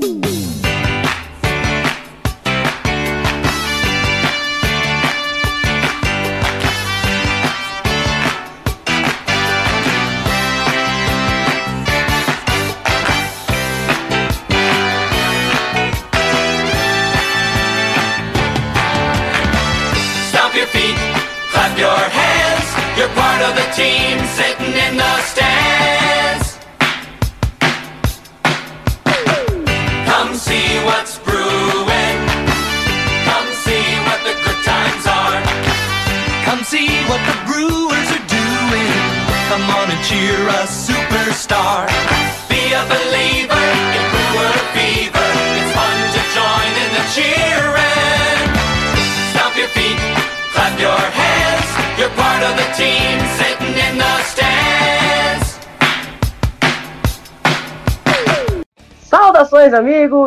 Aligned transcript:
Saudações, 0.00 0.39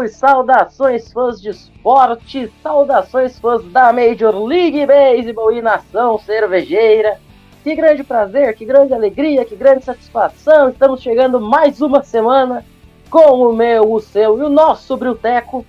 amigos! 0.04 0.12
Saudações, 0.12 1.12
fãs 1.12 1.42
de 1.42 1.50
esporte! 1.50 2.52
Saudações, 2.62 3.40
fãs 3.40 3.64
da 3.72 3.94
Major 3.94 4.36
League 4.44 4.86
Baseball 4.86 5.52
e 5.52 5.62
nação 5.62 6.20
cervejeira! 6.20 7.20
Que 7.64 7.76
grande 7.76 8.04
prazer, 8.04 8.54
que 8.56 8.66
grande 8.66 8.94
alegria, 8.94 9.46
que 9.46 9.56
grande 9.56 9.86
satisfação! 9.86 10.70
Estamos 10.70 11.02
chegando 11.02 11.40
mais 11.40 11.82
uma 11.82 12.04
semana 12.04 12.66
com 13.10 13.50
o 13.50 13.54
meu, 13.54 13.92
o 13.92 14.00
seu 14.00 14.38
e 14.38 14.42
o 14.42 14.50
nosso 14.50 14.98
Brilteco. 14.98 15.66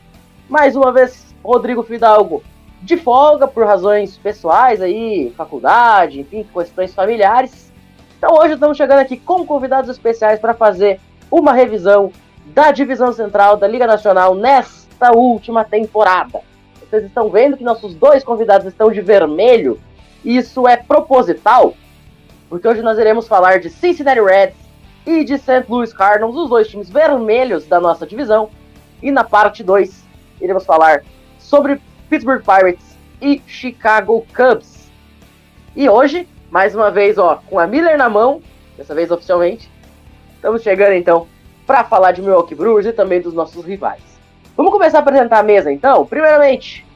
Mais 0.49 0.75
uma 0.75 0.93
vez, 0.93 1.35
Rodrigo 1.43 1.83
Fidalgo 1.83 2.43
de 2.83 2.99
folga 2.99 3.47
por 3.47 3.65
razões 3.65 4.19
pessoais 4.19 4.83
aí, 4.83 5.33
faculdade, 5.37 6.21
enfim, 6.21 6.45
questões 6.53 6.93
familiares. 6.93 7.73
Então 8.19 8.35
hoje 8.35 8.55
estamos 8.55 8.77
chegando 8.77 9.01
aqui 9.01 9.17
com 9.17 9.47
convidados 9.47 9.89
especiais 9.89 10.39
para 10.39 10.53
fazer 10.53 11.01
uma 11.31 11.53
revisão 11.53 12.13
da 12.47 12.71
divisão 12.71 13.13
central 13.13 13.57
da 13.57 13.67
Liga 13.67 13.87
Nacional 13.87 14.35
nesta 14.35 15.13
última 15.13 15.65
temporada. 15.65 16.41
Vocês 16.81 17.05
estão 17.05 17.31
vendo 17.31 17.57
que 17.57 17.65
nossos 17.65 17.95
dois 17.95 18.23
convidados 18.23 18.67
estão 18.67 18.91
de 18.91 19.01
vermelho. 19.01 19.81
Isso 20.25 20.69
é 20.69 20.77
proposital, 20.77 21.75
porque 22.49 22.69
hoje 22.69 22.83
nós 22.83 22.99
iremos 22.99 23.27
falar 23.27 23.61
de 23.61 23.71
Cincinnati 23.71 24.21
Reds 24.21 24.57
e 25.07 25.25
de 25.25 25.39
St. 25.39 25.65
Louis 25.69 25.93
Cardinals, 25.93 26.37
os 26.37 26.49
dois 26.49 26.69
times 26.69 26.89
vermelhos 26.89 27.67
da 27.67 27.81
nossa 27.81 28.07
divisão. 28.07 28.51
E 29.03 29.11
na 29.11 29.25
parte 29.25 29.63
2, 29.63 30.05
iremos 30.41 30.65
falar 30.65 31.05
sobre 31.39 31.81
Pittsburgh 32.09 32.43
Pirates 32.43 32.97
e 33.21 33.43
Chicago 33.47 34.27
Cubs. 34.35 34.91
E 35.77 35.89
hoje, 35.89 36.29
mais 36.51 36.75
uma 36.75 36.91
vez, 36.91 37.19
ó, 37.19 37.41
com 37.49 37.59
a 37.59 37.67
Miller 37.67 37.99
na 37.99 38.09
mão, 38.09 38.41
dessa 38.77 38.95
vez 38.95 39.11
oficialmente, 39.11 39.71
estamos 40.37 40.63
chegando 40.63 40.93
então 40.93 41.27
para 41.67 41.85
falar 41.85 42.13
de 42.13 42.23
Milwaukee 42.23 42.55
Brewers 42.55 42.87
e 42.87 42.93
também 42.93 43.21
dos 43.21 43.35
nossos 43.35 43.65
rivais. 43.65 44.03
Vamos 44.57 44.73
começar 44.73 44.99
a 44.99 45.01
apresentar 45.01 45.39
a 45.39 45.43
mesa 45.43 45.73
então? 45.73 46.07
Primeiramente, 46.07 46.87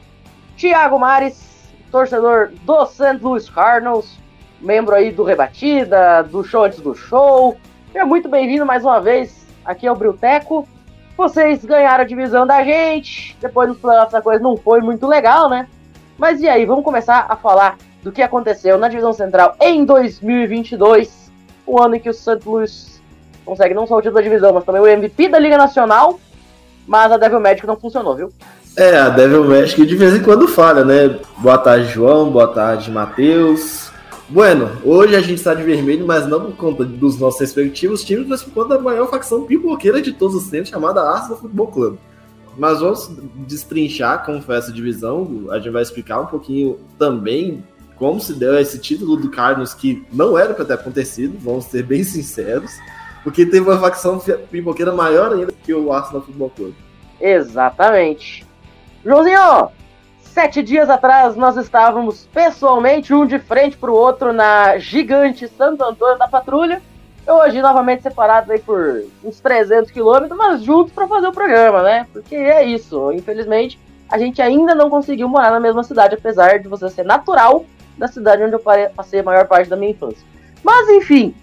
Thiago 0.56 0.98
Mares, 0.98 1.72
torcedor 1.91 2.50
do 2.62 2.86
St. 2.86 3.19
Louis 3.20 3.48
Cardinals, 3.48 4.18
membro 4.61 4.95
aí 4.95 5.11
do 5.11 5.24
Rebatida, 5.24 6.23
do 6.23 6.45
show 6.45 6.64
antes 6.64 6.80
do 6.80 6.95
show. 6.95 7.56
Seja 7.92 8.05
muito 8.05 8.29
bem-vindo 8.29 8.67
mais 8.67 8.84
uma 8.84 9.01
vez 9.01 9.46
aqui 9.64 9.86
ao 9.86 9.96
Brilteco. 9.96 10.68
Vocês 11.17 11.64
ganharam 11.64 12.05
a 12.05 12.06
divisão 12.06 12.46
da 12.46 12.62
gente, 12.62 13.36
depois 13.40 13.68
nos 13.68 13.79
playoffs 13.79 14.14
a 14.14 14.23
coisa 14.23 14.42
não 14.42 14.56
foi 14.56 14.80
muito 14.80 15.06
legal, 15.06 15.48
né? 15.48 15.68
Mas 16.17 16.40
e 16.40 16.48
aí, 16.48 16.64
vamos 16.64 16.85
começar 16.85 17.27
a 17.29 17.36
falar 17.36 17.77
do 18.02 18.12
que 18.12 18.23
aconteceu 18.23 18.79
na 18.79 18.89
divisão 18.89 19.12
central 19.12 19.56
em 19.61 19.85
2022, 19.85 21.33
o 21.67 21.80
ano 21.80 21.96
em 21.96 22.00
que 22.00 22.08
o 22.08 22.14
St. 22.14 22.39
Louis 22.45 22.98
consegue 23.48 23.75
não 23.75 23.86
só 23.86 23.97
o 23.97 24.03
título 24.03 24.17
da 24.17 24.23
divisão, 24.23 24.53
mas 24.53 24.64
também 24.64 24.83
o 24.83 24.86
MVP 24.86 25.29
da 25.29 25.39
Liga 25.39 25.57
Nacional. 25.57 26.20
Mas 26.86 27.11
a 27.11 27.17
Devil 27.17 27.41
Magic 27.41 27.67
não 27.67 27.77
funcionou, 27.77 28.14
viu? 28.14 28.33
É, 28.77 28.97
a 28.97 29.09
Devil 29.09 29.45
Magic 29.45 29.85
de 29.85 29.97
vez 29.97 30.14
em 30.14 30.23
quando 30.23 30.47
falha, 30.47 30.85
né? 30.85 31.19
Boa 31.39 31.59
tarde, 31.59 31.89
João. 31.89 32.31
Boa 32.31 32.48
tarde, 32.48 32.91
Matheus. 32.91 33.91
Bueno, 34.29 34.70
hoje 34.85 35.17
a 35.17 35.20
gente 35.20 35.35
está 35.35 35.55
de 35.55 35.63
vermelho, 35.63 36.07
mas 36.07 36.27
não 36.27 36.41
por 36.41 36.57
conta 36.57 36.85
dos 36.85 37.19
nossos 37.19 37.41
respectivos 37.41 38.05
times, 38.05 38.27
mas 38.27 38.42
por 38.42 38.53
conta 38.53 38.77
da 38.77 38.83
maior 38.83 39.09
facção 39.09 39.45
pipoqueira 39.45 40.03
de 40.03 40.13
todos 40.13 40.36
os 40.36 40.51
tempos, 40.51 40.69
chamada 40.69 41.03
Arsenal 41.03 41.39
Futebol 41.39 41.69
Clube. 41.69 41.98
Mas 42.57 42.80
vamos 42.80 43.11
destrinchar 43.47 44.25
como 44.25 44.42
foi 44.42 44.57
essa 44.57 44.73
divisão. 44.73 45.47
A 45.51 45.59
gente 45.59 45.70
vai 45.70 45.83
explicar 45.83 46.20
um 46.20 46.27
pouquinho 46.27 46.79
também 46.98 47.63
como 47.97 48.20
se 48.20 48.35
deu 48.35 48.59
esse 48.59 48.79
título 48.79 49.17
do 49.17 49.30
Cardinals, 49.30 49.75
que 49.75 50.05
não 50.13 50.39
era 50.39 50.55
para 50.55 50.65
ter 50.65 50.75
acontecido, 50.75 51.36
vamos 51.41 51.65
ser 51.65 51.83
bem 51.83 52.05
sinceros. 52.05 52.70
Porque 53.28 53.44
teve 53.44 53.61
uma 53.61 53.78
facção 53.78 54.18
pipoqueira 54.50 54.90
maior 54.90 55.34
ainda 55.34 55.52
que 55.62 55.74
o 55.74 55.92
Arsenal 55.92 56.22
Futebol 56.22 56.48
Clube. 56.48 56.74
Exatamente. 57.20 58.46
Joãozinho, 59.05 59.68
sete 60.22 60.62
dias 60.62 60.89
atrás 60.89 61.36
nós 61.36 61.58
estávamos 61.58 62.27
pessoalmente, 62.33 63.12
um 63.12 63.27
de 63.27 63.38
frente 63.38 63.77
para 63.77 63.90
o 63.90 63.94
outro, 63.94 64.33
na 64.33 64.78
gigante 64.78 65.46
Santo 65.46 65.84
Antônio 65.84 66.17
da 66.17 66.27
Patrulha. 66.27 66.80
Hoje, 67.27 67.61
novamente 67.61 68.02
separados 68.02 68.48
aí 68.48 68.61
por 68.61 69.05
uns 69.22 69.38
300 69.40 69.90
quilômetros, 69.90 70.34
mas 70.34 70.62
juntos 70.62 70.94
para 70.94 71.06
fazer 71.06 71.27
o 71.27 71.33
programa, 71.33 71.83
né? 71.83 72.06
Porque 72.11 72.34
é 72.34 72.64
isso. 72.64 73.12
Infelizmente, 73.12 73.78
a 74.08 74.17
gente 74.17 74.40
ainda 74.40 74.74
não 74.74 74.88
conseguiu 74.88 75.28
morar 75.28 75.50
na 75.50 75.61
mesma 75.61 75.84
cidade, 75.84 76.14
apesar 76.14 76.61
de 76.61 76.67
você 76.67 76.88
ser 76.88 77.05
natural 77.05 77.67
da 77.98 78.08
cidade 78.08 78.42
onde 78.42 78.55
eu 78.55 78.62
passei 78.96 79.20
a 79.20 79.22
maior 79.22 79.46
parte 79.46 79.68
da 79.68 79.77
minha 79.77 79.90
infância. 79.90 80.27
Mas, 80.64 80.88
enfim, 80.88 81.34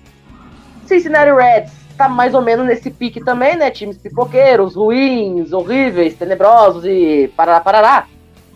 Cincinnati 0.86 1.32
Reds 1.32 1.86
tá 1.98 2.10
mais 2.10 2.34
ou 2.34 2.42
menos 2.42 2.66
nesse 2.66 2.92
pique 2.92 3.24
também, 3.24 3.56
né? 3.56 3.72
Times 3.72 3.98
pipoqueiros, 3.98 4.76
ruins, 4.76 5.54
horríveis, 5.54 6.16
tenebrosos 6.16 6.86
e 6.86 7.32
parará, 7.36 7.60
parará. 7.60 8.08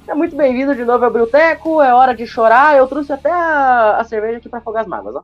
É 0.07 0.13
muito 0.13 0.35
bem-vindo 0.35 0.75
de 0.75 0.83
novo 0.83 1.05
ao 1.05 1.11
Brilteco, 1.11 1.81
é 1.81 1.93
hora 1.93 2.15
de 2.15 2.25
chorar. 2.25 2.75
Eu 2.75 2.87
trouxe 2.87 3.13
até 3.13 3.31
a, 3.31 3.97
a 3.99 4.03
cerveja 4.03 4.37
aqui 4.37 4.49
para 4.49 4.59
afogar 4.59 4.81
as 4.81 4.87
mágoas, 4.87 5.15
ó. 5.15 5.23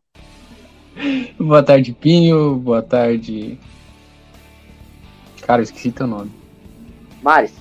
Boa 1.40 1.64
tarde, 1.64 1.92
Pinho. 1.92 2.56
Boa 2.56 2.82
tarde. 2.82 3.60
Cara, 5.42 5.62
eu 5.62 5.64
esqueci 5.64 5.92
teu 5.92 6.08
nome. 6.08 6.32
Maris. 7.22 7.54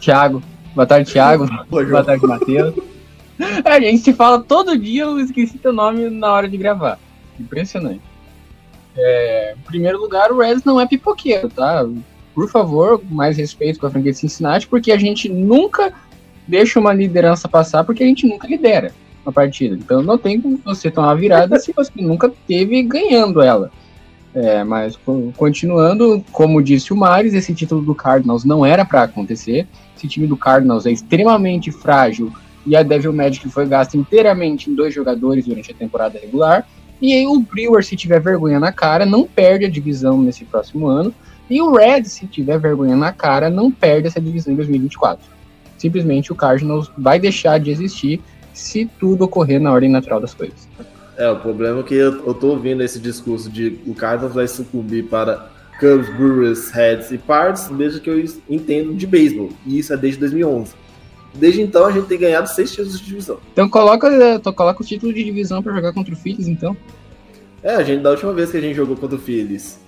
Thiago. 0.00 0.42
Boa 0.74 0.86
tarde, 0.86 1.12
Thiago. 1.12 1.46
Boa 1.68 2.04
tarde, 2.04 2.26
Matheus. 2.26 2.74
a 3.64 3.80
gente 3.80 3.98
se 3.98 4.12
fala 4.12 4.42
todo 4.42 4.78
dia, 4.78 5.04
eu 5.04 5.20
esqueci 5.20 5.58
teu 5.58 5.72
nome 5.72 6.08
na 6.10 6.32
hora 6.32 6.48
de 6.48 6.56
gravar. 6.56 6.98
Impressionante. 7.38 8.11
É, 8.96 9.54
em 9.58 9.62
primeiro 9.62 9.98
lugar, 9.98 10.30
o 10.30 10.38
Reds 10.38 10.64
não 10.64 10.80
é 10.80 10.86
pipoqueiro, 10.86 11.48
tá? 11.48 11.86
Por 12.34 12.48
favor, 12.48 13.02
mais 13.10 13.36
respeito 13.36 13.78
com 13.78 13.86
a 13.86 13.90
franquia 13.90 14.12
de 14.12 14.18
Cincinnati, 14.18 14.66
porque 14.66 14.92
a 14.92 14.98
gente 14.98 15.28
nunca 15.28 15.92
deixa 16.46 16.80
uma 16.80 16.92
liderança 16.92 17.48
passar, 17.48 17.84
porque 17.84 18.02
a 18.02 18.06
gente 18.06 18.26
nunca 18.26 18.46
lidera 18.46 18.92
uma 19.24 19.32
partida. 19.32 19.76
Então 19.76 20.02
não 20.02 20.18
tem 20.18 20.40
como 20.40 20.58
você 20.64 20.90
tomar 20.90 21.14
virada 21.14 21.58
se 21.58 21.72
você 21.72 21.92
nunca 21.96 22.32
teve 22.46 22.82
ganhando 22.82 23.40
ela. 23.40 23.70
É, 24.34 24.64
mas 24.64 24.98
continuando, 25.36 26.24
como 26.32 26.62
disse 26.62 26.92
o 26.92 26.96
Mares, 26.96 27.34
esse 27.34 27.54
título 27.54 27.82
do 27.82 27.94
Cardinals 27.94 28.44
não 28.44 28.64
era 28.64 28.84
para 28.84 29.02
acontecer. 29.02 29.66
Esse 29.96 30.08
time 30.08 30.26
do 30.26 30.36
Cardinals 30.36 30.86
é 30.86 30.90
extremamente 30.90 31.70
frágil 31.70 32.32
e 32.64 32.74
a 32.74 32.82
Devil 32.82 33.12
Magic 33.12 33.46
foi 33.50 33.66
gasta 33.66 33.96
inteiramente 33.96 34.70
em 34.70 34.74
dois 34.74 34.94
jogadores 34.94 35.44
durante 35.44 35.70
a 35.70 35.74
temporada 35.74 36.18
regular. 36.18 36.66
E 37.02 37.12
aí 37.12 37.26
o 37.26 37.40
Brewer, 37.40 37.84
se 37.84 37.96
tiver 37.96 38.20
vergonha 38.20 38.60
na 38.60 38.70
cara, 38.70 39.04
não 39.04 39.26
perde 39.26 39.64
a 39.64 39.68
divisão 39.68 40.22
nesse 40.22 40.44
próximo 40.44 40.86
ano. 40.86 41.12
E 41.50 41.60
o 41.60 41.74
Red, 41.74 42.04
se 42.04 42.28
tiver 42.28 42.60
vergonha 42.60 42.94
na 42.94 43.12
cara, 43.12 43.50
não 43.50 43.72
perde 43.72 44.06
essa 44.06 44.20
divisão 44.20 44.52
em 44.52 44.56
2024. 44.56 45.26
Simplesmente 45.76 46.30
o 46.30 46.36
Cardinals 46.36 46.92
vai 46.96 47.18
deixar 47.18 47.58
de 47.58 47.72
existir 47.72 48.22
se 48.54 48.88
tudo 49.00 49.24
ocorrer 49.24 49.60
na 49.60 49.72
ordem 49.72 49.90
natural 49.90 50.20
das 50.20 50.32
coisas. 50.32 50.68
É, 51.16 51.28
o 51.28 51.40
problema 51.40 51.80
é 51.80 51.82
que 51.82 51.94
eu, 51.96 52.24
eu 52.24 52.34
tô 52.34 52.50
ouvindo 52.50 52.84
esse 52.84 53.00
discurso 53.00 53.50
de 53.50 53.80
o 53.84 53.94
Cardinals 53.94 54.34
vai 54.34 54.46
sucumbir 54.46 55.06
para 55.06 55.50
Cubs, 55.80 56.08
Brewers, 56.16 56.70
Reds 56.70 57.10
e 57.10 57.18
Pards 57.18 57.66
desde 57.66 57.98
que 57.98 58.08
eu 58.08 58.24
entendo 58.48 58.94
de 58.94 59.08
beisebol. 59.08 59.50
E 59.66 59.80
isso 59.80 59.92
é 59.92 59.96
desde 59.96 60.20
2011. 60.20 60.72
Desde 61.34 61.62
então 61.62 61.86
a 61.86 61.92
gente 61.92 62.06
tem 62.06 62.18
ganhado 62.18 62.48
seis 62.48 62.70
títulos 62.70 63.00
de 63.00 63.06
divisão. 63.06 63.38
Então 63.52 63.68
coloca, 63.68 64.08
então 64.34 64.52
coloca 64.52 64.82
o 64.82 64.86
título 64.86 65.12
de 65.12 65.24
divisão 65.24 65.62
para 65.62 65.72
jogar 65.72 65.92
contra 65.92 66.12
o 66.12 66.16
Phillies, 66.16 66.46
então. 66.46 66.76
É, 67.62 67.74
a 67.74 67.82
gente 67.82 68.02
da 68.02 68.10
última 68.10 68.32
vez 68.32 68.50
que 68.50 68.56
a 68.56 68.60
gente 68.60 68.74
jogou 68.74 68.96
contra 68.96 69.16
o 69.16 69.20
Phillies. 69.20 69.80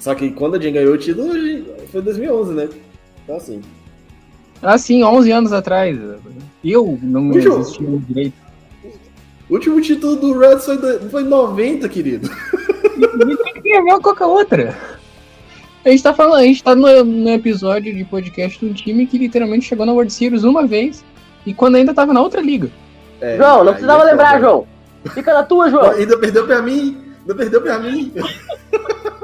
Só 0.00 0.14
que 0.14 0.30
quando 0.30 0.56
a 0.56 0.60
Jim 0.60 0.72
ganhou 0.72 0.94
o 0.94 0.98
título 0.98 1.32
foi 1.90 2.02
2011, 2.02 2.54
né? 2.54 2.68
Então 3.24 3.36
assim. 3.36 3.62
Ah, 4.62 4.76
sim, 4.76 5.02
11 5.02 5.32
anos 5.32 5.52
atrás. 5.52 5.98
Eu 6.64 6.98
não 7.02 7.32
existia 7.32 7.86
direito. 8.08 8.34
O 9.48 9.54
último 9.54 9.80
título 9.80 10.16
do 10.16 10.38
Reds 10.38 10.64
foi, 10.64 10.76
foi 11.10 11.22
90, 11.24 11.88
querido. 11.88 12.28
E 12.98 13.36
tem 13.36 13.54
que 13.54 13.82
ver 13.82 14.00
qualquer 14.00 14.26
outra. 14.26 14.97
A 15.88 15.90
gente 15.90 16.02
tá 16.02 16.12
falando, 16.12 16.40
a 16.40 16.42
gente 16.42 16.62
tá 16.62 16.76
no, 16.76 17.02
no, 17.02 17.30
episódio 17.30 17.96
de 17.96 18.04
podcast 18.04 18.58
de 18.58 18.66
um 18.70 18.74
time 18.74 19.06
que 19.06 19.16
literalmente 19.16 19.64
chegou 19.64 19.86
na 19.86 19.92
World 19.92 20.12
Series 20.12 20.44
uma 20.44 20.66
vez 20.66 21.02
e 21.46 21.54
quando 21.54 21.76
ainda 21.76 21.94
tava 21.94 22.12
na 22.12 22.20
outra 22.20 22.42
liga. 22.42 22.70
É, 23.22 23.38
João, 23.38 23.64
não 23.64 23.72
precisava 23.72 24.02
é 24.02 24.06
lembrar, 24.10 24.38
João. 24.38 24.66
Fica 25.14 25.32
na 25.32 25.42
tua, 25.44 25.70
João. 25.70 25.92
Ainda 25.92 26.18
perdeu 26.18 26.46
pra 26.46 26.60
mim. 26.60 27.02
Ainda 27.20 27.34
perdeu 27.34 27.62
pra 27.62 27.78
mim. 27.78 28.12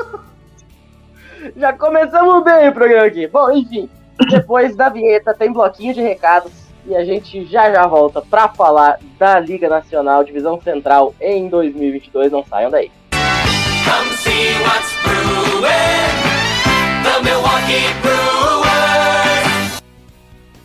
Já 1.55 1.75
começamos 1.75 2.43
bem 2.43 2.71
o 2.71 2.73
programa 2.73 3.09
aqui. 3.09 3.27
Bom, 3.27 3.51
enfim. 3.51 3.87
Depois 4.31 4.75
da 4.75 4.89
vinheta 4.89 5.35
tem 5.35 5.53
bloquinho 5.53 5.93
de 5.93 6.01
recados 6.01 6.51
e 6.87 6.97
a 6.97 7.05
gente 7.05 7.45
já 7.45 7.71
já 7.71 7.87
volta 7.87 8.23
para 8.23 8.49
falar 8.49 8.99
da 9.19 9.39
Liga 9.39 9.69
Nacional 9.69 10.25
Divisão 10.25 10.59
Central 10.63 11.15
em 11.21 11.47
2022. 11.47 12.33
Não 12.33 12.43
saiam 12.43 12.71
daí. 12.71 12.91
Come 13.11 14.17
see 14.17 14.55
what's 14.63 14.95
brewing. 15.03 16.44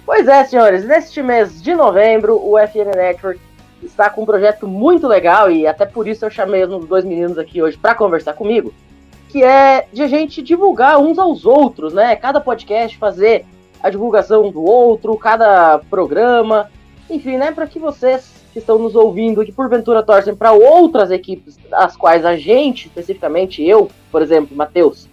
Pois 0.06 0.28
é, 0.28 0.44
senhores, 0.46 0.86
neste 0.86 1.22
mês 1.22 1.62
de 1.62 1.74
novembro, 1.74 2.36
o 2.36 2.57
FN 2.57 2.96
Network 2.96 3.40
está 3.84 4.10
com 4.10 4.24
um 4.24 4.25
projeto 4.25 4.68
muito 4.68 5.07
legal 5.07 5.51
e 5.51 5.68
até 5.68 5.86
por 5.86 6.07
isso 6.07 6.25
eu 6.25 6.31
chamei 6.31 6.63
os 6.66 6.86
dois 6.86 7.06
meninos 7.06 7.38
aqui 7.38 7.62
hoje 7.62 7.78
para 7.78 7.96
conversar 7.96 8.34
comigo 8.34 8.74
que 9.30 9.44
é 9.44 9.88
de 9.94 10.01
a 10.01 10.07
gente 10.07 10.42
divulgar 10.42 11.00
uns 11.00 11.18
aos 11.19 11.46
outros, 11.46 11.94
né? 11.94 12.16
Cada 12.16 12.42
podcast 12.42 12.98
fazer 12.98 13.46
a 13.81 13.90
divulgação 13.90 14.50
do 14.51 14.63
outro, 14.63 15.16
cada 15.16 15.80
programa, 15.90 16.69
enfim, 17.10 17.38
né? 17.38 17.51
Para 17.51 17.68
que 17.68 17.80
vocês 17.80 18.40
que 18.51 18.57
estão 18.57 18.80
nos 18.80 18.96
ouvindo, 18.96 19.46
que 19.46 19.51
porventura 19.51 20.01
torcem 20.01 20.36
para 20.36 20.51
outras 20.51 21.12
equipes, 21.12 21.57
as 21.72 21.96
quais 21.96 22.25
a 22.25 22.36
gente, 22.36 22.88
especificamente 22.88 23.63
eu, 23.63 23.90
por 24.12 24.24
exemplo, 24.24 24.57
Matheus, 24.57 25.07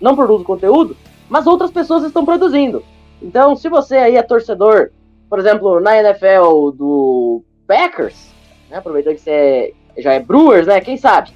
não 0.00 0.16
produzo 0.16 0.44
conteúdo, 0.44 0.96
mas 1.28 1.46
outras 1.46 1.70
pessoas 1.70 2.04
estão 2.04 2.24
produzindo. 2.24 2.84
Então, 3.20 3.56
se 3.56 3.68
você 3.68 3.96
aí 3.96 4.16
é 4.16 4.22
torcedor, 4.22 4.90
por 5.28 5.38
exemplo, 5.38 5.80
na 5.80 5.96
NFL 5.96 6.70
do 6.74 7.42
Packers, 7.66 8.30
né, 8.70 8.78
aproveitando 8.78 9.14
que 9.14 9.20
você 9.20 9.74
é, 9.96 10.02
já 10.02 10.12
é 10.14 10.20
Brewers, 10.20 10.66
né? 10.66 10.80
Quem 10.80 10.96
sabe? 10.96 11.30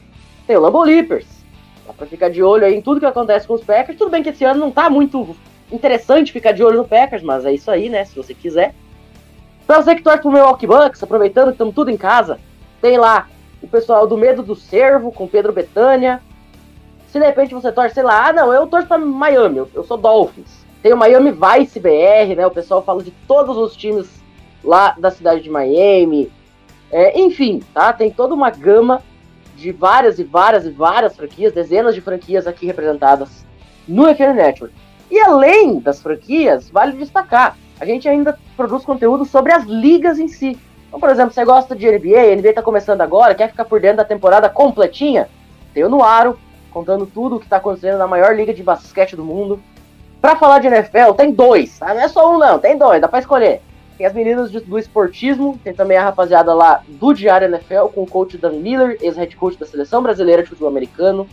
Tem 0.46 0.56
o 0.56 0.60
Lambo 0.60 0.82
Leapers, 0.82 1.42
Dá 1.86 1.92
pra 1.92 2.06
ficar 2.06 2.28
de 2.28 2.42
olho 2.42 2.64
aí 2.64 2.74
em 2.74 2.80
tudo 2.80 3.00
que 3.00 3.06
acontece 3.06 3.46
com 3.46 3.54
os 3.54 3.64
Packers. 3.64 3.98
Tudo 3.98 4.10
bem 4.10 4.22
que 4.22 4.28
esse 4.28 4.44
ano 4.44 4.60
não 4.60 4.70
tá 4.70 4.88
muito 4.88 5.36
interessante 5.70 6.32
ficar 6.32 6.52
de 6.52 6.62
olho 6.62 6.78
no 6.78 6.88
Packers, 6.88 7.22
mas 7.22 7.44
é 7.44 7.52
isso 7.52 7.70
aí, 7.70 7.88
né? 7.88 8.04
Se 8.04 8.14
você 8.14 8.34
quiser. 8.34 8.74
Pra 9.66 9.82
você 9.82 9.94
que 9.94 10.02
torce 10.02 10.20
pro 10.20 10.30
Milwaukee 10.30 10.66
Bucks, 10.66 11.02
aproveitando 11.02 11.46
que 11.46 11.52
estamos 11.52 11.74
tudo 11.74 11.90
em 11.90 11.96
casa, 11.96 12.38
tem 12.80 12.98
lá 12.98 13.28
o 13.60 13.68
pessoal 13.68 14.06
do 14.06 14.16
Medo 14.16 14.42
do 14.42 14.54
Cervo, 14.54 15.12
com 15.12 15.26
Pedro 15.26 15.52
Betânia. 15.52 16.20
Se 17.12 17.20
de 17.20 17.26
repente 17.26 17.52
você 17.52 17.70
torce, 17.70 17.94
sei 17.94 18.02
lá, 18.02 18.28
ah 18.28 18.32
não, 18.32 18.54
eu 18.54 18.66
torço 18.66 18.88
pra 18.88 18.96
Miami, 18.96 19.58
eu, 19.58 19.68
eu 19.74 19.84
sou 19.84 19.98
Dolphins. 19.98 20.64
Tem 20.82 20.94
o 20.94 20.96
Miami 20.96 21.30
Vice 21.30 21.78
BR, 21.78 22.34
né? 22.34 22.46
O 22.46 22.50
pessoal 22.50 22.82
fala 22.82 23.02
de 23.02 23.10
todos 23.28 23.54
os 23.58 23.76
times 23.76 24.08
lá 24.64 24.96
da 24.98 25.10
cidade 25.10 25.42
de 25.42 25.50
Miami. 25.50 26.32
É, 26.90 27.20
enfim, 27.20 27.62
tá? 27.74 27.92
Tem 27.92 28.10
toda 28.10 28.32
uma 28.34 28.48
gama 28.48 29.02
de 29.54 29.70
várias 29.72 30.18
e 30.18 30.24
várias 30.24 30.64
e 30.64 30.70
várias 30.70 31.14
franquias, 31.14 31.52
dezenas 31.52 31.94
de 31.94 32.00
franquias 32.00 32.46
aqui 32.46 32.64
representadas 32.64 33.44
no 33.86 34.08
FN 34.08 34.32
Network. 34.34 34.74
E 35.10 35.20
além 35.20 35.80
das 35.80 36.00
franquias, 36.00 36.70
vale 36.70 36.96
destacar, 36.96 37.58
a 37.78 37.84
gente 37.84 38.08
ainda 38.08 38.38
produz 38.56 38.86
conteúdo 38.86 39.26
sobre 39.26 39.52
as 39.52 39.64
ligas 39.64 40.18
em 40.18 40.28
si. 40.28 40.58
Então, 40.88 40.98
por 40.98 41.10
exemplo, 41.10 41.34
você 41.34 41.44
gosta 41.44 41.76
de 41.76 41.86
NBA, 41.86 42.18
a 42.18 42.36
NBA 42.36 42.48
está 42.48 42.62
começando 42.62 43.02
agora, 43.02 43.34
quer 43.34 43.50
ficar 43.50 43.66
por 43.66 43.78
dentro 43.80 43.98
da 43.98 44.04
temporada 44.06 44.48
completinha? 44.48 45.28
Tem 45.74 45.84
o 45.84 45.90
Nuaro, 45.90 46.38
contando 46.72 47.06
tudo 47.06 47.36
o 47.36 47.38
que 47.38 47.46
está 47.46 47.58
acontecendo 47.58 47.98
na 47.98 48.06
maior 48.06 48.34
liga 48.34 48.52
de 48.52 48.62
basquete 48.62 49.14
do 49.14 49.24
mundo. 49.24 49.60
Para 50.20 50.36
falar 50.36 50.60
de 50.60 50.68
NFL, 50.68 51.12
tem 51.16 51.32
dois, 51.32 51.78
tá? 51.78 51.92
Não 51.92 52.00
é 52.00 52.08
só 52.08 52.34
um 52.34 52.38
não, 52.38 52.58
tem 52.58 52.78
dois, 52.78 53.00
dá 53.00 53.08
para 53.08 53.18
escolher. 53.18 53.60
Tem 53.98 54.06
as 54.06 54.12
meninas 54.12 54.50
do 54.50 54.78
esportismo, 54.78 55.58
tem 55.62 55.74
também 55.74 55.96
a 55.96 56.04
rapaziada 56.04 56.54
lá 56.54 56.82
do 56.88 57.12
Diário 57.12 57.46
NFL, 57.46 57.86
com 57.94 58.02
o 58.02 58.06
coach 58.06 58.38
Dan 58.38 58.52
Miller, 58.52 58.96
ex-head 59.00 59.36
coach 59.36 59.58
da 59.58 59.66
seleção 59.66 60.02
brasileira 60.02 60.42
de 60.42 60.48
futebol 60.48 60.70
americano. 60.70 61.28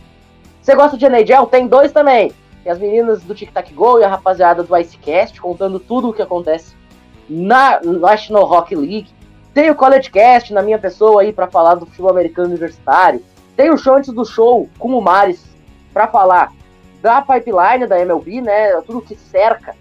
Você 0.60 0.74
gosta 0.74 0.96
de 0.96 1.06
NHL? 1.06 1.46
Tem 1.46 1.66
dois 1.66 1.90
também. 1.90 2.32
Tem 2.62 2.70
as 2.70 2.78
meninas 2.78 3.22
do 3.22 3.34
Tic 3.34 3.50
Tac 3.50 3.72
Go 3.72 3.98
e 3.98 4.04
a 4.04 4.08
rapaziada 4.08 4.62
do 4.62 4.76
Icecast, 4.76 5.40
contando 5.40 5.80
tudo 5.80 6.10
o 6.10 6.12
que 6.12 6.20
acontece 6.20 6.74
na 7.28 7.80
National 7.80 8.42
Hockey 8.42 8.74
League. 8.74 9.08
Tem 9.54 9.70
o 9.70 9.74
College 9.74 10.10
Cast 10.10 10.52
na 10.52 10.62
minha 10.62 10.78
pessoa 10.78 11.22
aí 11.22 11.32
para 11.32 11.46
falar 11.46 11.74
do 11.74 11.86
futebol 11.86 12.10
americano 12.10 12.48
universitário. 12.48 13.22
Tem 13.56 13.70
o 13.70 13.76
show 13.76 13.94
antes 13.94 14.12
do 14.12 14.24
show 14.24 14.68
com 14.78 14.96
o 14.96 15.02
Maris 15.02 15.44
para 15.92 16.06
falar 16.06 16.52
da 17.02 17.22
pipeline 17.22 17.86
da 17.86 18.00
MLB, 18.00 18.40
né? 18.40 18.80
Tudo 18.82 19.00
que 19.00 19.14
cerca 19.14 19.74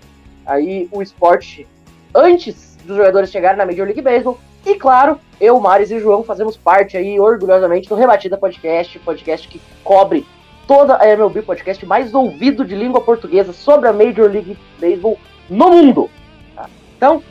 aí 0.46 0.88
o 0.92 1.02
esporte 1.02 1.68
antes 2.14 2.78
dos 2.84 2.98
jogadores 2.98 3.30
chegarem 3.30 3.58
na 3.58 3.66
Major 3.66 3.86
League 3.86 4.02
Baseball. 4.02 4.40
E 4.66 4.76
claro, 4.76 5.20
eu, 5.40 5.60
Maris 5.60 5.92
e 5.92 5.96
o 5.96 6.00
João 6.00 6.24
fazemos 6.24 6.58
parte 6.58 6.98
aí 6.98 7.20
orgulhosamente 7.20 7.88
do 7.88 7.96
Rebatida 7.96 8.38
Podcast, 8.38 9.00
podcast 9.00 9.48
que 9.48 9.62
cobre 9.84 10.26
toda 10.68 10.98
a 10.98 11.08
MLB 11.08 11.42
podcast 11.42 11.84
mais 11.86 12.14
ouvido 12.14 12.64
de 12.64 12.76
língua 12.76 13.02
portuguesa 13.02 13.54
sobre 13.54 13.88
a 13.88 13.94
Major 13.94 14.30
League 14.30 14.58
Baseball 14.80 15.18
no 15.50 15.70
mundo. 15.72 16.10
Tá? 16.56 16.70
Então, 16.96 17.24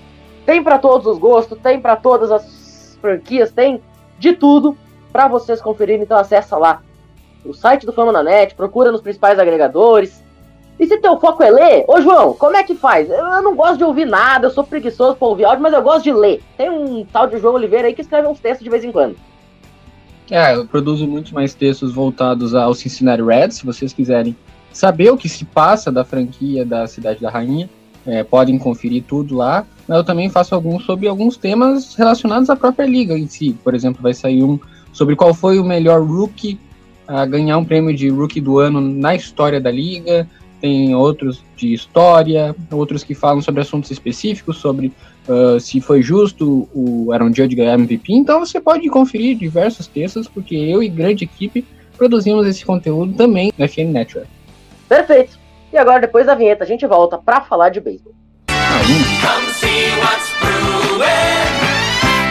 tem 0.45 0.63
para 0.63 0.79
todos 0.79 1.07
os 1.07 1.19
gostos, 1.19 1.59
tem 1.59 1.81
para 1.81 1.95
todas 1.95 2.31
as 2.31 2.99
franquias, 3.01 3.53
tem 3.53 3.81
de 4.19 4.33
tudo 4.33 4.77
para 5.13 5.29
vocês 5.29 5.61
conferirem. 5.61 6.03
Então 6.03 6.17
acessa 6.17 6.57
lá 6.57 6.83
o 7.45 7.55
site 7.55 7.87
do 7.87 7.93
Fama 7.93 8.13
na 8.13 8.23
Net, 8.23 8.55
procura 8.55 8.93
nos 8.93 9.01
principais 9.01 9.39
agregadores, 9.39 10.23
e 10.79 10.87
se 10.87 10.97
teu 10.99 11.19
foco 11.19 11.43
é 11.43 11.51
ler, 11.51 11.85
ô 11.89 12.01
João, 12.01 12.35
como 12.35 12.57
é 12.57 12.63
que 12.63 12.75
faz? 12.75 13.11
Eu 13.11 13.43
não 13.43 13.57
gosto 13.57 13.79
de 13.79 13.85
ouvir 13.85 14.05
nada, 14.05 14.47
eu 14.47 14.51
sou 14.51 14.63
preguiçoso 14.63 15.17
pra 15.17 15.27
ouvir 15.27 15.45
áudio, 15.45 15.63
mas 15.63 15.73
eu 15.73 15.83
gosto 15.83 16.05
de 16.05 16.13
ler. 16.13 16.41
Tem 16.57 16.71
um 16.71 17.05
tal 17.05 17.27
de 17.27 17.39
João 17.39 17.55
Oliveira 17.55 17.89
aí 17.89 17.95
que 17.95 18.01
escreve 18.01 18.29
uns 18.29 18.39
textos 18.39 18.63
de 18.63 18.71
vez 18.71 18.85
em 18.85 18.93
quando. 18.93 19.17
É, 20.31 20.55
eu 20.55 20.67
produzo 20.67 21.07
muito 21.09 21.35
mais 21.35 21.53
textos 21.53 21.93
voltados 21.93 22.55
ao 22.55 22.75
Cincinnati 22.75 23.23
Reds, 23.23 23.57
se 23.57 23.67
vocês 23.67 23.93
quiserem 23.93 24.37
saber 24.73 25.11
o 25.11 25.17
que 25.17 25.29
se 25.29 25.45
passa 25.45 25.91
da 25.91 26.05
franquia 26.05 26.65
da 26.65 26.87
Cidade 26.87 27.21
da 27.21 27.31
Rainha, 27.31 27.69
é, 28.07 28.23
podem 28.23 28.57
conferir 28.59 29.03
tudo 29.03 29.35
lá. 29.35 29.67
Eu 29.89 30.05
também 30.05 30.31
faço 30.31 30.55
alguns 30.55 30.85
sobre 30.85 31.09
alguns 31.09 31.37
temas 31.37 31.95
relacionados 31.97 32.49
à 32.51 32.55
própria 32.55 32.87
liga 32.87 33.19
em 33.19 33.27
si. 33.27 33.57
Por 33.65 33.75
exemplo, 33.75 34.03
vai 34.03 34.15
sair 34.15 34.45
um 34.45 34.61
sobre 34.99 35.15
qual 35.15 35.33
foi 35.33 35.61
o 35.61 35.65
melhor 35.65 36.03
rookie 36.03 36.59
a 37.07 37.25
ganhar 37.25 37.57
um 37.57 37.65
prêmio 37.65 37.95
de 37.95 38.09
rookie 38.09 38.41
do 38.41 38.59
ano 38.59 38.81
na 38.81 39.15
história 39.15 39.61
da 39.61 39.71
liga 39.71 40.29
tem 40.61 40.93
outros 40.93 41.45
de 41.57 41.73
história, 41.73 42.55
outros 42.71 43.05
que 43.05 43.15
falam 43.15 43.41
sobre 43.41 43.61
assuntos 43.61 43.93
específicos, 43.93 44.59
sobre 44.59 44.93
uh, 45.29 45.61
se 45.61 45.81
foi 45.81 46.03
justo 46.03 46.69
o 46.75 47.13
Aaron 47.13 47.33
Judge 47.33 47.55
ganhar 47.55 47.75
MVP. 47.75 48.13
Então 48.13 48.41
você 48.41 48.61
pode 48.61 48.89
conferir 48.89 49.37
diversos 49.39 49.87
textos, 49.87 50.27
porque 50.27 50.57
eu 50.57 50.83
e 50.83 50.89
grande 50.89 51.23
equipe 51.25 51.65
produzimos 51.97 52.45
esse 52.45 52.65
conteúdo 52.65 53.15
também 53.15 53.53
no 53.57 53.69
FN 53.69 53.93
Network. 53.93 54.29
Perfeito. 54.89 55.39
E 55.73 55.77
agora, 55.77 56.01
depois 56.01 56.27
da 56.27 56.35
vinheta, 56.35 56.65
a 56.65 56.67
gente 56.67 56.85
volta 56.87 57.17
para 57.17 57.41
falar 57.43 57.69
de 57.69 57.81
beisebol. 57.81 58.15
Come 58.49 59.53
see 59.53 59.91
what's 60.01 60.33
brewing, 60.41 61.05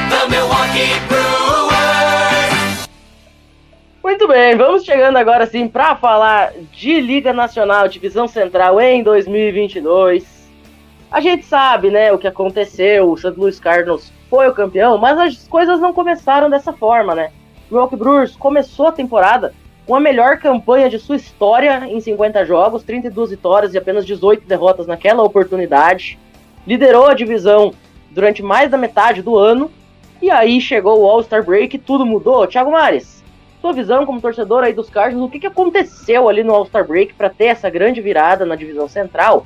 the 0.10 0.28
Milwaukee 0.30 1.37
muito 4.08 4.26
bem, 4.26 4.56
vamos 4.56 4.86
chegando 4.86 5.18
agora 5.18 5.46
sim 5.46 5.68
para 5.68 5.94
falar 5.94 6.54
de 6.72 7.02
Liga 7.02 7.34
Nacional, 7.34 7.90
Divisão 7.90 8.26
Central 8.26 8.80
em 8.80 9.04
2022. 9.04 10.50
A 11.12 11.20
gente 11.20 11.44
sabe, 11.44 11.90
né, 11.90 12.14
o 12.14 12.18
que 12.18 12.26
aconteceu, 12.26 13.12
o 13.12 13.18
St. 13.18 13.34
Louis 13.36 13.60
Cardinals 13.60 14.14
foi 14.30 14.48
o 14.48 14.54
campeão, 14.54 14.98
mas 14.98 15.20
as 15.20 15.48
coisas 15.50 15.82
não 15.82 15.92
começaram 15.92 16.50
dessa 16.50 16.72
forma, 16.72 17.14
né? 17.14 17.32
O 17.70 17.74
Milwaukee 17.74 17.98
Brewers 17.98 18.34
começou 18.38 18.88
a 18.88 18.94
temporada 18.94 19.54
com 19.86 19.94
a 19.94 20.00
melhor 20.00 20.38
campanha 20.38 20.90
de 20.90 21.00
sua 21.00 21.18
história 21.18 21.86
em 21.86 22.00
50 22.00 22.46
jogos, 22.46 22.84
32 22.84 23.32
vitórias 23.32 23.74
e 23.74 23.78
apenas 23.78 24.06
18 24.06 24.48
derrotas 24.48 24.88
naquela 24.88 25.22
oportunidade. 25.22 26.18
Liderou 26.66 27.08
a 27.08 27.14
divisão 27.14 27.74
durante 28.12 28.42
mais 28.42 28.72
da 28.72 28.78
metade 28.78 29.22
do 29.22 29.38
ano 29.38 29.70
e 30.22 30.32
aí 30.32 30.62
chegou 30.62 31.02
o 31.02 31.06
All-Star 31.06 31.44
Break 31.44 31.76
e 31.76 31.80
tudo 31.80 32.06
mudou. 32.06 32.48
Thiago 32.48 32.72
Mares, 32.72 33.17
sua 33.68 33.74
visão 33.74 34.06
como 34.06 34.22
torcedor 34.22 34.64
aí 34.64 34.72
dos 34.72 34.90
Cardinals, 34.90 35.28
o 35.28 35.30
que, 35.30 35.42
que 35.42 35.48
aconteceu 35.48 36.30
ali 36.30 36.42
no 36.42 36.54
All-Star 36.54 36.88
Break 36.88 37.14
para 37.16 37.30
ter 37.30 37.46
essa 37.46 37.70
grande 37.70 38.00
virada 38.00 38.46
na 38.46 38.56
divisão 38.56 38.88
central? 38.88 39.46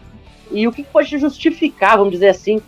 E 0.51 0.67
o 0.67 0.71
que, 0.71 0.83
que 0.83 0.91
pode 0.91 1.17
justificar, 1.17 1.97
vamos 1.97 2.13
dizer 2.13 2.29
assim, 2.29 2.61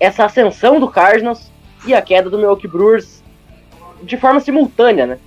essa 0.00 0.24
ascensão 0.24 0.80
do 0.80 0.88
Cardinals 0.88 1.48
e 1.86 1.94
a 1.94 2.02
queda 2.02 2.28
do 2.28 2.38
Milwaukee 2.38 2.66
Brewers 2.66 3.22
de 4.02 4.16
forma 4.16 4.40
simultânea, 4.40 5.06
né? 5.06 5.18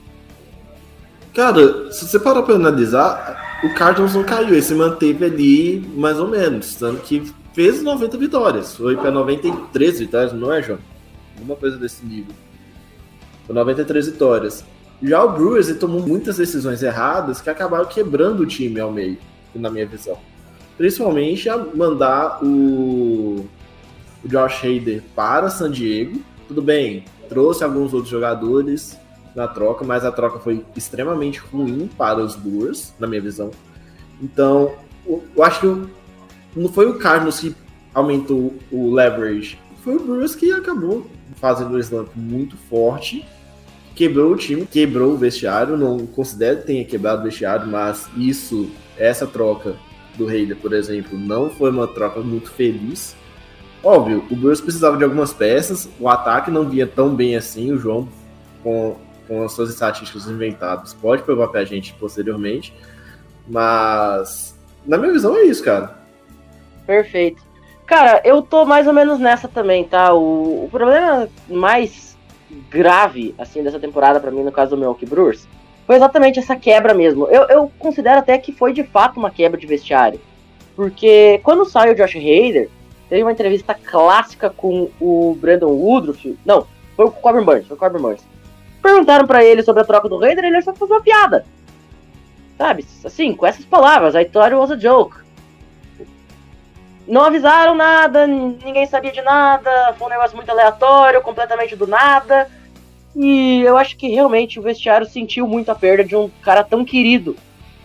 Cara, 1.34 1.92
se 1.94 2.06
você 2.06 2.20
parar 2.20 2.42
para 2.42 2.56
analisar, 2.56 3.62
o 3.64 3.74
Cardinals 3.74 4.16
não 4.16 4.24
caiu, 4.24 4.50
ele 4.50 4.62
se 4.62 4.74
manteve 4.74 5.24
ali 5.24 5.80
mais 5.96 6.20
ou 6.20 6.28
menos, 6.28 6.76
tanto 6.76 7.02
que 7.04 7.32
fez 7.54 7.82
90 7.82 8.18
vitórias, 8.18 8.76
foi 8.76 8.98
para 8.98 9.12
93 9.12 10.00
vitórias, 10.00 10.34
não 10.34 10.52
é, 10.52 10.62
João? 10.62 10.80
Alguma 11.38 11.56
coisa 11.56 11.78
desse 11.78 12.06
nível. 12.06 12.34
Foi 13.46 13.56
93 13.56 14.08
vitórias. 14.08 14.66
Já 15.02 15.24
o 15.24 15.32
Brewers 15.32 15.70
ele 15.70 15.78
tomou 15.78 16.02
muitas 16.02 16.38
decisões 16.38 16.82
erradas 16.82 17.40
que 17.40 17.50
acabaram 17.50 17.86
quebrando 17.86 18.42
o 18.42 18.46
time 18.46 18.80
ao 18.80 18.92
meio, 18.92 19.18
na 19.54 19.70
minha 19.70 19.86
visão. 19.86 20.18
Principalmente 20.76 21.50
a 21.50 21.58
mandar 21.58 22.44
o, 22.44 23.48
o 24.24 24.28
Josh 24.28 24.64
Hader 24.64 25.04
para 25.16 25.50
San 25.50 25.72
Diego. 25.72 26.22
Tudo 26.48 26.62
bem, 26.62 27.06
trouxe 27.30 27.64
alguns 27.64 27.94
outros 27.94 28.10
jogadores 28.10 28.98
na 29.36 29.48
troca, 29.48 29.86
mas 29.86 30.04
a 30.04 30.12
troca 30.12 30.40
foi 30.40 30.66
extremamente 30.76 31.40
ruim 31.40 31.90
para 31.98 32.20
os 32.20 32.36
Brewers, 32.36 32.94
na 33.00 33.06
minha 33.06 33.22
visão. 33.22 33.52
Então, 34.22 34.74
eu 35.06 35.44
acho 35.44 35.62
que 35.62 35.90
não 36.60 36.70
foi 36.70 36.88
o 36.88 36.98
Cardinals 36.98 37.40
que 37.40 37.56
aumentou 37.94 38.54
o 38.72 38.92
leverage, 38.92 39.60
foi 39.84 39.96
o 39.96 40.00
Brewers 40.00 40.36
que 40.36 40.52
acabou 40.52 41.06
fazendo 41.36 41.76
um 41.76 41.80
slump 41.80 42.10
muito 42.16 42.58
forte 42.58 43.26
quebrou 43.98 44.32
o 44.32 44.36
time, 44.36 44.66
quebrou 44.66 45.14
o 45.14 45.18
vestiário. 45.18 45.76
Não 45.76 46.06
considero 46.06 46.60
que 46.60 46.68
tenha 46.68 46.86
quebrado 46.86 47.22
o 47.22 47.24
vestiário, 47.24 47.68
mas 47.68 48.08
isso, 48.16 48.70
essa 48.96 49.26
troca 49.26 49.76
do 50.16 50.28
Raider, 50.28 50.56
por 50.56 50.72
exemplo, 50.74 51.18
não 51.18 51.50
foi 51.50 51.72
uma 51.72 51.88
troca 51.88 52.20
muito 52.20 52.52
feliz. 52.52 53.16
Óbvio, 53.84 54.24
o 54.30 54.36
Brewers 54.36 54.62
precisava 54.62 54.98
de 54.98 55.04
algumas 55.04 55.34
peças, 55.34 55.90
o 56.00 56.08
ataque 56.08 56.52
não 56.52 56.68
via 56.70 56.86
tão 56.86 57.16
bem 57.16 57.36
assim. 57.36 57.72
O 57.72 57.78
João, 57.78 58.08
com, 58.64 58.96
com 59.28 59.44
as 59.44 59.54
suas 59.54 59.70
estatísticas 59.70 60.28
inventadas, 60.28 60.94
pode 60.94 61.24
provar 61.24 61.48
pra 61.48 61.66
gente 61.66 61.94
posteriormente. 61.94 62.74
Mas, 63.48 64.56
na 64.86 64.98
minha 64.98 65.14
visão, 65.14 65.36
é 65.36 65.44
isso, 65.44 65.64
cara. 65.64 65.98
Perfeito. 66.86 67.42
Cara, 67.86 68.22
eu 68.26 68.42
tô 68.42 68.66
mais 68.66 68.86
ou 68.86 68.94
menos 68.94 69.18
nessa 69.18 69.48
também, 69.48 69.86
tá? 69.86 70.14
O, 70.14 70.66
o 70.66 70.70
problema 70.70 71.30
mais 71.48 72.07
grave, 72.70 73.36
assim, 73.38 73.64
dessa 73.64 73.80
temporada 73.80 74.20
para 74.20 74.32
mim, 74.32 74.44
no 74.44 74.52
caso 74.52 74.72
do 74.72 74.78
Milwaukee 74.78 75.06
Brewers, 75.06 75.48
foi 75.86 75.96
exatamente 75.96 76.40
essa 76.40 76.56
quebra 76.56 76.94
mesmo. 76.94 77.28
Eu, 77.28 77.44
eu 77.44 77.72
considero 77.80 78.20
até 78.20 78.38
que 78.38 78.52
foi 78.52 78.74
de 78.74 78.84
fato 78.84 79.18
uma 79.18 79.32
quebra 79.32 79.60
de 79.60 79.66
vestiário. 79.66 80.20
Porque 80.76 81.40
quando 81.44 81.66
saiu 81.66 81.94
o 81.94 81.96
Josh 81.96 82.16
Hader, 82.16 82.70
teve 83.10 83.24
uma 83.24 83.32
entrevista 83.32 83.74
clássica 83.74 84.50
com 84.50 84.90
o 85.00 85.36
Brandon 85.40 85.72
Woodruff. 85.72 86.38
Não, 86.46 86.68
foi 86.96 87.06
o 87.06 87.12
Corbin 87.12 87.44
Burns, 87.44 87.68
foi 87.68 87.76
o 87.76 87.80
Corbin 87.80 88.02
Burns. 88.02 88.22
Perguntaram 88.82 89.26
para 89.26 89.44
ele 89.44 89.64
sobre 89.64 89.82
a 89.82 89.86
troca 89.86 90.08
do 90.08 90.24
Hader, 90.24 90.44
ele 90.44 90.62
só 90.62 90.74
fez 90.74 90.90
uma 90.90 91.02
piada. 91.02 91.46
Sabe? 92.58 92.86
Assim, 93.04 93.34
com 93.34 93.46
essas 93.46 93.66
palavras, 93.66 94.16
I 94.16 94.26
thought 94.26 94.54
it 94.54 94.56
was 94.56 94.72
a 94.72 94.76
joke. 94.76 95.27
Não 97.08 97.24
avisaram 97.24 97.74
nada, 97.74 98.28
ninguém 98.28 98.86
sabia 98.86 99.14
de 99.14 99.22
nada, 99.22 99.94
foi 99.98 100.08
um 100.08 100.10
negócio 100.10 100.36
muito 100.36 100.50
aleatório, 100.50 101.22
completamente 101.22 101.76
do 101.76 101.88
nada. 101.88 102.50
E 103.16 103.62
eu 103.62 103.78
acho 103.78 103.96
que 103.96 104.10
realmente 104.10 104.60
o 104.60 104.62
vestiário 104.62 105.08
sentiu 105.08 105.48
muito 105.48 105.72
a 105.72 105.76
perda 105.76 106.04
de 106.04 106.16
um 106.16 106.30
cara 106.42 106.64
tão 106.64 106.84
querido 106.84 107.36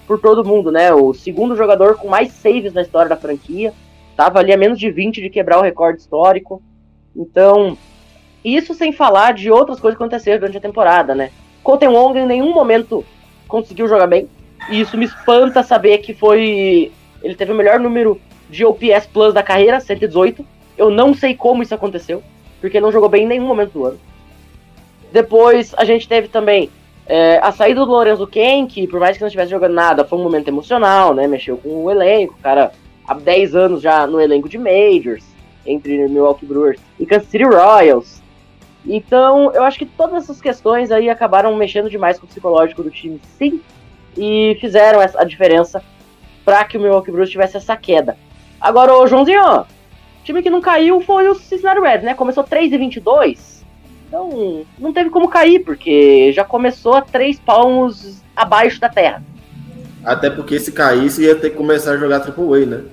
por 0.07 0.21
todo 0.21 0.45
mundo, 0.45 0.73
né? 0.73 0.93
O 0.93 1.15
segundo 1.15 1.57
jogador 1.57 1.97
com 1.97 2.09
mais 2.09 2.33
saves 2.33 2.75
na 2.75 2.83
história 2.83 3.09
da 3.09 3.17
franquia. 3.17 3.73
Tava 4.17 4.41
ali 4.41 4.53
a 4.53 4.57
menos 4.57 4.79
de 4.79 4.91
20 4.91 5.23
de 5.23 5.31
quebrar 5.31 5.59
o 5.59 5.63
recorde 5.63 6.01
histórico. 6.01 6.61
Então, 7.15 7.79
isso 8.45 8.75
sem 8.75 8.93
falar 8.93 9.33
de 9.35 9.51
outras 9.51 9.79
coisas 9.79 9.97
que 9.97 10.03
aconteceram 10.03 10.41
durante 10.41 10.59
a 10.59 10.61
temporada, 10.61 11.15
né? 11.15 11.31
Colton 11.63 11.93
Wong 11.93 12.19
em 12.19 12.27
nenhum 12.27 12.53
momento 12.53 13.05
conseguiu 13.47 13.87
jogar 13.87 14.09
bem. 14.09 14.29
E 14.69 14.81
isso 14.81 14.99
me 14.99 15.05
espanta 15.05 15.63
saber 15.63 15.99
que 15.99 16.13
foi. 16.13 16.91
Ele 17.23 17.37
teve 17.37 17.53
o 17.53 17.55
melhor 17.55 17.79
número 17.79 18.21
de 18.53 18.67
OPS 18.67 19.07
Plus 19.07 19.33
da 19.33 19.43
carreira, 19.43 19.81
118. 19.81 20.45
Eu 20.77 20.91
não 20.91 21.15
sei 21.15 21.35
como 21.35 21.63
isso 21.63 21.75
aconteceu, 21.75 22.23
porque 22.61 22.81
não 22.81 22.93
jogou 22.93 23.09
bem 23.09 23.25
em 23.25 23.27
nenhum 23.27 23.47
momento 23.47 23.73
do 23.73 23.87
ano. 23.87 24.01
Depois 25.11 25.75
a 25.77 25.85
gente 25.85 26.07
teve 26.07 26.29
também 26.29 26.71
é, 27.07 27.39
a 27.43 27.51
saída 27.51 27.81
do 27.81 27.91
Lorenzo 27.91 28.27
Ken, 28.27 28.67
que 28.67 28.87
por 28.87 29.01
mais 29.01 29.17
que 29.17 29.23
não 29.23 29.29
estivesse 29.29 29.51
jogando 29.51 29.73
nada, 29.73 30.05
foi 30.05 30.19
um 30.19 30.23
momento 30.23 30.49
emocional, 30.49 31.15
né? 31.15 31.27
Mexeu 31.27 31.57
com 31.57 31.85
o 31.85 31.91
elenco, 31.91 32.35
o 32.39 32.43
cara 32.43 32.73
há 33.09 33.15
10 33.15 33.57
anos 33.57 33.83
já 33.83 34.07
no 34.07 34.21
elenco 34.21 34.49
de 34.49 34.59
Majors, 34.59 35.25
entre 35.67 36.07
Milwaukee 36.09 36.47
Brewers 36.47 36.81
e 37.01 37.07
Kansas 37.07 37.29
City 37.29 37.45
Royals. 37.45 38.21
Então, 38.85 39.51
eu 39.53 39.63
acho 39.63 39.79
que 39.79 39.87
todas 39.87 40.25
essas 40.25 40.41
questões 40.41 40.91
aí 40.91 41.09
acabaram 41.09 41.57
mexendo 41.57 41.89
demais 41.89 42.19
com 42.19 42.27
o 42.27 42.29
psicológico 42.29 42.83
do 42.83 42.91
time, 42.91 43.21
sim, 43.39 43.61
e 44.17 44.59
fizeram 44.61 45.01
a 45.01 45.25
diferença 45.25 45.83
para 46.45 46.65
que 46.65 46.77
o 46.77 46.81
Milwaukee 46.81 47.11
Brewers 47.11 47.31
tivesse 47.31 47.57
essa 47.57 47.77
queda. 47.77 48.17
Agora, 48.63 48.95
ô 48.95 49.07
Joãozinho, 49.09 49.43
o 49.43 49.67
time 50.23 50.41
que 50.41 50.49
não 50.49 50.61
caiu 50.61 51.01
foi 51.01 51.29
o 51.29 51.35
Cincinnati 51.35 51.81
Reds, 51.81 52.05
né? 52.05 52.15
Começou 52.15 52.45
3 52.45 52.73
e 52.73 52.79
22. 52.79 53.65
Então, 54.07 54.65
não 54.79 54.93
teve 54.93 55.11
como 55.11 55.29
cair, 55.29 55.65
porque 55.65 56.33
já 56.33 56.45
começou 56.45 56.95
a 56.95 57.03
três 57.03 57.41
palmos 57.41 58.23
abaixo 58.37 58.81
da 58.81 58.89
terra. 58.89 59.23
Até 60.05 60.31
porque 60.31 60.61
se 60.61 60.71
caísse, 60.71 61.25
ia 61.25 61.35
ter 61.35 61.51
que 61.51 61.57
começar 61.57 61.93
a 61.93 61.97
jogar 61.97 62.21
Triple 62.21 62.63
A, 62.63 62.67
né? 62.67 62.85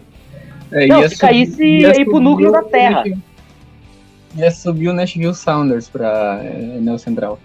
É, 0.71 0.87
não, 0.87 1.01
se 1.03 1.09
subir, 1.09 1.19
caísse, 1.19 1.63
ia, 1.63 1.87
ia 1.89 2.01
ir 2.01 2.05
pro 2.05 2.19
núcleo 2.19 2.51
da 2.51 2.63
terra. 2.63 3.03
Ia 4.35 4.51
subir 4.51 4.89
o 4.89 4.93
Nashville 4.93 5.35
Sounders 5.35 5.87
pra 5.87 6.39
é, 6.43 6.97
Central. 6.97 7.39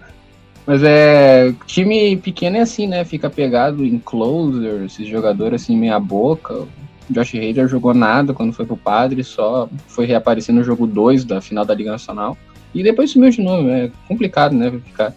Mas 0.65 0.81
é. 0.83 1.53
Time 1.67 2.17
pequeno 2.17 2.57
é 2.57 2.61
assim, 2.61 2.87
né? 2.87 3.03
Fica 3.05 3.29
pegado 3.29 3.85
em 3.85 3.99
closer, 3.99 4.83
esses 4.85 5.07
jogadores 5.07 5.63
assim, 5.63 5.77
meia 5.77 5.99
boca. 5.99 6.65
Josh 7.09 7.35
Hader 7.35 7.67
jogou 7.67 7.93
nada 7.93 8.33
quando 8.33 8.53
foi 8.53 8.65
pro 8.65 8.77
Padre, 8.77 9.23
só 9.23 9.69
foi 9.87 10.05
reaparecer 10.05 10.53
no 10.53 10.63
jogo 10.63 10.87
2 10.87 11.23
da 11.23 11.39
final 11.39 11.65
da 11.65 11.73
Liga 11.73 11.91
Nacional. 11.91 12.37
E 12.73 12.83
depois 12.83 13.11
sumiu 13.11 13.29
de 13.29 13.41
novo, 13.41 13.69
é 13.69 13.91
complicado, 14.07 14.53
né? 14.53 14.71
Ficar 14.85 15.13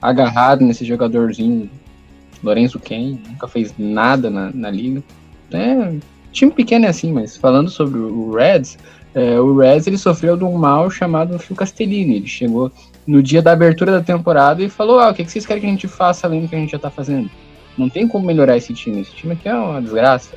agarrado 0.00 0.64
nesse 0.64 0.84
jogadorzinho. 0.84 1.70
Lorenzo 2.42 2.78
Ken, 2.78 3.18
nunca 3.28 3.48
fez 3.48 3.74
nada 3.76 4.30
na, 4.30 4.50
na 4.52 4.70
liga. 4.70 5.02
É, 5.52 5.96
time 6.32 6.52
pequeno 6.52 6.86
é 6.86 6.88
assim, 6.88 7.12
mas 7.12 7.36
falando 7.36 7.68
sobre 7.68 7.98
o 7.98 8.30
Reds, 8.32 8.78
é, 9.14 9.40
o 9.40 9.58
Reds 9.58 9.86
ele 9.86 9.98
sofreu 9.98 10.36
de 10.36 10.44
um 10.44 10.56
mal 10.56 10.88
chamado 10.90 11.38
Phil 11.38 11.56
Castellini. 11.56 12.16
Ele 12.16 12.26
chegou 12.26 12.70
no 13.06 13.22
dia 13.22 13.42
da 13.42 13.52
abertura 13.52 13.90
da 13.90 14.00
temporada 14.00 14.62
e 14.62 14.68
falou: 14.68 15.00
ah, 15.00 15.10
o 15.10 15.14
que 15.14 15.24
vocês 15.24 15.44
querem 15.44 15.60
que 15.60 15.66
a 15.66 15.70
gente 15.70 15.88
faça 15.88 16.26
além 16.26 16.42
do 16.42 16.48
que 16.48 16.54
a 16.54 16.58
gente 16.58 16.72
já 16.72 16.78
tá 16.78 16.90
fazendo? 16.90 17.28
Não 17.76 17.88
tem 17.88 18.06
como 18.06 18.26
melhorar 18.26 18.56
esse 18.56 18.72
time. 18.72 19.00
Esse 19.00 19.12
time 19.12 19.32
aqui 19.32 19.48
é 19.48 19.54
uma 19.54 19.82
desgraça 19.82 20.36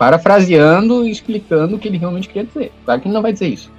parafraseando 0.00 1.06
e 1.06 1.10
explicando 1.10 1.76
o 1.76 1.78
que 1.78 1.86
ele 1.86 1.98
realmente 1.98 2.26
queria 2.26 2.44
dizer. 2.44 2.72
Claro 2.86 3.02
que 3.02 3.06
ele 3.06 3.12
não 3.12 3.20
vai 3.20 3.34
dizer 3.34 3.48
isso. 3.48 3.70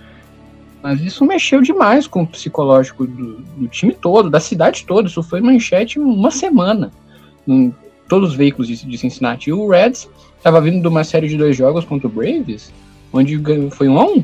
Mas 0.83 1.01
isso 1.01 1.25
mexeu 1.25 1.63
demais 1.63 2.05
com 2.05 2.21
o 2.21 2.27
psicológico 2.27 3.07
do, 3.07 3.37
do 3.57 3.67
time 3.67 3.91
todo, 3.91 4.29
da 4.29 4.39
cidade 4.39 4.85
toda. 4.85 5.07
Isso 5.07 5.23
foi 5.23 5.41
manchete 5.41 5.97
uma 5.97 6.29
semana 6.29 6.91
em 7.47 7.73
todos 8.07 8.29
os 8.29 8.35
veículos 8.35 8.67
de, 8.67 8.85
de 8.85 8.97
Cincinnati. 8.99 9.49
E 9.49 9.53
o 9.53 9.67
Reds 9.67 10.07
estava 10.37 10.61
vindo 10.61 10.79
de 10.79 10.87
uma 10.87 11.03
série 11.03 11.27
de 11.27 11.35
dois 11.35 11.57
jogos 11.57 11.85
contra 11.85 12.07
o 12.07 12.11
Braves, 12.11 12.71
onde 13.11 13.41
foi 13.71 13.89
um 13.89 13.99
a 13.99 14.05
um. 14.05 14.23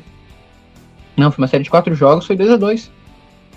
Não, 1.18 1.32
foi 1.32 1.42
uma 1.42 1.48
série 1.48 1.64
de 1.64 1.70
quatro 1.72 1.96
jogos, 1.96 2.28
foi 2.28 2.36
2 2.36 2.52
a 2.52 2.58
2 2.58 2.92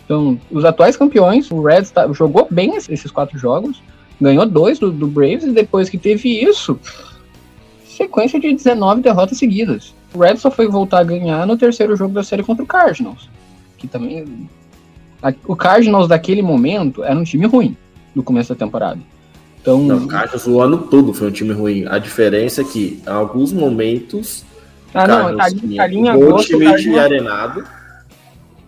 Então, 0.07 0.41
os 0.51 0.65
atuais 0.65 0.97
campeões, 0.97 1.51
o 1.51 1.61
Reds 1.61 1.91
tá, 1.91 2.11
jogou 2.15 2.49
bem 2.51 2.75
esses 2.75 3.11
quatro 3.11 3.39
jogos, 3.39 3.83
ganhou 4.19 4.47
dois 4.47 4.79
do, 4.79 4.91
do 4.91 5.07
Braves, 5.07 5.45
e 5.45 5.53
depois 5.53 5.91
que 5.91 5.99
teve 5.99 6.43
isso, 6.43 6.81
sequência 8.01 8.41
de 8.41 8.53
19 8.53 9.03
derrotas 9.03 9.37
seguidas. 9.37 9.95
O 10.15 10.19
Red 10.19 10.37
só 10.37 10.51
foi 10.51 10.67
voltar 10.67 11.01
a 11.01 11.05
ganhar 11.05 11.47
no 11.47 11.57
terceiro 11.57 11.95
jogo 11.95 12.15
da 12.15 12.25
série 12.25 12.43
contra 12.43 12.65
o 12.65 12.67
Cardinals. 12.67 13.29
Que 13.77 13.87
também. 13.87 14.49
o 15.47 15.55
Cardinals 15.55 16.09
daquele 16.09 16.41
momento 16.41 17.05
era 17.05 17.19
um 17.19 17.25
time 17.25 17.47
ruim 17.47 17.77
no 18.15 18.23
começo 18.23 18.55
da 18.55 18.59
temporada. 18.59 18.99
Então, 19.61 19.83
Não, 19.83 20.05
o 20.05 20.09
Cardinals 20.09 20.47
o 20.47 20.61
ano 20.61 20.79
todo 20.79 21.13
foi 21.13 21.29
um 21.29 21.31
time 21.31 21.53
ruim. 21.53 21.85
A 21.87 21.99
diferença 21.99 22.63
é 22.63 22.65
que, 22.65 23.03
em 23.07 23.11
alguns 23.11 23.53
momentos. 23.53 24.45
Ah, 24.95 25.07
não, 25.07 25.37
tá 25.37 25.45
ali, 25.45 25.79
ali 25.79 25.97
em 25.97 26.09
agosto. 26.09 26.49
time 26.49 26.65
Cardinals, 26.65 26.83
de 26.83 26.99
arenado. 26.99 27.65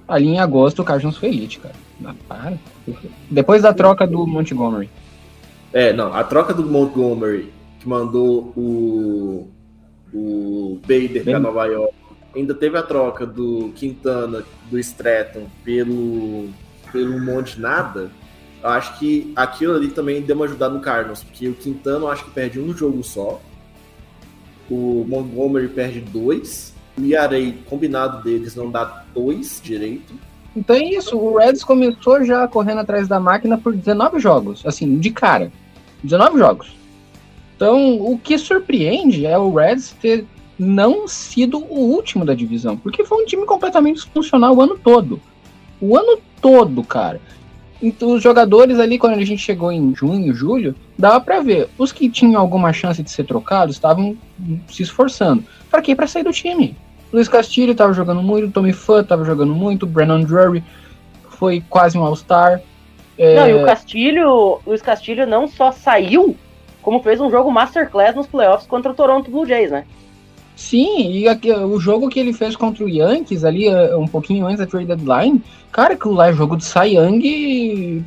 Ali 0.07 0.29
em 0.29 0.39
agosto 0.39 0.83
o 0.83 0.85
Cardinals 0.85 1.17
foi 1.17 1.31
elite, 1.31 1.59
cara. 1.59 1.75
Ah, 2.05 2.15
para. 2.29 2.59
Depois 3.31 3.63
da 3.63 3.73
troca 3.73 4.07
do 4.07 4.27
Montgomery. 4.27 4.91
É, 5.73 5.93
não, 5.93 6.13
a 6.13 6.23
troca 6.23 6.53
do 6.53 6.65
Montgomery 6.65 7.51
que 7.83 7.89
mandou 7.89 8.53
o, 8.57 9.49
o 10.15 10.81
Bader 10.83 11.25
para 11.25 11.41
Nova 11.41 11.67
York. 11.67 11.93
Ainda 12.35 12.55
teve 12.55 12.79
a 12.79 12.83
troca 12.83 13.27
do 13.27 13.73
Quintana, 13.75 14.45
do 14.71 14.79
Stratton, 14.79 15.47
pelo, 15.65 16.49
pelo 16.93 17.21
Monte 17.21 17.61
Nada. 17.61 18.11
Eu 18.63 18.69
acho 18.71 18.99
que 18.99 19.33
aquilo 19.35 19.75
ali 19.75 19.89
também 19.89 20.23
deu 20.23 20.37
uma 20.37 20.45
ajudada 20.45 20.73
no 20.73 20.81
Cardinals, 20.81 21.25
porque 21.25 21.49
o 21.49 21.55
Quintana 21.55 22.05
eu 22.05 22.09
acho 22.09 22.25
que 22.25 22.31
perde 22.31 22.61
um 22.61 22.75
jogo 22.75 23.03
só. 23.03 23.41
O 24.71 25.05
Montgomery 25.07 25.69
perde 25.69 26.01
dois. 26.01 26.73
O 26.97 27.03
Yarei, 27.03 27.59
combinado 27.69 28.23
deles, 28.23 28.55
não 28.55 28.71
dá 28.71 29.05
dois 29.13 29.61
direito. 29.63 30.15
Então 30.55 30.77
é 30.77 30.85
isso, 30.85 31.17
o 31.17 31.37
Reds 31.37 31.65
começou 31.65 32.25
já 32.25 32.47
correndo 32.47 32.81
atrás 32.81 33.09
da 33.09 33.19
máquina 33.19 33.59
por 33.59 33.75
19 33.75 34.21
jogos, 34.21 34.65
assim, 34.65 34.99
de 34.99 35.11
cara. 35.11 35.51
19 36.05 36.39
jogos. 36.39 36.82
Então, 37.57 38.01
o 38.01 38.19
que 38.19 38.37
surpreende 38.39 39.27
é 39.27 39.39
o 39.39 39.53
Reds 39.55 39.95
ter 40.01 40.25
não 40.59 41.09
sido 41.09 41.59
o 41.59 41.79
último 41.79 42.25
da 42.25 42.35
divisão, 42.35 42.77
porque 42.77 43.05
foi 43.05 43.23
um 43.23 43.27
time 43.27 43.45
completamente 43.45 43.97
disfuncional 43.97 44.55
o 44.55 44.61
ano 44.61 44.79
todo. 44.79 45.21
O 45.81 45.97
ano 45.97 46.19
todo, 46.41 46.83
cara. 46.83 47.21
Então, 47.83 48.13
os 48.13 48.23
jogadores 48.23 48.79
ali, 48.79 48.97
quando 48.97 49.15
a 49.15 49.25
gente 49.25 49.43
chegou 49.43 49.73
em 49.73 49.95
junho, 49.95 50.33
julho, 50.33 50.75
dava 50.97 51.21
para 51.21 51.41
ver. 51.41 51.69
Os 51.77 51.91
que 51.91 52.09
tinham 52.09 52.41
alguma 52.41 52.73
chance 52.73 53.03
de 53.03 53.11
ser 53.11 53.25
trocados 53.25 53.75
estavam 53.75 54.17
se 54.69 54.85
esforçando. 54.85 55.45
Para 55.69 55.83
quê? 55.83 55.97
Para 55.97 56.07
sair 56.07 56.23
do 56.23 56.33
time. 56.33 56.77
Luiz 57.13 57.29
Castilho 57.29 57.73
estava 57.73 57.93
jogando 57.93 58.23
muito, 58.23 58.53
Tommy 58.53 58.73
Fun 58.73 59.01
estava 59.01 59.25
jogando 59.25 59.55
muito, 59.55 59.87
Brennan 59.87 60.23
Drury 60.23 60.63
foi 61.43 61.63
quase 61.69 61.99
um 61.99 62.05
All-Star. 62.05 62.63
É... 63.19 63.35
Não, 63.35 63.49
e 63.49 63.55
o 63.55 63.67
Castilho, 63.67 64.61
Luiz 64.67 64.81
Castilho 64.81 65.27
não 65.27 65.49
só 65.49 65.73
saiu, 65.73 66.37
como 66.83 67.03
fez 67.03 67.21
um 67.21 67.31
jogo 67.31 67.51
masterclass 67.51 68.15
nos 68.15 68.27
playoffs 68.27 68.67
contra 68.67 68.91
o 68.91 68.95
Toronto 68.95 69.31
Blue 69.31 69.47
Jays, 69.47 69.71
né? 69.71 69.85
Sim, 70.55 71.11
e 71.11 71.29
aqui, 71.29 71.51
o 71.51 71.81
jogo 71.81 72.09
que 72.09 72.21
ele 72.21 72.33
fez 72.33 72.55
contra 72.55 72.85
o 72.85 72.89
Yankees 72.89 73.45
ali, 73.45 73.67
é, 73.67 73.97
um 73.97 74.07
pouquinho 74.07 74.47
antes 74.47 74.59
da 74.59 74.67
trade 74.67 74.87
deadline, 74.87 75.43
cara, 75.71 75.95
aquilo 75.95 76.15
lá 76.15 76.29
é 76.29 76.33
jogo 76.33 76.57
de 76.57 76.65
Cy 76.65 76.95
Young 76.95 78.05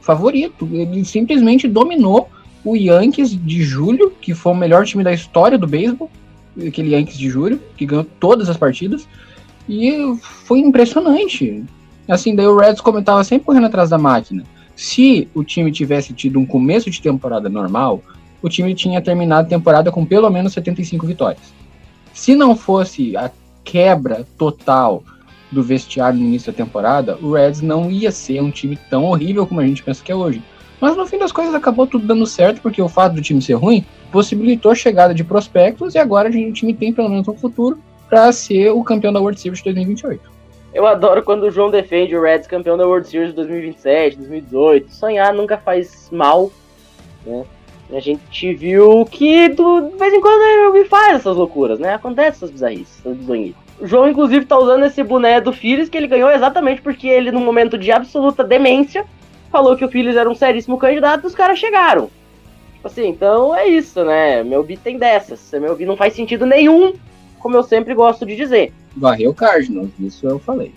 favorito. 0.00 0.68
Ele 0.72 1.04
simplesmente 1.04 1.66
dominou 1.66 2.28
o 2.64 2.76
Yankees 2.76 3.30
de 3.30 3.62
julho, 3.62 4.12
que 4.20 4.32
foi 4.32 4.52
o 4.52 4.56
melhor 4.56 4.86
time 4.86 5.02
da 5.02 5.12
história 5.12 5.58
do 5.58 5.66
beisebol, 5.66 6.10
aquele 6.66 6.94
Yankees 6.94 7.18
de 7.18 7.28
julho, 7.28 7.60
que 7.76 7.84
ganhou 7.84 8.04
todas 8.18 8.48
as 8.48 8.56
partidas, 8.56 9.08
e 9.68 10.16
foi 10.20 10.60
impressionante. 10.60 11.64
Assim, 12.08 12.34
daí 12.34 12.46
o 12.46 12.56
Reds 12.56 12.80
comentava 12.80 13.22
sempre 13.24 13.46
correndo 13.46 13.66
atrás 13.66 13.90
da 13.90 13.98
máquina. 13.98 14.44
Se 14.74 15.28
o 15.34 15.42
time 15.42 15.70
tivesse 15.72 16.12
tido 16.12 16.38
um 16.38 16.46
começo 16.46 16.88
de 16.88 17.02
temporada 17.02 17.48
normal, 17.48 18.02
o 18.42 18.48
time 18.48 18.74
tinha 18.74 19.00
terminado 19.00 19.46
a 19.46 19.50
temporada 19.50 19.90
com 19.90 20.04
pelo 20.04 20.30
menos 20.30 20.52
75 20.52 21.06
vitórias. 21.06 21.52
Se 22.12 22.34
não 22.34 22.56
fosse 22.56 23.16
a 23.16 23.30
quebra 23.64 24.26
total 24.36 25.02
do 25.50 25.62
vestiário 25.62 26.18
no 26.18 26.24
início 26.24 26.52
da 26.52 26.56
temporada, 26.56 27.16
o 27.22 27.32
Reds 27.32 27.60
não 27.60 27.90
ia 27.90 28.10
ser 28.10 28.42
um 28.42 28.50
time 28.50 28.78
tão 28.90 29.04
horrível 29.04 29.46
como 29.46 29.60
a 29.60 29.66
gente 29.66 29.82
pensa 29.82 30.02
que 30.02 30.12
é 30.12 30.14
hoje. 30.14 30.42
Mas 30.80 30.96
no 30.96 31.06
fim 31.06 31.18
das 31.18 31.32
coisas 31.32 31.54
acabou 31.54 31.86
tudo 31.86 32.06
dando 32.06 32.26
certo, 32.26 32.60
porque 32.60 32.80
o 32.80 32.88
fato 32.88 33.14
do 33.14 33.22
time 33.22 33.42
ser 33.42 33.54
ruim 33.54 33.84
possibilitou 34.12 34.70
a 34.70 34.74
chegada 34.74 35.14
de 35.14 35.24
prospectos 35.24 35.94
e 35.94 35.98
agora 35.98 36.28
a 36.28 36.32
gente, 36.32 36.50
o 36.50 36.52
time 36.52 36.74
tem 36.74 36.92
pelo 36.92 37.08
menos 37.08 37.26
um 37.26 37.34
futuro 37.34 37.78
para 38.08 38.30
ser 38.32 38.70
o 38.70 38.82
campeão 38.82 39.12
da 39.12 39.20
World 39.20 39.40
Series 39.40 39.58
de 39.58 39.64
2028. 39.64 40.38
Eu 40.72 40.86
adoro 40.86 41.22
quando 41.22 41.44
o 41.44 41.50
João 41.50 41.70
defende 41.70 42.14
o 42.14 42.22
Reds 42.22 42.46
campeão 42.46 42.76
da 42.76 42.86
World 42.86 43.08
Series 43.08 43.30
de 43.30 43.36
2027, 43.36 44.16
2018. 44.16 44.92
Sonhar 44.92 45.34
nunca 45.34 45.56
faz 45.58 46.08
mal, 46.12 46.50
né? 47.26 47.44
A 47.92 48.00
gente 48.00 48.54
viu 48.54 49.06
que 49.06 49.48
do, 49.48 49.80
de 49.80 49.96
vez 49.96 50.12
em 50.12 50.20
quando 50.20 50.74
ele 50.74 50.84
faz 50.84 51.16
essas 51.16 51.36
loucuras, 51.36 51.78
né? 51.78 51.94
Acontece 51.94 52.38
essas 52.38 52.50
bizarrices, 52.50 52.98
essas 52.98 53.16
bizonhices. 53.16 53.56
O 53.80 53.86
João, 53.86 54.08
inclusive, 54.08 54.44
tá 54.44 54.58
usando 54.58 54.84
esse 54.84 55.02
boné 55.02 55.40
do 55.40 55.52
Phillies 55.52 55.88
que 55.88 55.96
ele 55.96 56.06
ganhou 56.06 56.30
exatamente 56.30 56.82
porque 56.82 57.06
ele, 57.06 57.30
num 57.30 57.44
momento 57.44 57.78
de 57.78 57.90
absoluta 57.90 58.44
demência, 58.44 59.06
falou 59.50 59.76
que 59.76 59.84
o 59.84 59.88
Phillies 59.88 60.16
era 60.16 60.28
um 60.28 60.34
seríssimo 60.34 60.76
candidato 60.76 61.24
e 61.24 61.26
os 61.26 61.34
caras 61.34 61.58
chegaram. 61.58 62.10
Tipo 62.74 62.88
assim, 62.88 63.08
então 63.08 63.54
é 63.56 63.66
isso, 63.66 64.04
né? 64.04 64.42
Meu 64.42 64.62
beat 64.62 64.80
tem 64.80 64.98
dessas. 64.98 65.50
Meu 65.52 65.74
beat 65.74 65.88
não 65.88 65.96
faz 65.96 66.12
sentido 66.12 66.44
nenhum, 66.44 66.92
como 67.38 67.56
eu 67.56 67.62
sempre 67.62 67.94
gosto 67.94 68.26
de 68.26 68.36
dizer. 68.36 68.72
Varreu 68.96 69.32
Cardinals, 69.32 69.90
isso 69.98 70.26
eu 70.26 70.38
falei. 70.38 70.72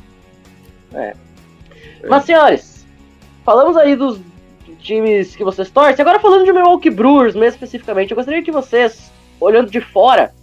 É. 0.93 1.13
Mas, 2.07 2.25
senhores, 2.25 2.87
falamos 3.43 3.75
aí 3.77 3.95
dos 3.95 4.19
times 4.81 5.35
que 5.35 5.43
vocês 5.43 5.69
torcem. 5.69 6.01
Agora 6.01 6.19
falando 6.19 6.45
de 6.45 6.51
Milwaukee 6.51 6.89
Brewers, 6.89 7.35
mais 7.35 7.53
especificamente, 7.53 8.11
eu 8.11 8.15
gostaria 8.15 8.41
que 8.41 8.51
vocês, 8.51 9.11
olhando 9.39 9.71
de 9.71 9.79
fora, 9.79 10.33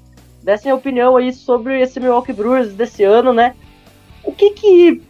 dessem 0.42 0.70
a 0.70 0.74
opinião 0.74 1.16
aí 1.16 1.32
sobre 1.32 1.80
esse 1.80 2.00
Milwaukee 2.00 2.32
Brewers 2.32 2.72
desse 2.72 3.04
ano, 3.04 3.32
né? 3.32 3.54
O 4.24 4.32
que 4.32 4.50
que 4.50 5.02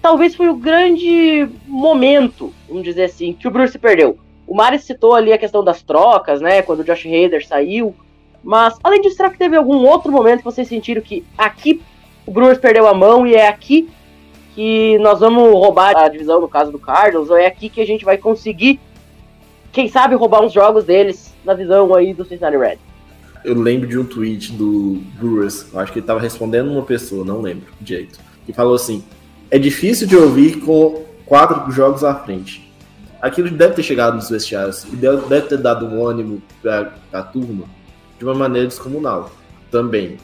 talvez 0.00 0.34
foi 0.34 0.48
o 0.48 0.56
grande 0.56 1.48
momento, 1.66 2.52
vamos 2.68 2.84
dizer 2.84 3.04
assim, 3.04 3.32
que 3.32 3.48
o 3.48 3.50
Brewers 3.50 3.72
se 3.72 3.78
perdeu? 3.78 4.18
O 4.46 4.54
Mari 4.54 4.78
citou 4.78 5.14
ali 5.14 5.32
a 5.32 5.38
questão 5.38 5.64
das 5.64 5.82
trocas, 5.82 6.40
né? 6.40 6.62
Quando 6.62 6.80
o 6.80 6.84
Josh 6.84 7.06
Hader 7.06 7.46
saiu. 7.46 7.94
Mas, 8.42 8.78
além 8.84 9.00
disso, 9.00 9.16
será 9.16 9.30
que 9.30 9.38
teve 9.38 9.56
algum 9.56 9.86
outro 9.86 10.12
momento 10.12 10.38
que 10.38 10.44
vocês 10.44 10.68
sentiram 10.68 11.00
que 11.00 11.24
aqui 11.36 11.80
o 12.26 12.30
Brewers 12.30 12.58
perdeu 12.58 12.86
a 12.86 12.92
mão 12.92 13.26
e 13.26 13.34
é 13.34 13.48
aqui 13.48 13.88
que 14.54 14.98
nós 14.98 15.20
vamos 15.20 15.52
roubar 15.52 15.96
a 15.96 16.08
divisão, 16.08 16.40
no 16.40 16.48
caso 16.48 16.70
do 16.70 16.78
Cardinals, 16.78 17.30
ou 17.30 17.36
é 17.36 17.46
aqui 17.46 17.68
que 17.68 17.80
a 17.80 17.86
gente 17.86 18.04
vai 18.04 18.16
conseguir, 18.16 18.78
quem 19.72 19.88
sabe, 19.88 20.14
roubar 20.14 20.42
uns 20.42 20.52
jogos 20.52 20.84
deles 20.84 21.34
na 21.44 21.54
visão 21.54 21.92
aí 21.94 22.14
do 22.14 22.24
Cincinnati 22.24 22.56
Red. 22.56 22.78
Eu 23.44 23.54
lembro 23.54 23.88
de 23.88 23.98
um 23.98 24.04
tweet 24.04 24.52
do 24.52 25.02
Brewers, 25.18 25.66
eu 25.72 25.80
acho 25.80 25.92
que 25.92 25.98
ele 25.98 26.04
estava 26.04 26.20
respondendo 26.20 26.70
uma 26.70 26.82
pessoa, 26.82 27.24
não 27.24 27.40
lembro 27.40 27.66
direito, 27.80 28.18
que 28.46 28.52
falou 28.52 28.74
assim: 28.74 29.04
é 29.50 29.58
difícil 29.58 30.06
de 30.06 30.16
ouvir 30.16 30.60
com 30.60 31.04
quatro 31.26 31.70
jogos 31.70 32.04
à 32.04 32.14
frente. 32.14 32.72
Aquilo 33.20 33.50
deve 33.50 33.74
ter 33.74 33.82
chegado 33.82 34.14
nos 34.14 34.30
vestiários 34.30 34.84
e 34.84 34.96
deve 34.96 35.42
ter 35.42 35.58
dado 35.58 35.86
um 35.86 36.06
ânimo 36.06 36.42
para 36.62 36.92
a 37.12 37.22
turma 37.22 37.64
de 38.18 38.24
uma 38.24 38.34
maneira 38.34 38.68
descomunal 38.68 39.30
também 39.70 40.18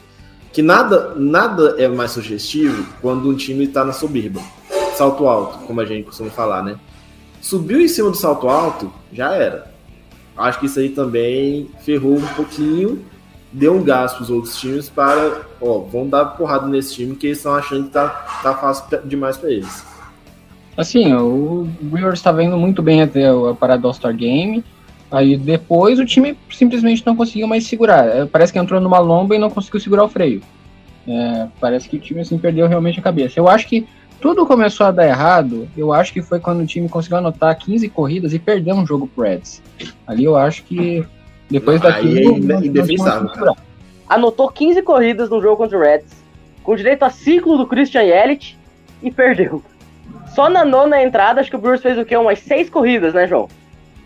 que 0.51 0.61
nada, 0.61 1.13
nada 1.15 1.75
é 1.77 1.87
mais 1.87 2.11
sugestivo 2.11 2.85
quando 3.01 3.29
um 3.29 3.35
time 3.35 3.65
está 3.65 3.83
na 3.83 3.93
soberba. 3.93 4.41
Salto 4.95 5.27
alto, 5.27 5.59
como 5.65 5.79
a 5.81 5.85
gente 5.85 6.05
costuma 6.05 6.29
falar, 6.29 6.63
né? 6.63 6.77
Subiu 7.41 7.81
em 7.81 7.87
cima 7.87 8.09
do 8.09 8.17
salto 8.17 8.47
alto, 8.47 8.91
já 9.11 9.33
era. 9.33 9.71
Acho 10.37 10.59
que 10.59 10.65
isso 10.65 10.79
aí 10.79 10.89
também 10.89 11.69
ferrou 11.79 12.17
um 12.17 12.27
pouquinho, 12.35 13.03
deu 13.51 13.75
um 13.75 13.83
gás 13.83 14.13
para 14.13 14.23
os 14.23 14.29
outros 14.29 14.59
times 14.59 14.89
para, 14.89 15.41
ó, 15.59 15.79
vamos 15.79 16.09
dar 16.09 16.25
porrada 16.25 16.67
nesse 16.67 16.95
time 16.95 17.15
que 17.15 17.27
eles 17.27 17.37
estão 17.37 17.55
achando 17.55 17.85
que 17.85 17.91
tá, 17.91 18.09
tá 18.43 18.53
fácil 18.55 18.85
demais 19.05 19.37
para 19.37 19.51
eles. 19.51 19.85
Assim, 20.77 21.13
o 21.13 21.67
Brewers 21.81 22.19
estava 22.19 22.43
indo 22.43 22.57
muito 22.57 22.81
bem 22.81 23.01
até 23.01 23.27
a 23.27 23.53
parada 23.53 23.81
do 23.81 23.87
All-Star 23.87 24.15
Game. 24.15 24.63
Aí 25.11 25.35
depois 25.35 25.99
o 25.99 26.05
time 26.05 26.37
simplesmente 26.49 27.05
não 27.05 27.15
conseguiu 27.15 27.47
mais 27.47 27.65
segurar. 27.65 28.07
É, 28.07 28.25
parece 28.25 28.53
que 28.53 28.59
entrou 28.59 28.79
numa 28.79 28.99
lomba 28.99 29.35
e 29.35 29.39
não 29.39 29.49
conseguiu 29.49 29.79
segurar 29.79 30.05
o 30.05 30.09
freio. 30.09 30.41
É, 31.07 31.47
parece 31.59 31.89
que 31.89 31.97
o 31.97 31.99
time 31.99 32.21
assim 32.21 32.37
perdeu 32.37 32.67
realmente 32.67 32.99
a 32.99 33.03
cabeça. 33.03 33.39
Eu 33.39 33.49
acho 33.49 33.67
que 33.67 33.85
tudo 34.21 34.45
começou 34.45 34.85
a 34.85 34.91
dar 34.91 35.05
errado. 35.05 35.67
Eu 35.75 35.91
acho 35.91 36.13
que 36.13 36.21
foi 36.21 36.39
quando 36.39 36.61
o 36.61 36.65
time 36.65 36.87
conseguiu 36.87 37.17
anotar 37.17 37.57
15 37.57 37.89
corridas 37.89 38.33
e 38.33 38.39
perdeu 38.39 38.75
um 38.75 38.85
jogo 38.85 39.07
pro 39.07 39.25
Reds. 39.25 39.61
Ali 40.07 40.23
eu 40.23 40.37
acho 40.37 40.63
que 40.63 41.05
depois 41.49 41.81
daquilo. 41.81 42.53
É 42.53 42.65
indefensável. 42.65 43.55
Anotou 44.07 44.49
15 44.49 44.81
corridas 44.83 45.29
no 45.29 45.41
jogo 45.41 45.57
contra 45.57 45.77
o 45.77 45.81
Reds, 45.81 46.23
com 46.63 46.75
direito 46.75 47.03
a 47.03 47.09
ciclo 47.09 47.57
do 47.57 47.67
Christian 47.67 48.03
Yelich 48.03 48.57
e 49.03 49.11
perdeu. 49.11 49.61
Só 50.35 50.49
na 50.49 50.63
nona 50.63 51.03
entrada, 51.03 51.41
acho 51.41 51.49
que 51.49 51.55
o 51.55 51.59
Bruce 51.59 51.83
fez 51.83 51.97
o 51.97 52.05
quê? 52.05 52.15
Umas 52.15 52.39
seis 52.39 52.69
corridas, 52.69 53.13
né, 53.13 53.27
João? 53.27 53.49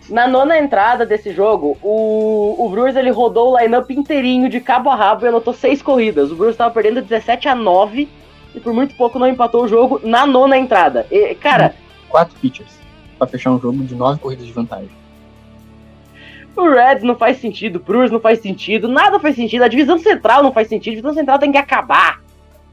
Na 0.10 0.28
nona 0.28 0.60
entrada 0.60 1.06
desse 1.06 1.34
jogo, 1.34 1.78
o, 1.82 2.56
o 2.60 2.70
Brewers 2.70 2.96
ele 2.96 3.10
rodou 3.10 3.52
o 3.54 3.60
lineup 3.60 3.90
inteirinho 3.90 4.50
de 4.50 4.60
cabo 4.60 4.90
a 4.90 4.96
rabo 4.96 5.26
e 5.26 5.30
anotou 5.30 5.54
seis 5.54 5.82
corridas. 5.82 6.32
O 6.32 6.36
Brewers 6.36 6.54
estava 6.54 6.74
perdendo 6.74 7.02
17 7.02 7.48
a 7.48 7.56
9 7.56 8.08
e 8.54 8.60
por 8.60 8.74
muito 8.74 8.96
pouco 8.96 9.18
não 9.18 9.28
empatou 9.28 9.64
o 9.64 9.68
jogo 9.68 10.00
na 10.04 10.26
nona 10.26 10.58
entrada. 10.58 11.08
E, 11.10 11.34
cara. 11.36 11.74
Quatro 12.08 12.36
pitchers 12.40 12.86
para 13.18 13.28
fechar 13.28 13.52
um 13.52 13.60
jogo 13.60 13.84
de 13.84 13.96
nove 13.96 14.20
corridas 14.20 14.46
de 14.46 14.54
vantagem. 14.54 14.90
O 16.56 16.70
Reds 16.70 17.04
não 17.04 17.16
faz 17.16 17.38
sentido, 17.38 17.78
o 17.78 17.80
Brewers 17.80 18.12
não 18.12 18.20
faz 18.20 18.40
sentido, 18.40 18.88
nada 18.88 19.20
faz 19.20 19.36
sentido, 19.36 19.64
a 19.64 19.68
divisão 19.68 19.98
central 19.98 20.42
não 20.42 20.54
faz 20.54 20.70
sentido, 20.70 20.94
a 20.94 20.96
divisão 20.96 21.14
central 21.14 21.40
tem 21.40 21.52
que 21.52 21.58
acabar. 21.58 22.22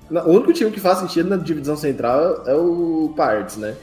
O 0.08 0.30
único 0.30 0.52
time 0.52 0.70
que 0.70 0.78
faz 0.78 0.98
sentido 0.98 1.28
na 1.28 1.36
divisão 1.36 1.74
central 1.76 2.44
é 2.46 2.54
o 2.54 3.12
Pirates, 3.16 3.56
né? 3.56 3.74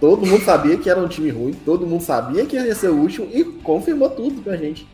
Todo 0.00 0.26
mundo 0.26 0.42
sabia 0.42 0.78
que 0.78 0.88
era 0.88 0.98
um 0.98 1.06
time 1.06 1.30
ruim, 1.30 1.52
todo 1.52 1.86
mundo 1.86 2.02
sabia 2.02 2.46
que 2.46 2.56
ia 2.56 2.74
ser 2.74 2.88
o 2.88 2.96
último 2.96 3.28
e 3.32 3.44
confirmou 3.44 4.08
tudo 4.08 4.40
pra 4.40 4.56
gente. 4.56 4.88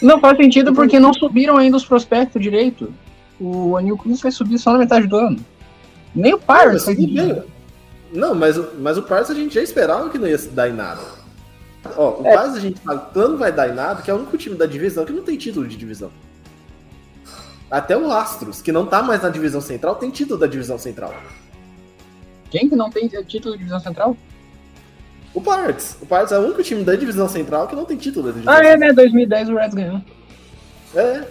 Não 0.00 0.20
faz 0.20 0.36
sentido 0.36 0.72
porque 0.72 1.00
não 1.00 1.12
subiram 1.12 1.56
ainda 1.56 1.76
os 1.76 1.84
prospectos 1.84 2.40
direito. 2.40 2.94
O 3.40 3.76
Anil 3.76 3.98
Cruz 3.98 4.20
vai 4.20 4.30
subir 4.30 4.58
só 4.58 4.72
na 4.72 4.78
metade 4.78 5.08
do 5.08 5.16
ano. 5.16 5.38
Nem 6.14 6.34
o 6.34 6.38
Pirates 6.38 6.82
sentido. 6.82 7.44
Não, 8.12 8.34
mas, 8.34 8.56
mas 8.78 8.96
o 8.96 9.02
Pirates 9.02 9.30
a 9.30 9.34
gente 9.34 9.54
já 9.54 9.62
esperava 9.62 10.08
que 10.10 10.18
não 10.18 10.28
ia 10.28 10.38
dar 10.52 10.68
em 10.68 10.72
nada. 10.72 11.00
Ó, 11.96 12.20
o 12.20 12.26
é. 12.26 12.30
Pirates 12.30 12.54
a 12.54 12.60
gente 12.60 12.80
sabe 12.80 13.02
tanto 13.12 13.38
vai 13.38 13.50
dar 13.50 13.68
em 13.68 13.74
nada 13.74 14.00
que 14.00 14.10
é 14.10 14.14
o 14.14 14.18
único 14.18 14.38
time 14.38 14.54
da 14.54 14.66
divisão 14.66 15.04
que 15.04 15.12
não 15.12 15.24
tem 15.24 15.36
título 15.36 15.66
de 15.66 15.76
divisão. 15.76 16.10
Até 17.68 17.96
o 17.96 18.12
Astros, 18.12 18.62
que 18.62 18.70
não 18.70 18.86
tá 18.86 19.02
mais 19.02 19.22
na 19.22 19.28
divisão 19.28 19.60
central, 19.60 19.96
tem 19.96 20.10
título 20.10 20.38
da 20.38 20.46
divisão 20.46 20.78
central. 20.78 21.12
Quem 22.50 22.68
que 22.68 22.76
não 22.76 22.90
tem 22.90 23.08
título 23.08 23.54
de 23.54 23.58
divisão 23.58 23.80
central? 23.80 24.16
O 25.34 25.40
Pirates. 25.40 25.96
O 26.00 26.06
Pirates 26.06 26.32
é 26.32 26.38
o 26.38 26.42
único 26.42 26.62
time 26.62 26.84
da 26.84 26.94
divisão 26.94 27.28
central 27.28 27.66
que 27.66 27.74
não 27.74 27.84
tem 27.84 27.96
título 27.96 28.32
divisão 28.32 28.52
Ah, 28.52 28.64
é, 28.64 28.76
né? 28.76 28.92
2010 28.92 29.48
o 29.48 29.54
Reds 29.54 29.74
ganhou. 29.74 30.00
É. 30.94 31.24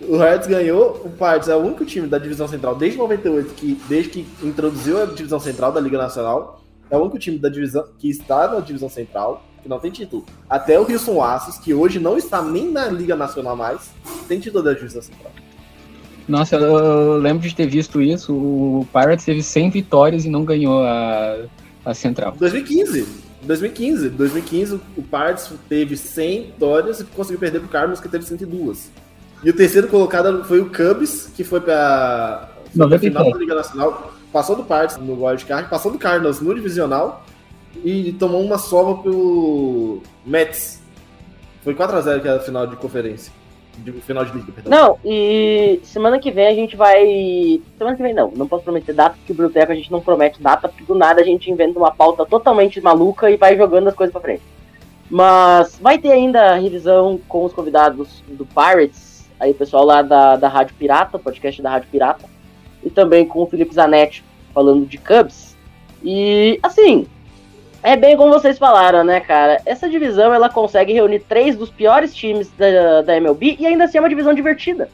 O 0.00 0.16
Reds 0.16 0.46
ganhou, 0.46 1.02
o 1.04 1.10
Pirates 1.10 1.48
é 1.48 1.54
o 1.54 1.58
único 1.58 1.84
time 1.84 2.08
da 2.08 2.18
divisão 2.18 2.48
central 2.48 2.74
desde 2.74 2.98
98 2.98 3.54
que 3.54 3.78
desde 3.88 4.10
que 4.10 4.26
introduziu 4.42 5.02
a 5.02 5.06
divisão 5.06 5.38
central 5.38 5.72
da 5.72 5.80
Liga 5.80 5.98
Nacional, 5.98 6.62
é 6.90 6.96
o 6.96 7.00
único 7.00 7.18
time 7.18 7.38
da 7.38 7.48
divisão 7.48 7.86
que 7.98 8.08
está 8.08 8.48
na 8.48 8.60
divisão 8.60 8.88
central 8.88 9.44
que 9.62 9.68
não 9.68 9.78
tem 9.78 9.90
título. 9.90 10.24
Até 10.48 10.80
o 10.80 10.90
Houston 10.90 11.22
Astros, 11.22 11.58
que 11.58 11.74
hoje 11.74 11.98
não 11.98 12.16
está 12.16 12.42
nem 12.42 12.70
na 12.70 12.86
Liga 12.86 13.14
Nacional 13.14 13.54
mais, 13.54 13.90
tem 14.26 14.40
título 14.40 14.64
da 14.64 14.72
Justiça 14.72 15.02
Central. 15.02 15.32
Nossa, 16.26 16.56
eu 16.56 17.18
lembro 17.18 17.46
de 17.46 17.54
ter 17.54 17.66
visto 17.66 18.00
isso. 18.00 18.32
O 18.32 18.86
Pirates 18.92 19.24
teve 19.24 19.42
100 19.42 19.70
vitórias 19.70 20.24
e 20.24 20.30
não 20.30 20.44
ganhou 20.44 20.82
a, 20.82 21.36
a 21.84 21.94
Central. 21.94 22.34
2015. 22.38 23.06
2015. 23.42 24.08
2015, 24.10 24.74
o 24.96 25.02
Pirates 25.02 25.50
teve 25.68 25.96
100 25.96 26.42
vitórias 26.46 27.00
e 27.00 27.04
conseguiu 27.04 27.38
perder 27.38 27.60
pro 27.60 27.68
Cardinals, 27.68 28.00
que 28.00 28.08
teve 28.08 28.24
102. 28.24 28.90
E 29.42 29.50
o 29.50 29.52
terceiro 29.54 29.88
colocado 29.88 30.44
foi 30.44 30.60
o 30.60 30.66
Cubs, 30.66 31.30
que 31.34 31.42
foi 31.42 31.60
para 31.60 32.50
a 32.78 32.98
final 32.98 33.30
da 33.30 33.38
Liga 33.38 33.54
Nacional. 33.54 34.14
Passou 34.32 34.54
do 34.54 34.64
Pirates 34.64 34.96
no 34.98 35.24
Wild 35.24 35.44
Card, 35.44 35.68
passou 35.68 35.90
do 35.90 35.98
Cardinals 35.98 36.40
no 36.40 36.54
Divisional 36.54 37.24
e 37.84 38.12
tomou 38.12 38.44
uma 38.44 38.58
sova 38.58 39.02
pelo 39.02 40.02
Mets. 40.24 40.80
Foi 41.64 41.74
4x0 41.74 42.20
que 42.20 42.28
era 42.28 42.36
a 42.36 42.42
final 42.42 42.66
de 42.66 42.76
conferência 42.76 43.32
de 43.78 43.92
final 43.92 44.24
de 44.24 44.32
liga, 44.32 44.52
perdão. 44.52 44.70
Não, 44.70 44.98
e 45.04 45.80
semana 45.82 46.18
que 46.18 46.30
vem 46.30 46.46
a 46.46 46.54
gente 46.54 46.76
vai. 46.76 47.60
Semana 47.78 47.96
que 47.96 48.02
vem 48.02 48.14
não, 48.14 48.30
não 48.30 48.46
posso 48.46 48.64
prometer 48.64 48.92
data, 48.92 49.16
porque 49.16 49.32
o 49.32 49.34
Bruteco 49.34 49.72
a 49.72 49.74
gente 49.74 49.90
não 49.90 50.00
promete 50.00 50.42
data, 50.42 50.68
porque 50.68 50.84
do 50.84 50.94
nada 50.94 51.20
a 51.20 51.24
gente 51.24 51.50
inventa 51.50 51.78
uma 51.78 51.90
pauta 51.90 52.26
totalmente 52.26 52.80
maluca 52.80 53.30
e 53.30 53.36
vai 53.36 53.56
jogando 53.56 53.88
as 53.88 53.94
coisas 53.94 54.12
pra 54.12 54.20
frente. 54.20 54.42
Mas 55.10 55.78
vai 55.80 55.98
ter 55.98 56.12
ainda 56.12 56.52
a 56.52 56.58
revisão 56.58 57.20
com 57.28 57.44
os 57.44 57.52
convidados 57.52 58.22
do 58.28 58.46
Pirates, 58.46 59.28
aí 59.40 59.50
o 59.50 59.54
pessoal 59.54 59.84
lá 59.84 60.02
da, 60.02 60.36
da 60.36 60.48
Rádio 60.48 60.76
Pirata, 60.78 61.18
podcast 61.18 61.60
da 61.60 61.70
Rádio 61.70 61.88
Pirata, 61.90 62.26
e 62.84 62.90
também 62.90 63.26
com 63.26 63.42
o 63.42 63.46
Felipe 63.46 63.74
Zanetti 63.74 64.22
falando 64.54 64.86
de 64.86 64.98
Cubs. 64.98 65.56
E 66.02 66.58
assim, 66.62 67.06
é 67.82 67.96
bem 67.96 68.16
como 68.16 68.32
vocês 68.32 68.58
falaram, 68.58 69.02
né, 69.02 69.20
cara? 69.20 69.60
Essa 69.64 69.88
divisão 69.88 70.34
ela 70.34 70.50
consegue 70.50 70.92
reunir 70.92 71.20
três 71.20 71.56
dos 71.56 71.70
piores 71.70 72.14
times 72.14 72.50
da, 72.50 73.02
da 73.02 73.16
MLB 73.16 73.56
e 73.58 73.66
ainda 73.66 73.84
assim 73.84 73.98
é 73.98 74.00
uma 74.00 74.08
divisão 74.08 74.34
divertida. 74.34 74.90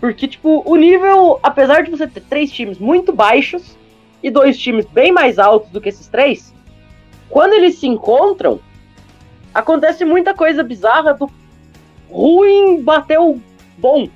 Porque, 0.00 0.28
tipo, 0.28 0.62
o 0.64 0.76
nível, 0.76 1.38
apesar 1.42 1.82
de 1.82 1.90
você 1.90 2.06
ter 2.06 2.22
três 2.22 2.50
times 2.50 2.78
muito 2.78 3.12
baixos 3.12 3.76
e 4.22 4.30
dois 4.30 4.58
times 4.58 4.86
bem 4.86 5.12
mais 5.12 5.38
altos 5.38 5.70
do 5.70 5.80
que 5.80 5.88
esses 5.88 6.08
três, 6.08 6.54
quando 7.28 7.52
eles 7.52 7.78
se 7.78 7.86
encontram, 7.86 8.60
acontece 9.52 10.04
muita 10.04 10.32
coisa 10.32 10.62
bizarra 10.62 11.14
do 11.14 11.30
ruim 12.08 12.80
bater 12.82 13.18
o 13.18 13.40
bom. 13.76 14.08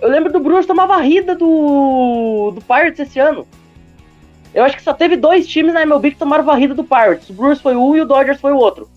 Eu 0.00 0.08
lembro 0.08 0.32
do 0.32 0.40
Bruce 0.40 0.66
tomar 0.66 0.86
varrida 0.86 1.34
do, 1.34 2.50
do 2.54 2.60
Pirates 2.60 3.00
esse 3.00 3.18
ano. 3.18 3.46
Eu 4.54 4.64
acho 4.64 4.76
que 4.76 4.82
só 4.82 4.92
teve 4.92 5.16
dois 5.16 5.46
times 5.46 5.72
na 5.72 5.82
MLB 5.82 6.10
que 6.10 6.18
tomaram 6.18 6.44
varrida 6.44 6.74
do 6.74 6.84
Pirates. 6.84 7.30
O 7.30 7.32
Brewers 7.32 7.60
foi 7.60 7.74
um 7.74 7.96
e 7.96 8.00
o 8.02 8.06
Dodgers 8.06 8.40
foi 8.40 8.52
o 8.52 8.58
outro. 8.58 8.88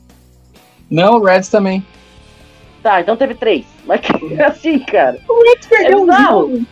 Não, 0.89 1.15
o 1.15 1.23
Reds 1.23 1.49
também. 1.49 1.85
Tá, 2.83 3.01
então 3.01 3.15
teve 3.15 3.33
três. 3.35 3.65
Mas 3.85 4.01
é 4.37 4.43
assim, 4.43 4.79
cara. 4.79 5.19
O 5.27 5.43
Reds 5.49 5.67
perdeu 5.67 5.99
é 5.99 6.01
um 6.01 6.23
jogo. 6.23 6.65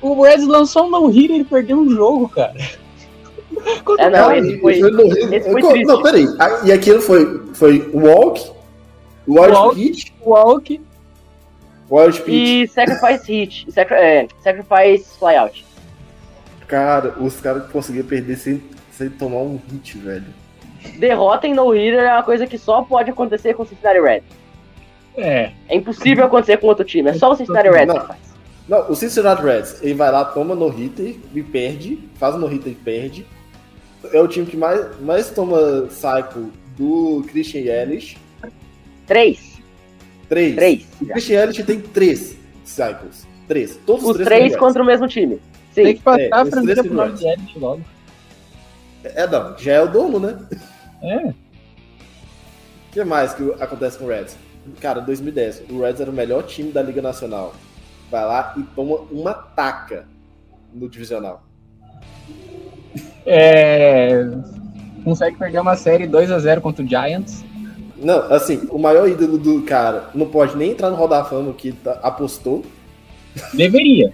O 0.00 0.22
Reds 0.22 0.46
lançou 0.46 0.86
um 0.86 0.90
no-hitter 0.90 1.30
e 1.30 1.34
ele 1.40 1.44
perdeu 1.44 1.78
um 1.78 1.90
jogo, 1.90 2.28
cara. 2.28 2.54
é, 3.98 4.10
não, 4.10 4.32
esse 4.32 4.60
foi, 4.60 4.74
esse 4.74 5.50
foi 5.50 5.62
triste. 5.62 5.84
Não, 5.84 6.02
peraí. 6.02 6.26
E 6.64 6.72
aquilo 6.72 7.00
foi, 7.00 7.42
foi 7.54 7.90
walk, 7.92 8.50
wild 9.26 9.52
walk, 9.52 9.74
pitch, 9.74 10.12
walk, 10.24 10.80
wild 11.90 12.20
pitch. 12.22 12.28
E 12.28 12.68
sacrifice 12.68 13.32
hit. 13.32 13.66
Sacri 13.72 13.96
é, 13.96 14.28
sacrifice 14.40 15.18
flyout. 15.18 15.67
Cara, 16.68 17.14
os 17.18 17.40
caras 17.40 17.66
conseguiram 17.72 18.06
perder 18.06 18.36
sem, 18.36 18.62
sem 18.92 19.08
tomar 19.08 19.38
um 19.38 19.58
hit, 19.70 19.96
velho. 19.98 20.26
Derrota 20.98 21.46
em 21.46 21.54
no 21.54 21.70
hitter 21.70 22.00
é 22.00 22.12
uma 22.12 22.22
coisa 22.22 22.46
que 22.46 22.58
só 22.58 22.82
pode 22.82 23.10
acontecer 23.10 23.54
com 23.54 23.62
o 23.62 23.66
Cincinnati 23.66 24.00
Red. 24.00 24.22
É. 25.16 25.50
É 25.68 25.76
impossível 25.76 26.24
acontecer 26.26 26.58
com 26.58 26.68
outro 26.68 26.84
time, 26.84 27.10
é 27.10 27.14
só 27.14 27.32
o 27.32 27.36
Cincinnati 27.36 27.68
Reds 27.68 27.98
que 27.98 28.06
faz. 28.06 28.20
Não, 28.68 28.90
o 28.90 28.94
Cincinnati 28.94 29.42
Reds, 29.42 29.82
ele 29.82 29.94
vai 29.94 30.12
lá, 30.12 30.24
toma 30.26 30.54
no 30.54 30.68
hitter 30.68 31.16
e 31.34 31.42
perde, 31.42 31.98
faz 32.16 32.36
no 32.36 32.46
hitter 32.46 32.72
e 32.72 32.76
perde. 32.76 33.26
É 34.12 34.20
o 34.20 34.28
time 34.28 34.46
que 34.46 34.56
mais, 34.56 35.00
mais 35.00 35.30
toma 35.30 35.88
cycle 35.90 36.52
do 36.76 37.24
Christian 37.28 37.62
Yelich. 37.62 38.18
Três. 39.06 39.58
Três. 40.28 40.54
Três. 40.54 40.86
O 41.00 41.06
Christian 41.06 41.40
Yelich 41.40 41.64
tem 41.64 41.80
três 41.80 42.36
cycles. 42.62 43.26
Três. 43.48 43.76
Todos 43.86 44.04
os, 44.04 44.10
os 44.10 44.16
três, 44.16 44.28
três 44.28 44.56
contra 44.56 44.82
o 44.82 44.86
mesmo 44.86 45.08
time. 45.08 45.40
Sim. 45.78 45.84
Tem 45.84 45.96
que 45.96 46.02
passar 46.02 46.20
é, 46.20 46.28
a 46.32 46.46
franquia 46.46 46.84
pro 46.84 46.94
nome 46.94 47.12
de 47.14 47.58
logo. 47.58 47.82
É, 49.04 49.26
não, 49.26 49.56
já 49.56 49.72
é 49.74 49.82
o 49.82 49.88
dono, 49.88 50.18
né? 50.18 50.38
É. 51.02 51.28
O 51.28 51.34
que 52.90 53.04
mais 53.04 53.32
que 53.32 53.54
acontece 53.60 53.96
com 53.98 54.06
o 54.06 54.08
Reds? 54.08 54.36
Cara, 54.80 55.00
2010, 55.00 55.64
o 55.70 55.80
Reds 55.80 56.00
era 56.00 56.10
o 56.10 56.14
melhor 56.14 56.42
time 56.42 56.72
da 56.72 56.82
Liga 56.82 57.00
Nacional. 57.00 57.54
Vai 58.10 58.24
lá 58.24 58.54
e 58.56 58.62
toma 58.74 58.96
uma 59.10 59.32
taca 59.32 60.06
no 60.74 60.88
divisional. 60.88 61.42
É. 63.24 64.26
Consegue 65.04 65.36
perder 65.36 65.60
uma 65.60 65.76
série 65.76 66.06
2 66.06 66.30
a 66.32 66.38
0 66.38 66.60
contra 66.60 66.84
o 66.84 66.88
Giants. 66.88 67.44
Não, 67.96 68.32
assim, 68.32 68.66
o 68.70 68.78
maior 68.78 69.08
ídolo 69.08 69.38
do 69.38 69.62
cara 69.62 70.10
não 70.14 70.26
pode 70.26 70.56
nem 70.56 70.72
entrar 70.72 70.90
no 70.90 70.96
Hall 70.96 71.08
da 71.08 71.24
Fama 71.24 71.52
que 71.52 71.72
tá, 71.72 71.98
apostou. 72.02 72.64
Deveria. 73.54 74.12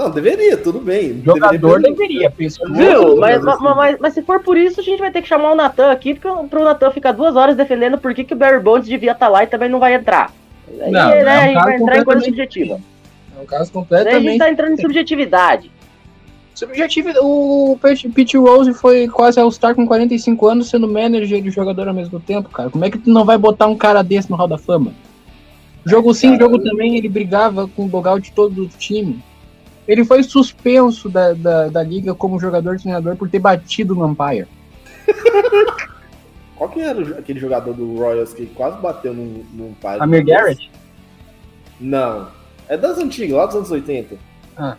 Não, 0.00 0.10
deveria, 0.10 0.56
tudo 0.56 0.80
bem. 0.80 1.20
Jogador 1.22 1.82
deveria, 1.82 2.30
deveria 2.30 2.50
Viu? 2.70 3.18
Mas, 3.18 3.44
mas, 3.44 3.60
mas, 3.60 3.98
mas, 4.00 4.14
se 4.14 4.22
for 4.22 4.40
por 4.40 4.56
isso, 4.56 4.80
a 4.80 4.82
gente 4.82 4.98
vai 4.98 5.10
ter 5.10 5.20
que 5.20 5.28
chamar 5.28 5.52
o 5.52 5.54
Natan 5.54 5.92
aqui, 5.92 6.14
porque 6.14 6.48
pro 6.48 6.64
Natan 6.64 6.90
ficar 6.90 7.12
duas 7.12 7.36
horas 7.36 7.54
defendendo 7.54 7.98
por 7.98 8.14
que, 8.14 8.24
que 8.24 8.32
o 8.32 8.36
Barry 8.36 8.60
Bonds 8.60 8.88
devia 8.88 9.12
estar 9.12 9.26
tá 9.26 9.30
lá 9.30 9.44
e 9.44 9.46
também 9.46 9.68
não 9.68 9.78
vai 9.78 9.92
entrar. 9.92 10.32
Aí, 10.80 10.90
não, 10.90 11.08
né, 11.10 11.20
é 11.20 11.22
um 11.22 11.28
a 11.28 11.46
gente 11.46 11.64
vai 11.64 11.76
entrar 11.76 11.98
em 11.98 12.04
coisa 12.04 12.24
subjetiva. 12.24 12.80
É 13.38 13.42
um 13.42 13.44
caso 13.44 13.70
completamente. 13.70 14.16
Aí 14.16 14.26
a 14.26 14.30
gente 14.30 14.38
tá 14.38 14.50
entrando 14.50 14.72
em 14.72 14.80
subjetividade. 14.80 15.70
Subjetivo, 16.54 17.10
o 17.20 17.78
Pete 18.14 18.38
Rose 18.38 18.72
foi 18.72 19.06
quase 19.06 19.38
All-Star 19.38 19.74
com 19.74 19.86
45 19.86 20.46
anos, 20.46 20.70
sendo 20.70 20.88
manager 20.88 21.46
e 21.46 21.50
jogador 21.50 21.88
ao 21.88 21.94
mesmo 21.94 22.18
tempo, 22.18 22.48
cara. 22.48 22.70
Como 22.70 22.86
é 22.86 22.90
que 22.90 22.96
tu 22.96 23.10
não 23.10 23.26
vai 23.26 23.36
botar 23.36 23.66
um 23.66 23.76
cara 23.76 24.02
desse 24.02 24.30
no 24.30 24.36
Hall 24.36 24.48
da 24.48 24.56
Fama? 24.56 24.94
Jogo 25.84 26.14
sim, 26.14 26.38
jogo 26.38 26.58
também, 26.58 26.96
ele 26.96 27.08
brigava 27.08 27.68
com 27.68 27.84
o 27.84 27.88
dogout 27.88 28.22
de 28.22 28.32
todo 28.32 28.62
o 28.62 28.68
time. 28.68 29.22
Ele 29.90 30.04
foi 30.04 30.22
suspenso 30.22 31.08
da, 31.08 31.32
da, 31.32 31.66
da 31.66 31.82
liga 31.82 32.14
como 32.14 32.38
jogador 32.38 32.78
treinador 32.78 33.16
por 33.16 33.28
ter 33.28 33.40
batido 33.40 33.92
no 33.92 34.08
Empire. 34.08 34.46
Qual 36.54 36.70
que 36.70 36.80
era 36.80 37.18
aquele 37.18 37.40
jogador 37.40 37.74
do 37.74 37.96
Royals 37.98 38.32
que 38.32 38.46
quase 38.46 38.78
bateu 38.78 39.12
no, 39.12 39.42
no 39.52 39.70
Empire? 39.70 39.96
Amir 39.98 40.24
Garrett? 40.24 40.70
Não. 41.80 42.28
É 42.68 42.76
das 42.76 42.98
antigas, 42.98 43.36
lá 43.36 43.46
dos 43.46 43.56
anos 43.56 43.70
80. 43.72 44.16
Ah. 44.56 44.76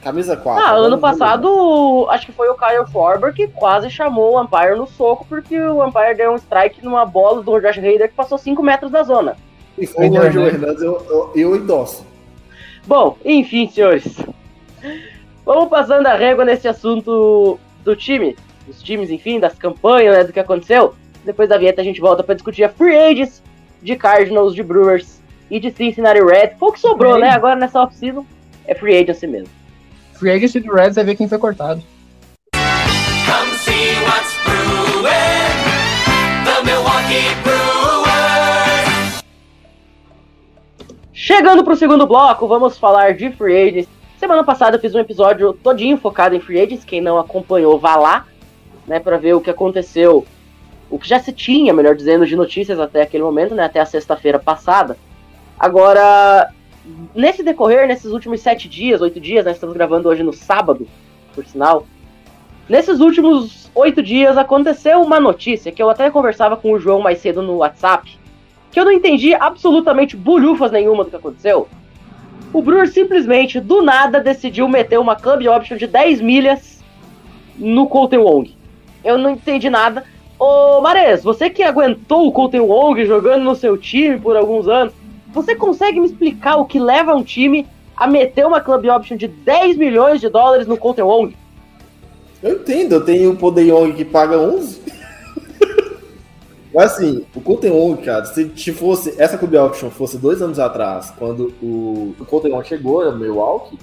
Camisa 0.00 0.36
4. 0.36 0.64
Ah, 0.64 0.74
ano 0.74 0.98
passado, 0.98 2.06
acho 2.10 2.26
que 2.26 2.32
foi 2.32 2.48
o 2.48 2.54
Kyle 2.54 2.86
Forber 2.92 3.34
que 3.34 3.48
quase 3.48 3.90
chamou 3.90 4.36
o 4.36 4.40
Empire 4.40 4.76
no 4.76 4.86
soco 4.86 5.26
porque 5.28 5.60
o 5.60 5.84
Empire 5.84 6.16
deu 6.16 6.30
um 6.30 6.36
strike 6.36 6.84
numa 6.84 7.04
bola 7.04 7.42
do 7.42 7.60
Josh 7.60 7.78
Hader 7.78 8.08
que 8.08 8.14
passou 8.14 8.38
5 8.38 8.62
metros 8.62 8.92
da 8.92 9.02
zona. 9.02 9.36
E 9.76 9.88
foi 9.88 10.08
o 10.08 10.22
Angel 10.22 10.46
Hernandes, 10.46 10.82
eu, 10.84 11.04
eu, 11.10 11.32
eu 11.34 11.56
endosso. 11.56 12.06
Bom, 12.86 13.18
enfim, 13.24 13.68
senhores. 13.68 14.16
Vamos 15.44 15.68
passando 15.68 16.06
a 16.06 16.14
régua 16.14 16.44
nesse 16.44 16.68
assunto 16.68 17.58
do 17.84 17.96
time, 17.96 18.36
dos 18.66 18.82
times, 18.82 19.10
enfim, 19.10 19.40
das 19.40 19.54
campanhas, 19.54 20.16
né, 20.16 20.24
do 20.24 20.32
que 20.32 20.40
aconteceu. 20.40 20.94
Depois 21.24 21.48
da 21.48 21.58
vinheta 21.58 21.80
a 21.80 21.84
gente 21.84 22.00
volta 22.00 22.22
para 22.22 22.34
discutir 22.34 22.62
a 22.64 22.68
free 22.68 22.96
agents 22.96 23.42
de 23.82 23.96
Cardinals, 23.96 24.54
de 24.54 24.62
Brewers 24.62 25.20
e 25.50 25.58
de 25.58 25.72
Cincinnati 25.72 26.20
Reds. 26.20 26.56
Pouco 26.58 26.78
sobrou, 26.78 27.14
free 27.14 27.22
né? 27.22 27.30
Agora 27.30 27.56
nessa 27.56 27.82
off-season 27.82 28.24
é 28.66 28.74
free 28.74 28.96
agency 28.96 29.26
mesmo. 29.26 29.48
Free 30.14 30.30
agency 30.30 30.60
do 30.60 30.72
Reds 30.72 30.96
é 30.96 31.04
ver 31.04 31.16
quem 31.16 31.28
foi 31.28 31.38
cortado. 31.38 31.82
Come 32.52 33.56
see 33.58 33.94
what's 34.04 34.34
brewing, 34.44 35.10
the 36.44 36.62
Milwaukee 36.64 37.34
Brewers. 37.42 37.75
Chegando 41.26 41.64
pro 41.64 41.74
segundo 41.74 42.06
bloco, 42.06 42.46
vamos 42.46 42.78
falar 42.78 43.14
de 43.14 43.32
free 43.32 43.68
agents 43.68 43.88
Semana 44.16 44.44
passada 44.44 44.76
eu 44.76 44.80
fiz 44.80 44.94
um 44.94 45.00
episódio 45.00 45.54
todinho 45.54 45.98
focado 45.98 46.36
em 46.36 46.40
free 46.40 46.60
agents. 46.60 46.84
Quem 46.84 47.00
não 47.00 47.18
acompanhou, 47.18 47.80
vá 47.80 47.96
lá, 47.96 48.26
né, 48.86 49.00
para 49.00 49.18
ver 49.18 49.34
o 49.34 49.40
que 49.40 49.50
aconteceu, 49.50 50.24
o 50.88 51.00
que 51.00 51.08
já 51.08 51.18
se 51.18 51.32
tinha, 51.32 51.74
melhor 51.74 51.96
dizendo, 51.96 52.24
de 52.24 52.36
notícias 52.36 52.78
até 52.78 53.02
aquele 53.02 53.24
momento, 53.24 53.56
né, 53.56 53.64
até 53.64 53.80
a 53.80 53.84
sexta-feira 53.84 54.38
passada. 54.38 54.96
Agora, 55.58 56.48
nesse 57.12 57.42
decorrer, 57.42 57.88
nesses 57.88 58.12
últimos 58.12 58.40
sete 58.40 58.68
dias, 58.68 59.00
oito 59.00 59.18
dias, 59.18 59.46
né, 59.46 59.50
estamos 59.50 59.74
gravando 59.74 60.08
hoje 60.08 60.22
no 60.22 60.32
sábado, 60.32 60.86
por 61.34 61.44
sinal. 61.44 61.88
Nesses 62.68 63.00
últimos 63.00 63.68
oito 63.74 64.00
dias 64.00 64.38
aconteceu 64.38 65.02
uma 65.02 65.18
notícia 65.18 65.72
que 65.72 65.82
eu 65.82 65.90
até 65.90 66.08
conversava 66.08 66.56
com 66.56 66.70
o 66.70 66.78
João 66.78 67.00
mais 67.00 67.18
cedo 67.18 67.42
no 67.42 67.56
WhatsApp, 67.56 68.16
que 68.76 68.80
eu 68.80 68.84
não 68.84 68.92
entendi 68.92 69.32
absolutamente 69.32 70.18
bulhufas 70.18 70.70
nenhuma 70.70 71.02
do 71.02 71.08
que 71.08 71.16
aconteceu. 71.16 71.66
O 72.52 72.60
Brewer 72.60 72.86
simplesmente, 72.86 73.58
do 73.58 73.80
nada, 73.80 74.20
decidiu 74.20 74.68
meter 74.68 75.00
uma 75.00 75.16
club 75.16 75.46
option 75.46 75.78
de 75.78 75.86
10 75.86 76.20
milhas 76.20 76.84
no 77.56 77.86
Colton 77.86 78.18
Wong. 78.18 78.54
Eu 79.02 79.16
não 79.16 79.30
entendi 79.30 79.70
nada. 79.70 80.04
Ô, 80.38 80.82
Mares, 80.82 81.24
você 81.24 81.48
que 81.48 81.62
aguentou 81.62 82.26
o 82.26 82.32
Colton 82.32 82.64
Wong 82.64 83.02
jogando 83.06 83.44
no 83.44 83.54
seu 83.54 83.78
time 83.78 84.20
por 84.20 84.36
alguns 84.36 84.68
anos, 84.68 84.92
você 85.32 85.56
consegue 85.56 85.98
me 85.98 86.04
explicar 86.04 86.56
o 86.56 86.66
que 86.66 86.78
leva 86.78 87.14
um 87.14 87.22
time 87.22 87.66
a 87.96 88.06
meter 88.06 88.46
uma 88.46 88.60
club 88.60 88.84
option 88.88 89.16
de 89.16 89.26
10 89.26 89.78
milhões 89.78 90.20
de 90.20 90.28
dólares 90.28 90.66
no 90.66 90.76
Colton 90.76 91.06
Wong? 91.06 91.36
Eu 92.42 92.56
entendo, 92.56 92.96
eu 92.96 93.04
tenho 93.06 93.30
o 93.30 93.36
Poder 93.38 93.68
Young 93.68 93.94
que 93.94 94.04
paga 94.04 94.36
11. 94.36 94.82
Mas 96.76 96.92
assim, 96.92 97.24
o 97.34 97.40
Colton 97.40 97.96
cara, 97.96 98.26
se, 98.26 98.52
se 98.54 98.70
fosse 98.70 99.14
essa 99.16 99.38
club 99.38 99.54
option 99.54 99.88
fosse 99.88 100.18
dois 100.18 100.42
anos 100.42 100.58
atrás, 100.58 101.10
quando 101.18 101.54
o, 101.62 102.14
o 102.20 102.24
Colton 102.26 102.62
chegou 102.62 103.02
no 103.10 103.18
Milwaukee, 103.18 103.78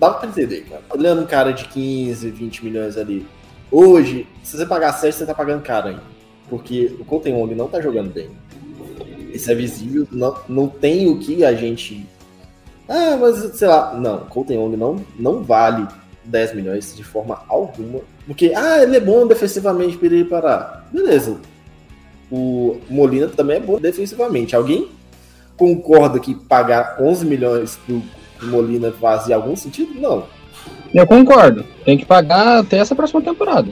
dava 0.00 0.14
pra 0.14 0.30
entender, 0.30 0.62
cara. 0.62 0.80
Olhando 0.88 1.20
um 1.20 1.26
cara 1.26 1.52
de 1.52 1.66
15, 1.66 2.30
20 2.30 2.64
milhões 2.64 2.96
ali. 2.96 3.26
Hoje, 3.70 4.26
se 4.42 4.56
você 4.56 4.64
pagar 4.64 4.94
7, 4.94 5.14
você 5.14 5.26
tá 5.26 5.34
pagando 5.34 5.62
caro 5.62 5.88
ainda. 5.88 6.02
Porque 6.48 6.96
o 6.98 7.04
Colton 7.04 7.34
Wong 7.34 7.54
não 7.54 7.68
tá 7.68 7.78
jogando 7.78 8.10
bem. 8.10 8.30
Isso 9.30 9.50
é 9.50 9.54
visível, 9.54 10.08
não, 10.10 10.34
não 10.48 10.66
tem 10.66 11.06
o 11.10 11.18
que 11.18 11.44
a 11.44 11.52
gente. 11.52 12.08
Ah, 12.88 13.18
mas 13.20 13.36
sei 13.54 13.68
lá. 13.68 13.92
Não, 14.00 14.20
Colton 14.20 14.54
Wong 14.54 14.78
não, 14.78 14.96
não 15.18 15.42
vale 15.42 15.86
10 16.24 16.54
milhões 16.54 16.96
de 16.96 17.04
forma 17.04 17.42
alguma. 17.46 18.00
Porque, 18.26 18.50
ah, 18.56 18.82
ele 18.82 18.96
é 18.96 19.00
bom 19.00 19.26
defensivamente 19.26 19.98
para 19.98 20.06
ele 20.06 20.24
parar. 20.24 20.88
Beleza. 20.90 21.36
O 22.30 22.80
Molina 22.88 23.28
também 23.28 23.56
é 23.56 23.60
bom 23.60 23.78
defensivamente. 23.78 24.56
Alguém 24.56 24.88
concorda 25.56 26.18
que 26.18 26.34
pagar 26.34 26.96
11 27.00 27.26
milhões 27.26 27.78
pro 27.86 28.02
Molina 28.42 28.92
fazia 28.92 29.36
algum 29.36 29.54
sentido? 29.54 30.00
Não. 30.00 30.26
Eu 30.92 31.06
concordo. 31.06 31.64
Tem 31.84 31.98
que 31.98 32.06
pagar 32.06 32.58
até 32.58 32.78
essa 32.78 32.94
próxima 32.94 33.20
temporada. 33.20 33.70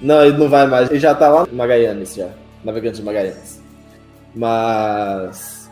Não, 0.00 0.24
ele 0.24 0.36
não 0.36 0.48
vai 0.48 0.66
mais. 0.66 0.90
Ele 0.90 0.98
já 0.98 1.14
tá 1.14 1.28
lá 1.28 1.46
no 1.46 1.56
Magallanes, 1.56 2.14
já. 2.14 2.30
Navegante 2.64 2.96
de 2.96 3.02
Magallanes. 3.04 3.60
Mas. 4.34 5.70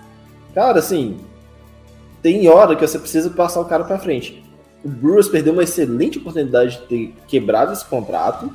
Cara, 0.54 0.78
assim. 0.78 1.18
Tem 2.22 2.48
hora 2.48 2.74
que 2.74 2.87
você 2.87 2.98
precisa 2.98 3.31
passar 3.31 3.61
o 3.61 3.64
cara 3.64 3.85
pra 3.85 3.98
frente. 3.98 4.42
O 4.85 4.88
Brewers 4.88 5.28
perdeu 5.28 5.52
uma 5.52 5.62
excelente 5.62 6.18
oportunidade 6.18 6.76
de 6.76 6.83
ter 6.83 7.14
quebrado 7.26 7.72
esse 7.72 7.85
contrato. 7.85 8.52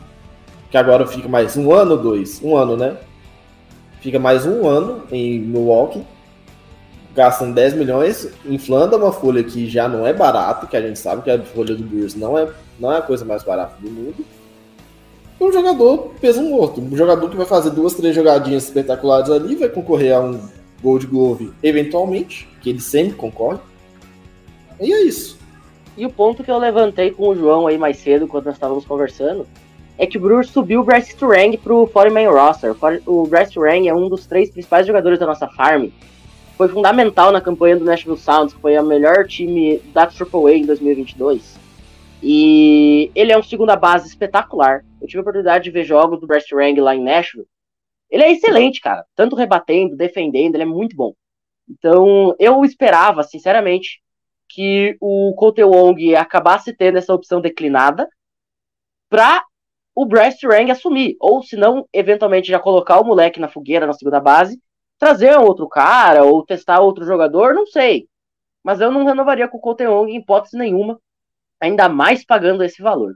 Que 0.74 0.78
agora 0.80 1.06
fica 1.06 1.30
mais 1.30 1.56
um 1.56 1.72
ano 1.72 1.92
ou 1.92 1.98
dois? 2.00 2.42
Um 2.42 2.58
ano, 2.58 2.76
né? 2.76 2.98
Fica 4.02 4.18
mais 4.18 4.44
um 4.44 4.68
ano 4.68 5.04
em 5.12 5.38
Milwaukee. 5.38 6.04
Gastando 7.14 7.54
10 7.54 7.76
milhões, 7.76 8.28
inflando 8.44 8.98
uma 8.98 9.12
folha 9.12 9.44
que 9.44 9.70
já 9.70 9.88
não 9.88 10.08
é 10.08 10.12
barato, 10.12 10.66
que 10.66 10.76
a 10.76 10.82
gente 10.82 10.98
sabe 10.98 11.22
que 11.22 11.30
a 11.30 11.40
folha 11.44 11.76
do 11.76 11.84
Brewers 11.84 12.16
não 12.16 12.36
é, 12.36 12.50
não 12.80 12.92
é 12.92 12.98
a 12.98 13.02
coisa 13.04 13.24
mais 13.24 13.44
barata 13.44 13.76
do 13.80 13.88
mundo. 13.88 14.26
E 15.40 15.44
um 15.44 15.54
jogador 15.54 16.12
peso 16.20 16.42
morto. 16.42 16.82
Um 16.82 16.98
jogador 16.98 17.30
que 17.30 17.38
vai 17.38 17.46
fazer 17.46 17.70
duas, 17.70 17.94
três 17.94 18.16
jogadinhas 18.16 18.64
espetaculares 18.64 19.30
ali, 19.30 19.56
vai 19.56 19.70
concorrer 19.70 20.16
a 20.16 20.22
um 20.22 20.42
Gold 20.82 21.06
Glove 21.06 21.54
eventualmente, 21.62 22.50
que 22.64 22.72
ele 22.72 22.82
sempre 22.82 23.14
concorre. 23.14 23.60
E 24.82 24.92
é 24.92 25.04
isso. 25.04 25.38
E 25.96 26.04
o 26.04 26.10
ponto 26.10 26.44
que 26.44 26.50
eu 26.50 26.58
levantei 26.58 27.12
com 27.12 27.28
o 27.28 27.36
João 27.36 27.68
aí 27.68 27.78
mais 27.78 27.98
cedo, 27.98 28.28
quando 28.28 28.46
nós 28.46 28.56
estávamos 28.56 28.86
conversando, 28.86 29.46
é 30.04 30.08
que 30.08 30.18
o 30.18 30.22
Brewers 30.22 30.50
subiu 30.50 30.82
o 30.82 30.84
Bryce 30.84 31.16
Turang 31.16 31.58
pro 31.58 31.88
40-man 31.88 32.30
roster. 32.30 32.76
O 33.06 33.26
Bryce 33.26 33.54
Turang 33.54 33.88
é 33.88 33.94
um 33.94 34.10
dos 34.10 34.26
três 34.28 34.52
principais 34.52 34.86
jogadores 34.86 35.18
da 35.18 35.26
nossa 35.26 35.48
farm. 35.48 35.90
Foi 36.58 36.68
fundamental 36.68 37.32
na 37.32 37.40
campanha 37.40 37.78
do 37.78 37.86
Nashville 37.86 38.18
Sounds, 38.18 38.54
que 38.54 38.60
foi 38.60 38.76
a 38.76 38.84
melhor 38.84 39.26
time 39.26 39.80
da 39.94 40.04
AAA 40.04 40.58
em 40.58 40.66
2022. 40.66 41.58
E 42.22 43.10
ele 43.16 43.32
é 43.32 43.38
um 43.38 43.44
segunda 43.44 43.78
base 43.78 44.08
espetacular. 44.08 44.84
Eu 45.02 45.08
tive 45.08 45.20
a 45.20 45.22
oportunidade 45.22 45.64
de 45.64 45.72
ver 45.72 45.86
jogos 45.86 46.20
do 46.20 46.28
Bryce 46.28 46.50
Turang 46.50 46.80
lá 46.82 46.94
em 46.94 47.04
Nashville. 47.04 47.48
Ele 48.10 48.24
é 48.24 48.32
excelente, 48.32 48.82
cara. 48.82 49.06
Tanto 49.16 49.38
rebatendo, 49.38 49.96
defendendo, 49.96 50.56
ele 50.56 50.64
é 50.64 50.68
muito 50.68 50.96
bom. 50.98 51.14
Então, 51.68 52.36
eu 52.38 52.64
esperava, 52.66 53.24
sinceramente, 53.24 54.02
que 54.50 54.98
o 55.00 55.34
Cote 55.36 55.64
Wong 55.64 56.14
acabasse 56.14 56.74
tendo 56.74 56.98
essa 56.98 57.14
opção 57.14 57.40
declinada 57.40 58.08
para 59.10 59.44
o 59.96 60.06
Bryce 60.06 60.40
Turang 60.40 60.72
assumir, 60.72 61.16
ou 61.20 61.44
se 61.44 61.56
não, 61.56 61.88
eventualmente 61.94 62.48
já 62.48 62.60
colocar 62.60 63.00
o 63.00 63.06
moleque 63.06 63.40
na 63.40 63.48
fogueira 63.48 63.86
na 63.86 63.94
segunda 63.94 64.20
base, 64.20 64.60
trazer 64.98 65.38
um 65.38 65.44
outro 65.44 65.68
cara 65.68 66.24
ou 66.24 66.46
testar 66.46 66.80
outro 66.80 67.06
jogador, 67.06 67.54
não 67.54 67.66
sei. 67.66 68.08
Mas 68.64 68.80
eu 68.80 68.92
não 68.92 69.06
renovaria 69.06 69.48
com 69.48 69.58
o 69.58 69.62
Cote 69.62 69.86
Wong 69.86 70.12
em 70.12 70.18
hipótese 70.18 70.58
nenhuma, 70.58 71.00
ainda 71.60 71.90
mais 71.90 72.26
pagando 72.26 72.64
esse 72.64 72.82
valor. 72.82 73.14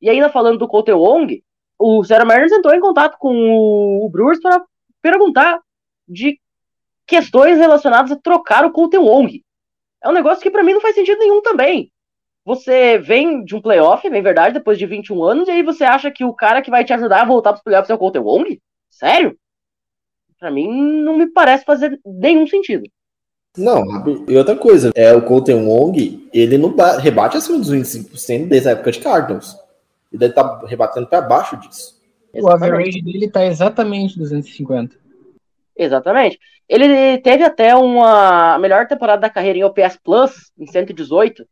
E 0.00 0.08
ainda 0.08 0.28
falando 0.28 0.58
do 0.58 0.68
Cote 0.68 0.92
Wong, 0.92 1.42
o 1.78 2.04
Sarah 2.04 2.24
Mariners 2.24 2.52
entrou 2.52 2.74
em 2.74 2.80
contato 2.80 3.16
com 3.18 4.04
o 4.04 4.08
Brewers 4.10 4.40
para 4.40 4.62
perguntar 5.00 5.60
de 6.06 6.38
questões 7.06 7.58
relacionadas 7.58 8.12
a 8.12 8.16
trocar 8.16 8.64
o 8.64 8.72
Cote 8.72 8.98
Wong 8.98 9.42
é 10.04 10.08
um 10.08 10.12
negócio 10.12 10.42
que 10.42 10.50
para 10.50 10.62
mim 10.62 10.74
não 10.74 10.82
faz 10.82 10.94
sentido 10.94 11.18
nenhum 11.18 11.40
também. 11.40 11.90
Você 12.44 12.98
vem 12.98 13.44
de 13.44 13.56
um 13.56 13.60
playoff, 13.60 14.08
vem 14.08 14.22
verdade, 14.22 14.54
depois 14.54 14.78
de 14.78 14.84
21 14.84 15.24
anos, 15.24 15.48
e 15.48 15.50
aí 15.50 15.62
você 15.62 15.82
acha 15.82 16.10
que 16.10 16.24
o 16.24 16.34
cara 16.34 16.60
que 16.60 16.70
vai 16.70 16.84
te 16.84 16.92
ajudar 16.92 17.22
a 17.22 17.26
voltar 17.26 17.52
pros 17.52 17.62
playoffs 17.62 17.88
é 17.88 17.94
o 17.94 17.98
Colter 17.98 18.22
Wong? 18.22 18.60
Sério? 18.90 19.36
Pra 20.38 20.50
mim, 20.50 20.68
não 21.02 21.16
me 21.16 21.26
parece 21.26 21.64
fazer 21.64 21.98
nenhum 22.04 22.46
sentido. 22.46 22.84
Não, 23.56 23.84
e 24.28 24.36
outra 24.36 24.56
coisa, 24.56 24.90
é 24.94 25.14
o 25.14 25.22
Colton 25.22 25.66
Wong, 25.66 26.28
ele 26.34 26.58
não 26.58 26.74
rebate 26.98 27.36
acima 27.36 27.58
dos 27.58 27.70
25% 27.70 28.48
desde 28.48 28.68
a 28.68 28.72
época 28.72 28.92
de 28.92 28.98
Cardinals. 28.98 29.56
Ele 30.12 30.18
deve 30.18 30.32
estar 30.32 30.44
tá 30.44 30.66
rebatendo 30.66 31.06
para 31.06 31.22
baixo 31.22 31.56
disso. 31.56 32.02
O 32.34 32.50
average 32.50 33.00
dele 33.00 33.30
tá 33.30 33.46
exatamente 33.46 34.18
250. 34.18 34.96
Exatamente. 35.76 36.38
Ele 36.68 37.18
teve 37.18 37.44
até 37.44 37.74
uma 37.76 38.58
melhor 38.58 38.86
temporada 38.88 39.22
da 39.22 39.30
carreira 39.30 39.58
em 39.58 39.64
OPS 39.64 39.98
Plus, 40.02 40.52
em 40.58 40.66
118. 40.66 41.46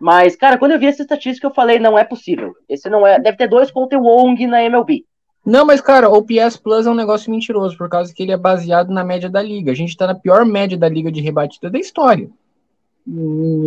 Mas, 0.00 0.36
cara, 0.36 0.58
quando 0.58 0.72
eu 0.72 0.78
vi 0.78 0.86
essa 0.86 1.02
estatística, 1.02 1.46
eu 1.46 1.54
falei, 1.54 1.78
não 1.78 1.98
é 1.98 2.04
possível. 2.04 2.54
Esse 2.68 2.88
não 2.88 3.06
é. 3.06 3.18
Deve 3.18 3.36
ter 3.36 3.48
dois 3.48 3.70
contra 3.70 3.98
o 3.98 4.02
Wong 4.02 4.46
na 4.46 4.62
MLB. 4.62 5.04
Não, 5.44 5.64
mas, 5.64 5.80
cara, 5.80 6.10
o 6.10 6.22
PS 6.22 6.56
Plus 6.56 6.86
é 6.86 6.90
um 6.90 6.94
negócio 6.94 7.30
mentiroso, 7.30 7.76
por 7.76 7.88
causa 7.88 8.12
que 8.12 8.22
ele 8.22 8.32
é 8.32 8.36
baseado 8.36 8.92
na 8.92 9.02
média 9.02 9.30
da 9.30 9.40
liga. 9.40 9.72
A 9.72 9.74
gente 9.74 9.96
tá 9.96 10.06
na 10.06 10.14
pior 10.14 10.44
média 10.44 10.76
da 10.76 10.88
liga 10.88 11.10
de 11.10 11.20
rebatida 11.20 11.70
da 11.70 11.78
história. 11.78 12.28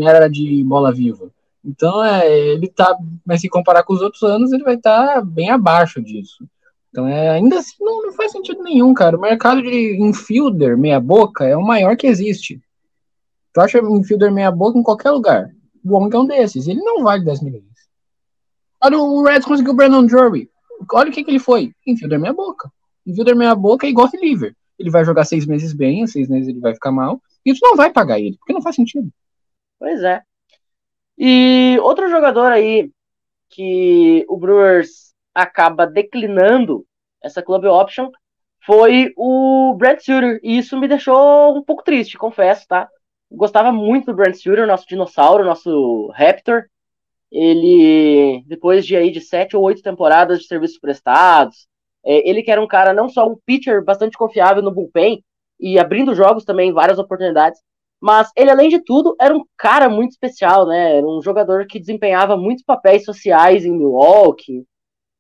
Era 0.04 0.28
de 0.28 0.64
bola 0.64 0.94
viva. 0.94 1.32
Então, 1.66 2.04
é, 2.04 2.30
ele 2.30 2.68
tá. 2.68 2.96
Mas 3.26 3.42
se 3.42 3.50
comparar 3.50 3.84
com 3.84 3.94
os 3.94 4.02
outros 4.02 4.24
anos, 4.24 4.52
ele 4.52 4.64
vai 4.64 4.76
estar 4.76 5.16
tá 5.16 5.22
bem 5.22 5.50
abaixo 5.50 6.02
disso. 6.02 6.46
Então, 6.90 7.08
é, 7.08 7.30
ainda 7.30 7.58
assim, 7.58 7.76
não, 7.80 8.04
não 8.04 8.14
faz 8.14 8.32
sentido 8.32 8.62
nenhum, 8.62 8.94
cara. 8.94 9.18
O 9.18 9.22
mercado 9.22 9.62
de 9.62 9.98
infielder 10.02 10.78
meia-boca 10.78 11.46
é 11.46 11.56
o 11.56 11.66
maior 11.66 11.96
que 11.96 12.06
existe. 12.06 12.62
Tu 13.54 13.62
acha 13.62 13.80
infielder 13.80 14.32
meia-boca 14.32 14.78
em 14.78 14.84
qualquer 14.84 15.12
lugar. 15.12 15.52
O 15.84 15.94
Wong 15.94 16.16
é 16.16 16.20
um 16.20 16.26
desses. 16.26 16.68
Ele 16.68 16.82
não 16.82 17.04
vale 17.04 17.24
10 17.24 17.42
milhões. 17.42 17.64
Olha, 18.84 18.98
o 18.98 19.24
Reds 19.24 19.46
conseguiu 19.46 19.74
o 19.74 19.76
Brandon 19.76 20.06
Drury. 20.06 20.50
Olha 20.92 21.10
o 21.10 21.14
que, 21.14 21.24
que 21.24 21.32
ele 21.32 21.40
foi. 21.40 21.74
Infielder 21.86 22.20
meia-boca. 22.20 22.72
Infielder 23.06 23.36
meia-boca 23.36 23.86
é 23.86 23.90
igual 23.90 24.10
reliever. 24.12 24.56
Ele 24.78 24.90
vai 24.90 25.06
jogar 25.06 25.26
seis 25.26 25.46
meses 25.46 25.74
bem, 25.74 26.08
seis 26.08 26.28
meses 26.28 26.48
ele 26.48 26.60
vai 26.60 26.74
ficar 26.74 26.92
mal. 26.92 27.22
E 27.46 27.54
tu 27.54 27.60
não 27.62 27.76
vai 27.76 27.92
pagar 27.92 28.20
ele, 28.20 28.38
porque 28.38 28.54
não 28.54 28.62
faz 28.62 28.76
sentido. 28.76 29.10
Pois 29.78 30.04
é. 30.04 30.22
E 31.18 31.78
outro 31.82 32.10
jogador 32.10 32.52
aí 32.52 32.92
que 33.50 34.26
o 34.28 34.38
Brewers 34.38 35.14
acaba 35.36 35.86
declinando 35.86 36.86
essa 37.22 37.44
club 37.44 37.66
option 37.66 38.10
foi 38.66 39.14
o 39.16 39.76
Brad 39.78 40.00
Suter. 40.00 40.40
E 40.42 40.58
isso 40.58 40.80
me 40.80 40.88
deixou 40.88 41.56
um 41.58 41.64
pouco 41.64 41.84
triste, 41.84 42.18
confesso, 42.18 42.68
tá? 42.68 42.90
Gostava 43.34 43.72
muito 43.72 44.08
do 44.08 44.14
Brad 44.14 44.36
Suter, 44.36 44.68
nosso 44.68 44.86
dinossauro, 44.86 45.46
nosso 45.46 46.08
Raptor. 46.14 46.66
Ele, 47.32 48.44
depois 48.46 48.86
de 48.86 48.96
aí 48.98 49.10
de 49.10 49.22
sete 49.22 49.56
ou 49.56 49.64
oito 49.64 49.82
temporadas 49.82 50.40
de 50.40 50.48
serviços 50.48 50.78
prestados, 50.78 51.66
é, 52.04 52.30
ele 52.30 52.44
que 52.44 52.52
era 52.52 52.62
um 52.62 52.68
cara 52.68 52.94
não 52.94 53.08
só 53.08 53.26
um 53.26 53.38
pitcher 53.46 53.84
bastante 53.84 54.18
confiável 54.18 54.62
no 54.62 54.72
bullpen 54.72 55.24
e 55.58 55.80
abrindo 55.80 56.14
jogos 56.14 56.44
também 56.44 56.74
várias 56.74 57.00
oportunidades, 57.00 57.62
mas 58.02 58.30
ele 58.36 58.50
além 58.52 58.68
de 58.68 58.80
tudo 58.84 59.16
era 59.20 59.34
um 59.34 59.46
cara 59.58 59.88
muito 59.88 60.12
especial, 60.12 60.68
né? 60.68 60.98
Era 60.98 61.08
um 61.08 61.22
jogador 61.22 61.66
que 61.68 61.80
desempenhava 61.80 62.36
muitos 62.36 62.66
papéis 62.66 63.06
sociais 63.06 63.64
em 63.64 63.72
Milwaukee, 63.72 64.66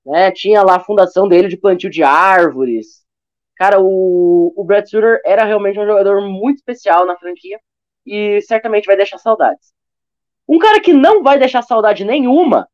né? 0.05 0.31
Tinha 0.31 0.63
lá 0.63 0.77
a 0.77 0.83
fundação 0.83 1.29
dele 1.29 1.47
de 1.47 1.57
plantio 1.57 1.89
de 1.89 2.03
árvores. 2.03 3.05
Cara, 3.55 3.79
o, 3.79 4.53
o 4.55 4.63
Brad 4.65 4.85
Suter 4.85 5.21
era 5.25 5.45
realmente 5.45 5.79
um 5.79 5.85
jogador 5.85 6.21
muito 6.21 6.57
especial 6.57 7.05
na 7.05 7.15
franquia 7.17 7.59
e 8.05 8.41
certamente 8.41 8.85
vai 8.85 8.95
deixar 8.95 9.17
saudades. 9.17 9.73
Um 10.47 10.59
cara 10.59 10.79
que 10.79 10.93
não 10.93 11.23
vai 11.23 11.37
deixar 11.37 11.61
saudade 11.61 12.03
nenhuma, 12.03 12.67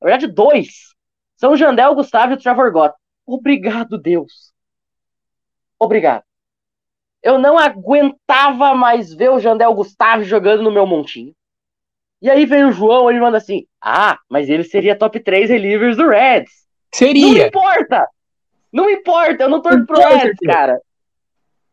na 0.00 0.08
verdade, 0.08 0.26
dois, 0.26 0.94
são 1.36 1.52
o 1.52 1.56
Jandel 1.56 1.94
Gustavo 1.94 2.32
e 2.32 2.34
o 2.34 2.38
Trevor 2.38 2.72
Gott. 2.72 2.94
Obrigado, 3.26 3.98
Deus. 3.98 4.52
Obrigado. 5.78 6.24
Eu 7.22 7.38
não 7.38 7.58
aguentava 7.58 8.74
mais 8.74 9.14
ver 9.14 9.30
o 9.30 9.40
Jandel 9.40 9.72
Gustavo 9.74 10.24
jogando 10.24 10.62
no 10.62 10.70
meu 10.70 10.86
montinho. 10.86 11.34
E 12.20 12.30
aí 12.30 12.46
vem 12.46 12.64
o 12.64 12.72
João 12.72 13.10
e 13.10 13.18
manda 13.18 13.38
assim: 13.38 13.66
Ah, 13.80 14.18
mas 14.28 14.48
ele 14.48 14.64
seria 14.64 14.96
top 14.96 15.20
3 15.20 15.50
relievers 15.50 15.96
do 15.96 16.08
Reds. 16.08 16.66
Seria. 16.92 17.22
Não 17.26 17.46
importa! 17.46 18.08
Não 18.72 18.90
importa, 18.90 19.44
eu 19.44 19.48
não 19.48 19.62
torço 19.62 19.86
pro 19.86 20.00
Reds, 20.00 20.38
cara. 20.44 20.80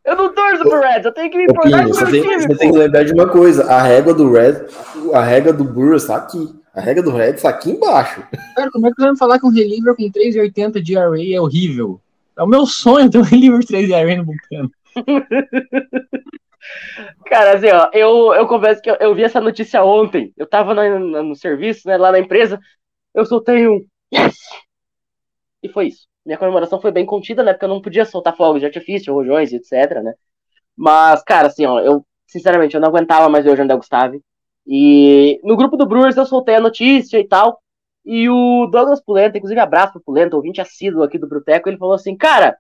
Eu 0.04 0.16
não 0.16 0.34
torço 0.34 0.64
pro 0.64 0.82
Reds, 0.82 1.06
eu 1.06 1.14
tenho 1.14 1.30
que 1.30 1.38
me 1.38 1.44
importar 1.44 1.84
com 1.86 1.92
o 1.92 1.94
time. 1.94 2.42
Você 2.42 2.56
tem 2.56 2.72
que 2.72 2.78
lembrar 2.78 3.04
de 3.04 3.14
uma 3.14 3.30
coisa, 3.30 3.66
a 3.72 3.82
régua 3.82 4.14
do 4.14 4.32
Reds, 4.32 4.76
a 5.14 5.22
régua 5.22 5.54
do 5.54 5.64
Brewers 5.64 6.06
tá 6.06 6.16
aqui. 6.16 6.50
A 6.74 6.82
régua 6.82 7.04
do 7.04 7.12
Reds 7.12 7.44
tá 7.44 7.50
aqui 7.50 7.72
embaixo. 7.72 8.24
Cara, 8.56 8.72
como 8.72 8.88
é 8.88 8.90
que 8.90 8.96
você 8.96 9.08
vai 9.08 9.18
falar 9.18 9.40
que 9.40 9.46
um 9.46 9.52
reliever 9.52 9.96
com 9.96 10.04
3,80 10.04 10.82
de 10.82 10.96
RA 10.96 11.36
é 11.36 11.40
horrível? 11.40 12.02
É 12.38 12.44
o 12.44 12.48
meu 12.48 12.66
sonho 12.66 13.10
ter 13.10 13.20
um 13.20 13.24
reliever 13.24 13.66
3 13.66 13.88
de 13.88 13.94
RA 13.94 14.16
no 14.16 14.26
bullpen. 14.26 14.72
Cara, 17.26 17.56
assim, 17.56 17.70
ó, 17.70 17.90
eu, 17.94 18.34
eu 18.34 18.48
confesso 18.48 18.82
que 18.82 18.90
eu, 18.90 18.96
eu 18.96 19.14
vi 19.14 19.24
essa 19.24 19.40
notícia 19.42 19.84
ontem. 19.84 20.34
Eu 20.38 20.48
tava 20.48 20.74
no, 20.74 21.24
no 21.24 21.36
serviço, 21.36 21.88
né, 21.88 21.98
lá 21.98 22.12
na 22.12 22.20
empresa. 22.20 22.60
Eu 23.14 23.26
soltei 23.26 23.68
um 23.68 23.86
yes! 24.14 24.38
E 25.62 25.70
foi 25.70 25.88
isso. 25.88 26.11
Minha 26.26 26.38
comemoração 26.38 26.80
foi 26.80 26.92
bem 26.92 27.06
contida, 27.06 27.44
né? 27.44 27.54
Porque 27.54 27.66
eu 27.66 27.70
não 27.70 27.82
podia 27.82 28.06
soltar 28.06 28.36
fogos 28.36 28.60
de 28.60 28.66
artifício, 28.66 29.14
rojões, 29.14 29.52
etc, 29.54 30.02
né? 30.04 30.14
Mas, 30.76 31.24
cara, 31.24 31.48
assim, 31.48 31.66
ó, 31.66 31.80
eu, 31.80 32.06
sinceramente, 32.28 32.76
eu 32.76 32.82
não 32.82 32.90
aguentava 32.90 33.30
mais 33.30 33.44
ver 33.46 33.52
o 33.52 33.56
Jandel 33.56 33.78
Gustave. 33.78 34.22
E 34.66 35.40
no 35.44 35.56
grupo 35.58 35.76
do 35.78 35.86
Brewers 35.86 36.18
eu 36.18 36.26
soltei 36.26 36.56
a 36.56 36.62
notícia 36.62 37.20
e 37.20 37.28
tal. 37.28 37.62
E 38.06 38.30
o 38.30 38.68
Douglas 38.68 39.02
Pulenta, 39.02 39.38
inclusive 39.38 39.60
abraço 39.60 39.94
pro 39.94 40.02
Pulenta, 40.02 40.36
ouvinte 40.36 40.62
assíduo 40.62 41.04
aqui 41.04 41.18
do 41.18 41.28
Bruteco, 41.28 41.70
ele 41.70 41.78
falou 41.78 41.94
assim, 41.94 42.16
cara, 42.16 42.58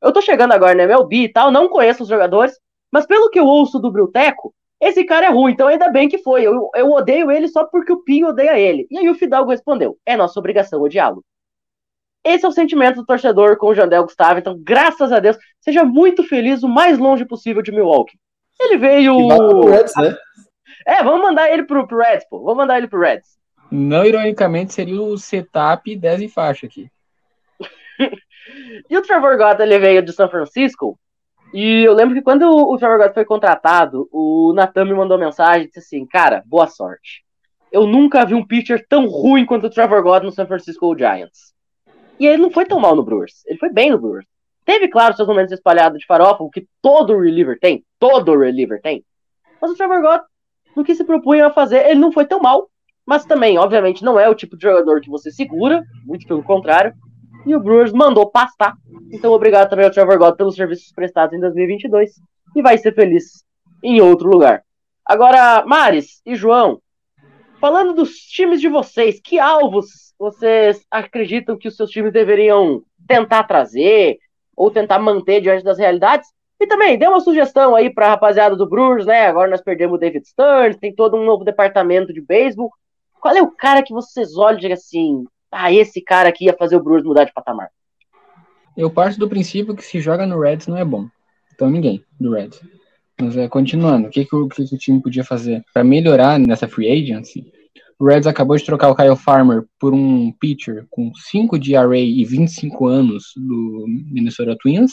eu 0.00 0.12
tô 0.12 0.20
chegando 0.20 0.52
agora 0.52 0.74
na 0.74 0.84
MLB 0.84 1.16
e 1.24 1.28
tal, 1.32 1.50
não 1.50 1.68
conheço 1.68 2.02
os 2.04 2.08
jogadores, 2.08 2.58
mas 2.92 3.06
pelo 3.06 3.30
que 3.30 3.38
eu 3.40 3.46
ouço 3.46 3.80
do 3.80 3.90
Bruteco, 3.90 4.54
esse 4.80 5.04
cara 5.04 5.26
é 5.26 5.30
ruim, 5.30 5.52
então 5.52 5.66
ainda 5.66 5.88
bem 5.88 6.08
que 6.08 6.18
foi. 6.18 6.42
Eu, 6.42 6.70
eu 6.74 6.90
odeio 6.90 7.30
ele 7.30 7.48
só 7.48 7.64
porque 7.64 7.92
o 7.92 8.02
Pinho 8.04 8.28
odeia 8.28 8.58
ele. 8.58 8.86
E 8.90 8.98
aí 8.98 9.08
o 9.08 9.14
Fidalgo 9.14 9.50
respondeu: 9.50 9.96
é 10.04 10.16
nossa 10.16 10.38
obrigação 10.38 10.82
odiá-lo. 10.82 11.24
Esse 12.24 12.44
é 12.44 12.48
o 12.48 12.52
sentimento 12.52 12.96
do 12.96 13.06
torcedor 13.06 13.56
com 13.58 13.66
o 13.66 13.74
Jandel 13.74 14.04
Gustavo. 14.04 14.38
Então, 14.38 14.58
graças 14.58 15.12
a 15.12 15.20
Deus, 15.20 15.36
seja 15.60 15.84
muito 15.84 16.22
feliz 16.22 16.62
o 16.62 16.68
mais 16.68 16.98
longe 16.98 17.24
possível 17.24 17.62
de 17.62 17.70
Milwaukee. 17.70 18.18
Ele 18.60 18.78
veio. 18.78 19.28
Pro 19.28 19.70
Reds, 19.70 19.94
né? 19.96 20.16
É, 20.86 21.02
vamos 21.02 21.20
mandar 21.20 21.50
ele 21.50 21.64
pro, 21.64 21.86
pro 21.86 21.98
Reds, 21.98 22.26
pô. 22.28 22.40
Vamos 22.40 22.56
mandar 22.56 22.78
ele 22.78 22.88
pro 22.88 23.00
Reds. 23.00 23.36
Não, 23.70 24.04
ironicamente, 24.04 24.72
seria 24.72 25.00
o 25.00 25.18
setup 25.18 25.94
10 25.94 26.22
em 26.22 26.28
faixa 26.28 26.66
aqui. 26.66 26.88
e 28.88 28.96
o 28.96 29.02
Trevor 29.02 29.36
Gott, 29.36 29.60
ele 29.60 29.78
veio 29.78 30.02
de 30.02 30.12
São 30.12 30.28
Francisco 30.28 30.98
e 31.54 31.84
eu 31.84 31.94
lembro 31.94 32.16
que 32.16 32.20
quando 32.20 32.50
o 32.50 32.76
Trevor 32.76 32.98
Gott 32.98 33.14
foi 33.14 33.24
contratado, 33.24 34.08
o 34.10 34.52
Natan 34.52 34.86
me 34.86 34.92
mandou 34.92 35.16
mensagem 35.16 35.62
e 35.62 35.66
disse 35.68 35.78
assim: 35.78 36.04
Cara, 36.04 36.42
boa 36.44 36.66
sorte. 36.66 37.22
Eu 37.70 37.86
nunca 37.86 38.26
vi 38.26 38.34
um 38.34 38.44
pitcher 38.44 38.84
tão 38.88 39.06
ruim 39.06 39.46
quanto 39.46 39.68
o 39.68 39.70
Trevor 39.70 40.02
Gott 40.02 40.26
no 40.26 40.32
San 40.32 40.46
Francisco 40.46 40.98
Giants. 40.98 41.53
E 42.18 42.26
ele 42.26 42.42
não 42.42 42.50
foi 42.50 42.64
tão 42.64 42.78
mal 42.78 42.94
no 42.94 43.02
Brewers. 43.02 43.44
Ele 43.46 43.58
foi 43.58 43.70
bem 43.70 43.90
no 43.90 43.98
Brewers. 43.98 44.26
Teve, 44.64 44.88
claro, 44.88 45.14
seus 45.16 45.28
momentos 45.28 45.52
espalhados 45.52 45.98
de 45.98 46.06
farofa, 46.06 46.42
o 46.42 46.50
que 46.50 46.66
todo 46.80 47.18
reliever 47.18 47.58
tem. 47.60 47.84
Todo 47.98 48.38
reliever 48.38 48.80
tem. 48.80 49.04
Mas 49.60 49.70
o 49.70 49.76
Trevor 49.76 50.00
Gott, 50.00 50.24
no 50.74 50.84
que 50.84 50.94
se 50.94 51.04
propunha 51.04 51.46
a 51.46 51.52
fazer, 51.52 51.86
ele 51.86 52.00
não 52.00 52.12
foi 52.12 52.24
tão 52.24 52.40
mal. 52.40 52.68
Mas 53.06 53.26
também, 53.26 53.58
obviamente, 53.58 54.02
não 54.02 54.18
é 54.18 54.28
o 54.28 54.34
tipo 54.34 54.56
de 54.56 54.62
jogador 54.62 55.00
que 55.00 55.10
você 55.10 55.30
segura, 55.30 55.82
muito 56.06 56.26
pelo 56.26 56.42
contrário 56.42 56.94
e 57.46 57.54
o 57.54 57.60
Brewers 57.60 57.92
mandou 57.92 58.30
pastar. 58.30 58.76
Então, 59.12 59.32
obrigado 59.32 59.68
também 59.68 59.84
ao 59.84 59.90
Trevor 59.90 60.18
Gott 60.18 60.36
pelos 60.36 60.54
serviços 60.54 60.92
prestados 60.92 61.36
em 61.36 61.40
2022 61.40 62.14
e 62.56 62.62
vai 62.62 62.78
ser 62.78 62.94
feliz 62.94 63.44
em 63.82 64.00
outro 64.00 64.28
lugar. 64.28 64.62
Agora, 65.04 65.64
Maris 65.66 66.22
e 66.24 66.34
João, 66.34 66.80
falando 67.60 67.92
dos 67.92 68.16
times 68.16 68.60
de 68.60 68.68
vocês, 68.68 69.20
que 69.20 69.38
alvos 69.38 70.03
vocês 70.18 70.84
acreditam 70.90 71.56
que 71.56 71.68
os 71.68 71.76
seus 71.76 71.90
times 71.90 72.12
deveriam 72.12 72.82
tentar 73.06 73.44
trazer 73.44 74.18
ou 74.56 74.70
tentar 74.70 74.98
manter 74.98 75.40
diante 75.40 75.64
das 75.64 75.78
realidades? 75.78 76.28
E 76.60 76.66
também, 76.66 76.96
dê 76.96 77.06
uma 77.06 77.20
sugestão 77.20 77.74
aí 77.74 77.92
para 77.92 78.06
a 78.06 78.10
rapaziada 78.10 78.56
do 78.56 78.68
Brewers, 78.68 79.06
né? 79.06 79.26
Agora 79.26 79.50
nós 79.50 79.60
perdemos 79.60 79.96
o 79.96 79.98
David 79.98 80.26
Stearns, 80.26 80.76
tem 80.76 80.94
todo 80.94 81.16
um 81.16 81.24
novo 81.24 81.44
departamento 81.44 82.12
de 82.12 82.20
beisebol. 82.20 82.70
Qual 83.20 83.34
é 83.34 83.42
o 83.42 83.50
cara 83.50 83.82
que 83.82 83.92
vocês 83.92 84.36
olham 84.36 84.60
e 84.60 84.72
assim, 84.72 85.24
ah, 85.50 85.72
esse 85.72 86.00
cara 86.00 86.28
aqui 86.28 86.46
ia 86.46 86.56
fazer 86.56 86.76
o 86.76 86.82
Brewers 86.82 87.04
mudar 87.04 87.24
de 87.24 87.32
patamar. 87.32 87.70
Eu 88.76 88.90
parto 88.90 89.18
do 89.18 89.28
princípio 89.28 89.76
que 89.76 89.84
se 89.84 90.00
joga 90.00 90.26
no 90.26 90.40
Reds 90.40 90.66
não 90.66 90.76
é 90.76 90.84
bom. 90.84 91.06
Então 91.54 91.70
ninguém 91.70 92.04
do 92.18 92.32
Reds. 92.32 92.60
Mas 93.20 93.36
é, 93.36 93.48
continuando, 93.48 94.08
o 94.08 94.10
que, 94.10 94.24
que, 94.24 94.34
o, 94.34 94.48
que, 94.48 94.66
que 94.66 94.74
o 94.74 94.78
time 94.78 95.00
podia 95.00 95.22
fazer 95.22 95.64
para 95.72 95.84
melhorar 95.84 96.40
nessa 96.40 96.66
free 96.66 96.90
agency? 96.90 97.52
O 98.04 98.06
Reds 98.06 98.26
acabou 98.26 98.54
de 98.54 98.66
trocar 98.66 98.90
o 98.90 98.94
Kyle 98.94 99.16
Farmer 99.16 99.64
por 99.80 99.94
um 99.94 100.30
pitcher 100.30 100.86
com 100.90 101.10
5 101.14 101.58
de 101.58 101.74
ERA 101.74 101.98
e 101.98 102.22
25 102.22 102.86
anos 102.86 103.32
do 103.34 103.86
Minnesota 103.88 104.54
Twins. 104.60 104.92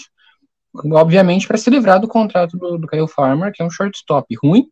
Obviamente 0.94 1.46
para 1.46 1.58
se 1.58 1.70
livrar 1.70 2.00
do 2.00 2.08
contrato 2.08 2.58
do, 2.58 2.78
do 2.78 2.88
Kyle 2.88 3.10
Farmer, 3.10 3.52
que 3.52 3.62
é 3.62 3.66
um 3.66 3.70
shortstop 3.70 4.34
ruim, 4.42 4.66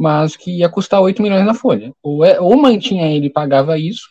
mas 0.00 0.34
que 0.34 0.60
ia 0.60 0.70
custar 0.70 1.02
8 1.02 1.20
milhões 1.20 1.44
na 1.44 1.52
folha. 1.52 1.92
Ou, 2.02 2.24
é, 2.24 2.40
ou 2.40 2.56
mantinha 2.56 3.14
ele 3.14 3.26
e 3.26 3.30
pagava 3.30 3.78
isso, 3.78 4.04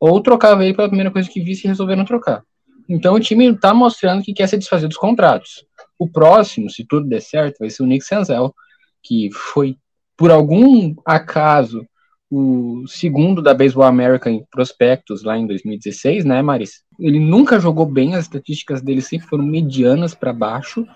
ou 0.00 0.20
trocava 0.20 0.64
ele 0.64 0.74
pela 0.74 0.88
primeira 0.88 1.12
coisa 1.12 1.30
que 1.30 1.40
visse 1.40 1.68
e 1.68 1.68
resolveram 1.68 2.04
trocar. 2.04 2.42
Então 2.88 3.14
o 3.14 3.20
time 3.20 3.48
está 3.52 3.72
mostrando 3.72 4.24
que 4.24 4.34
quer 4.34 4.48
se 4.48 4.58
desfazer 4.58 4.88
dos 4.88 4.96
contratos. 4.96 5.64
O 5.96 6.10
próximo, 6.10 6.68
se 6.68 6.84
tudo 6.84 7.06
der 7.06 7.22
certo, 7.22 7.58
vai 7.60 7.70
ser 7.70 7.84
o 7.84 7.86
Nick 7.86 8.04
Senzel, 8.04 8.52
que 9.00 9.30
foi, 9.32 9.76
por 10.16 10.32
algum 10.32 10.96
acaso, 11.06 11.86
o 12.30 12.86
segundo 12.86 13.42
da 13.42 13.52
Baseball 13.52 13.86
America 13.86 14.30
em 14.30 14.44
prospectos 14.50 15.24
lá 15.24 15.36
em 15.36 15.46
2016, 15.46 16.24
né, 16.24 16.40
Maris? 16.42 16.82
Ele 16.98 17.18
nunca 17.18 17.58
jogou 17.58 17.86
bem, 17.86 18.14
as 18.14 18.24
estatísticas 18.24 18.80
dele 18.80 19.02
sempre 19.02 19.26
foram 19.26 19.44
medianas 19.44 20.14
para 20.14 20.32
baixo. 20.32 20.86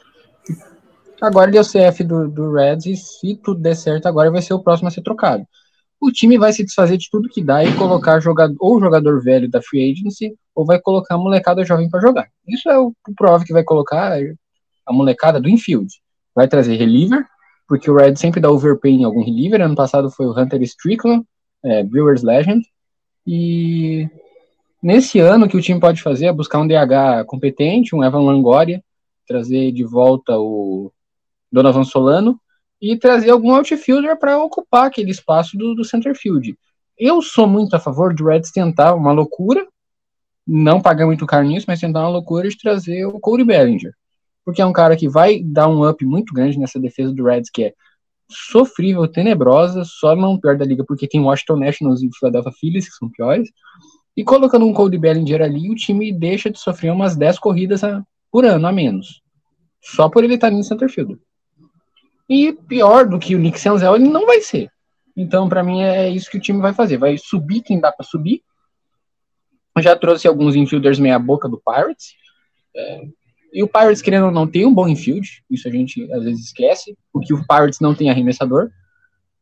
Agora 1.20 1.50
ele 1.50 1.58
é 1.58 1.60
o 1.60 1.64
CF 1.64 2.04
do, 2.04 2.28
do 2.28 2.52
Reds 2.52 2.86
e 2.86 2.96
se 2.96 3.36
tudo 3.42 3.60
der 3.60 3.74
certo, 3.74 4.06
agora 4.06 4.30
vai 4.30 4.42
ser 4.42 4.54
o 4.54 4.62
próximo 4.62 4.88
a 4.88 4.90
ser 4.90 5.02
trocado 5.02 5.44
o 6.04 6.12
time 6.12 6.36
vai 6.36 6.52
se 6.52 6.64
desfazer 6.64 6.98
de 6.98 7.08
tudo 7.10 7.30
que 7.30 7.42
dá 7.42 7.64
e 7.64 7.74
colocar 7.76 8.20
jogador, 8.20 8.56
ou 8.60 8.78
jogador 8.78 9.22
velho 9.22 9.48
da 9.48 9.62
free 9.62 9.90
agency, 9.90 10.34
ou 10.54 10.64
vai 10.64 10.78
colocar 10.78 11.14
a 11.14 11.18
molecada 11.18 11.64
jovem 11.64 11.88
para 11.88 12.00
jogar. 12.00 12.28
Isso 12.46 12.68
é 12.68 12.78
o, 12.78 12.88
o 13.08 13.14
prove 13.16 13.46
que 13.46 13.52
vai 13.54 13.64
colocar 13.64 14.18
a 14.86 14.92
molecada 14.92 15.40
do 15.40 15.48
infield. 15.48 15.88
Vai 16.34 16.46
trazer 16.46 16.76
reliever, 16.76 17.24
porque 17.66 17.90
o 17.90 17.96
Red 17.96 18.16
sempre 18.16 18.40
dá 18.40 18.50
overpay 18.50 18.92
em 18.92 19.04
algum 19.04 19.24
reliever. 19.24 19.60
Ano 19.60 19.74
passado 19.74 20.10
foi 20.10 20.26
o 20.26 20.38
Hunter 20.38 20.62
Strickland, 20.62 21.24
é, 21.64 21.82
Brewers 21.82 22.22
Legend. 22.22 22.64
E 23.26 24.08
nesse 24.82 25.18
ano 25.18 25.46
o 25.46 25.48
que 25.48 25.56
o 25.56 25.62
time 25.62 25.80
pode 25.80 26.02
fazer 26.02 26.26
é 26.26 26.32
buscar 26.32 26.58
um 26.60 26.66
DH 26.66 27.24
competente, 27.26 27.94
um 27.94 28.04
Evan 28.04 28.22
Langoria, 28.22 28.82
trazer 29.26 29.72
de 29.72 29.84
volta 29.84 30.38
o 30.38 30.92
Donovan 31.50 31.84
Solano 31.84 32.38
e 32.80 32.98
trazer 32.98 33.30
algum 33.30 33.54
outfielder 33.54 34.18
para 34.18 34.38
ocupar 34.38 34.86
aquele 34.86 35.10
espaço 35.10 35.56
do, 35.56 35.74
do 35.74 35.84
center 35.84 36.14
field. 36.14 36.56
Eu 36.98 37.22
sou 37.22 37.46
muito 37.46 37.74
a 37.74 37.80
favor 37.80 38.14
de 38.14 38.22
Reds 38.22 38.50
tentar 38.50 38.94
uma 38.94 39.12
loucura, 39.12 39.66
não 40.46 40.80
pagar 40.80 41.06
muito 41.06 41.26
caro 41.26 41.46
nisso, 41.46 41.64
mas 41.66 41.80
tentar 41.80 42.00
uma 42.00 42.10
loucura 42.10 42.48
de 42.48 42.58
trazer 42.58 43.06
o 43.06 43.18
Cody 43.18 43.44
Bellinger. 43.44 43.94
Porque 44.44 44.60
é 44.60 44.66
um 44.66 44.72
cara 44.72 44.96
que 44.96 45.08
vai 45.08 45.42
dar 45.42 45.68
um 45.68 45.88
up 45.88 46.04
muito 46.04 46.34
grande 46.34 46.58
nessa 46.58 46.78
defesa 46.78 47.12
do 47.12 47.24
Reds, 47.24 47.50
que 47.50 47.64
é 47.64 47.74
sofrível, 48.28 49.06
tenebrosa, 49.08 49.84
só 49.84 50.14
não 50.14 50.38
pior 50.38 50.56
da 50.56 50.64
liga, 50.64 50.84
porque 50.84 51.08
tem 51.08 51.20
Washington 51.20 51.56
Nationals 51.56 52.02
e 52.02 52.10
Philadelphia 52.18 52.52
Phillies, 52.52 52.88
que 52.88 52.94
são 52.96 53.10
piores. 53.10 53.48
E 54.16 54.22
colocando 54.22 54.66
um 54.66 54.72
Cody 54.72 54.98
Bellinger 54.98 55.42
ali, 55.42 55.70
o 55.70 55.74
time 55.74 56.12
deixa 56.12 56.50
de 56.50 56.58
sofrer 56.58 56.92
umas 56.92 57.16
10 57.16 57.38
corridas 57.38 57.82
a, 57.82 58.02
por 58.30 58.44
ano 58.44 58.66
a 58.66 58.72
menos. 58.72 59.22
Só 59.82 60.08
por 60.08 60.24
ele 60.24 60.34
estar 60.34 60.50
no 60.50 60.62
center 60.62 60.88
field. 60.88 61.18
E 62.28 62.52
pior 62.52 63.06
do 63.06 63.18
que 63.18 63.34
o 63.34 63.38
Nick 63.38 63.58
Senzel, 63.58 63.96
ele 63.96 64.08
não 64.08 64.24
vai 64.24 64.40
ser. 64.40 64.70
Então, 65.16 65.48
para 65.48 65.62
mim, 65.62 65.82
é 65.82 66.08
isso 66.08 66.30
que 66.30 66.38
o 66.38 66.40
time 66.40 66.60
vai 66.60 66.72
fazer. 66.72 66.96
Vai 66.96 67.18
subir 67.18 67.62
quem 67.62 67.78
dá 67.78 67.92
para 67.92 68.04
subir. 68.04 68.42
Eu 69.76 69.82
já 69.82 69.96
trouxe 69.96 70.26
alguns 70.26 70.56
infielders 70.56 70.98
meia-boca 70.98 71.48
do 71.48 71.60
Pirates. 71.60 72.14
É, 72.74 73.02
e 73.54 73.62
o 73.62 73.68
Pirates, 73.68 74.02
querendo 74.02 74.26
ou 74.26 74.32
não, 74.32 74.48
tem 74.48 74.66
um 74.66 74.74
bom 74.74 74.88
infield. 74.88 75.44
Isso 75.48 75.68
a 75.68 75.70
gente 75.70 76.12
às 76.12 76.24
vezes 76.24 76.46
esquece. 76.46 76.96
Porque 77.12 77.32
o 77.32 77.46
Pirates 77.46 77.78
não 77.78 77.94
tem 77.94 78.10
arremessador. 78.10 78.68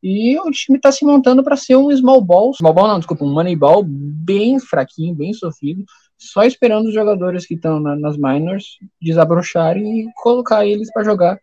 E 0.02 0.38
o 0.38 0.50
time 0.50 0.76
está 0.76 0.92
se 0.92 1.04
montando 1.04 1.42
para 1.42 1.56
ser 1.56 1.76
um 1.76 1.90
small 1.96 2.20
ball. 2.20 2.52
Small 2.52 2.74
ball 2.74 2.88
não, 2.88 2.98
desculpa, 2.98 3.24
um 3.24 3.32
money 3.32 3.56
ball 3.56 3.82
bem 3.82 4.60
fraquinho, 4.60 5.14
bem 5.14 5.32
sofrido. 5.32 5.82
Só 6.18 6.44
esperando 6.44 6.88
os 6.88 6.94
jogadores 6.94 7.46
que 7.46 7.54
estão 7.54 7.80
na, 7.80 7.96
nas 7.96 8.18
minors 8.18 8.78
desabrocharem 9.00 10.00
e 10.00 10.12
colocar 10.22 10.66
eles 10.66 10.92
para 10.92 11.04
jogar 11.04 11.38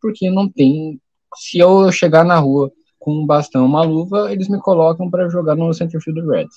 porque 0.00 0.30
não 0.30 0.46
tem. 0.48 1.00
Se 1.34 1.58
eu 1.58 1.90
chegar 1.90 2.24
na 2.24 2.38
rua 2.38 2.70
com 2.98 3.22
um 3.22 3.26
bastão, 3.26 3.64
uma 3.64 3.82
luva, 3.82 4.30
eles 4.32 4.48
me 4.48 4.58
colocam 4.60 5.10
para 5.10 5.28
jogar 5.28 5.54
no 5.54 5.72
center 5.72 6.00
field 6.00 6.20
do 6.20 6.30
Reds. 6.30 6.56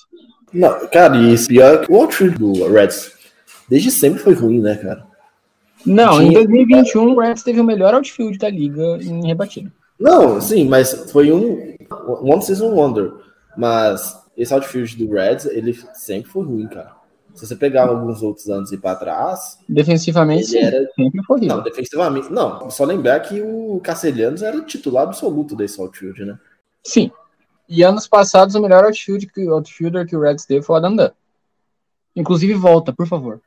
Não, 0.53 0.87
cara, 0.87 1.17
e 1.17 1.47
pior 1.47 1.81
que 1.81 1.91
o 1.91 1.95
outfield 1.95 2.37
do 2.37 2.71
Reds 2.71 3.13
desde 3.69 3.89
sempre 3.89 4.19
foi 4.19 4.33
ruim, 4.33 4.59
né, 4.61 4.75
cara? 4.75 5.05
Não, 5.87 6.21
em 6.21 6.33
2021 6.33 7.13
o 7.13 7.19
Reds 7.19 7.43
teve 7.43 7.59
o 7.59 7.63
melhor 7.63 7.93
outfield 7.93 8.37
da 8.37 8.49
liga 8.49 8.97
em 9.01 9.25
rebatida. 9.25 9.71
Não, 9.99 10.39
sim, 10.39 10.67
mas 10.67 11.11
foi 11.11 11.31
um 11.31 11.75
One 12.21 12.41
Season 12.41 12.69
Wonder. 12.69 13.13
Mas 13.57 14.15
esse 14.37 14.53
outfield 14.53 14.95
do 14.97 15.11
Reds, 15.11 15.45
ele 15.45 15.73
sempre 15.93 16.29
foi 16.29 16.45
ruim, 16.45 16.67
cara. 16.67 16.95
Se 17.33 17.45
você 17.45 17.55
pegar 17.55 17.87
alguns 17.87 18.21
outros 18.23 18.49
anos 18.49 18.71
e 18.71 18.77
para 18.77 18.95
trás. 18.95 19.59
Defensivamente, 19.69 20.47
sim, 20.47 20.57
era... 20.57 20.89
sempre 20.95 21.23
foi 21.23 21.41
Não, 21.41 21.61
defensivamente. 21.61 22.31
Não, 22.31 22.69
só 22.69 22.83
lembrar 22.83 23.19
que 23.19 23.41
o 23.41 23.79
Castelhanos 23.83 24.41
era 24.41 24.57
o 24.57 24.65
titular 24.65 25.03
absoluto 25.03 25.55
desse 25.55 25.79
outfield, 25.79 26.25
né? 26.25 26.39
Sim. 26.83 27.11
E 27.69 27.83
anos 27.83 28.07
passados, 28.07 28.55
o 28.55 28.61
melhor 28.61 28.85
outfield 28.85 29.27
que, 29.27 29.47
outfielder 29.47 30.07
que 30.07 30.15
o 30.15 30.21
Reds 30.21 30.45
teve 30.45 30.65
foi 30.65 30.75
o 30.75 30.77
Adam 30.77 30.95
Dunn. 30.95 31.09
Inclusive, 32.15 32.53
volta, 32.55 32.91
por 32.91 33.05
favor. 33.05 33.39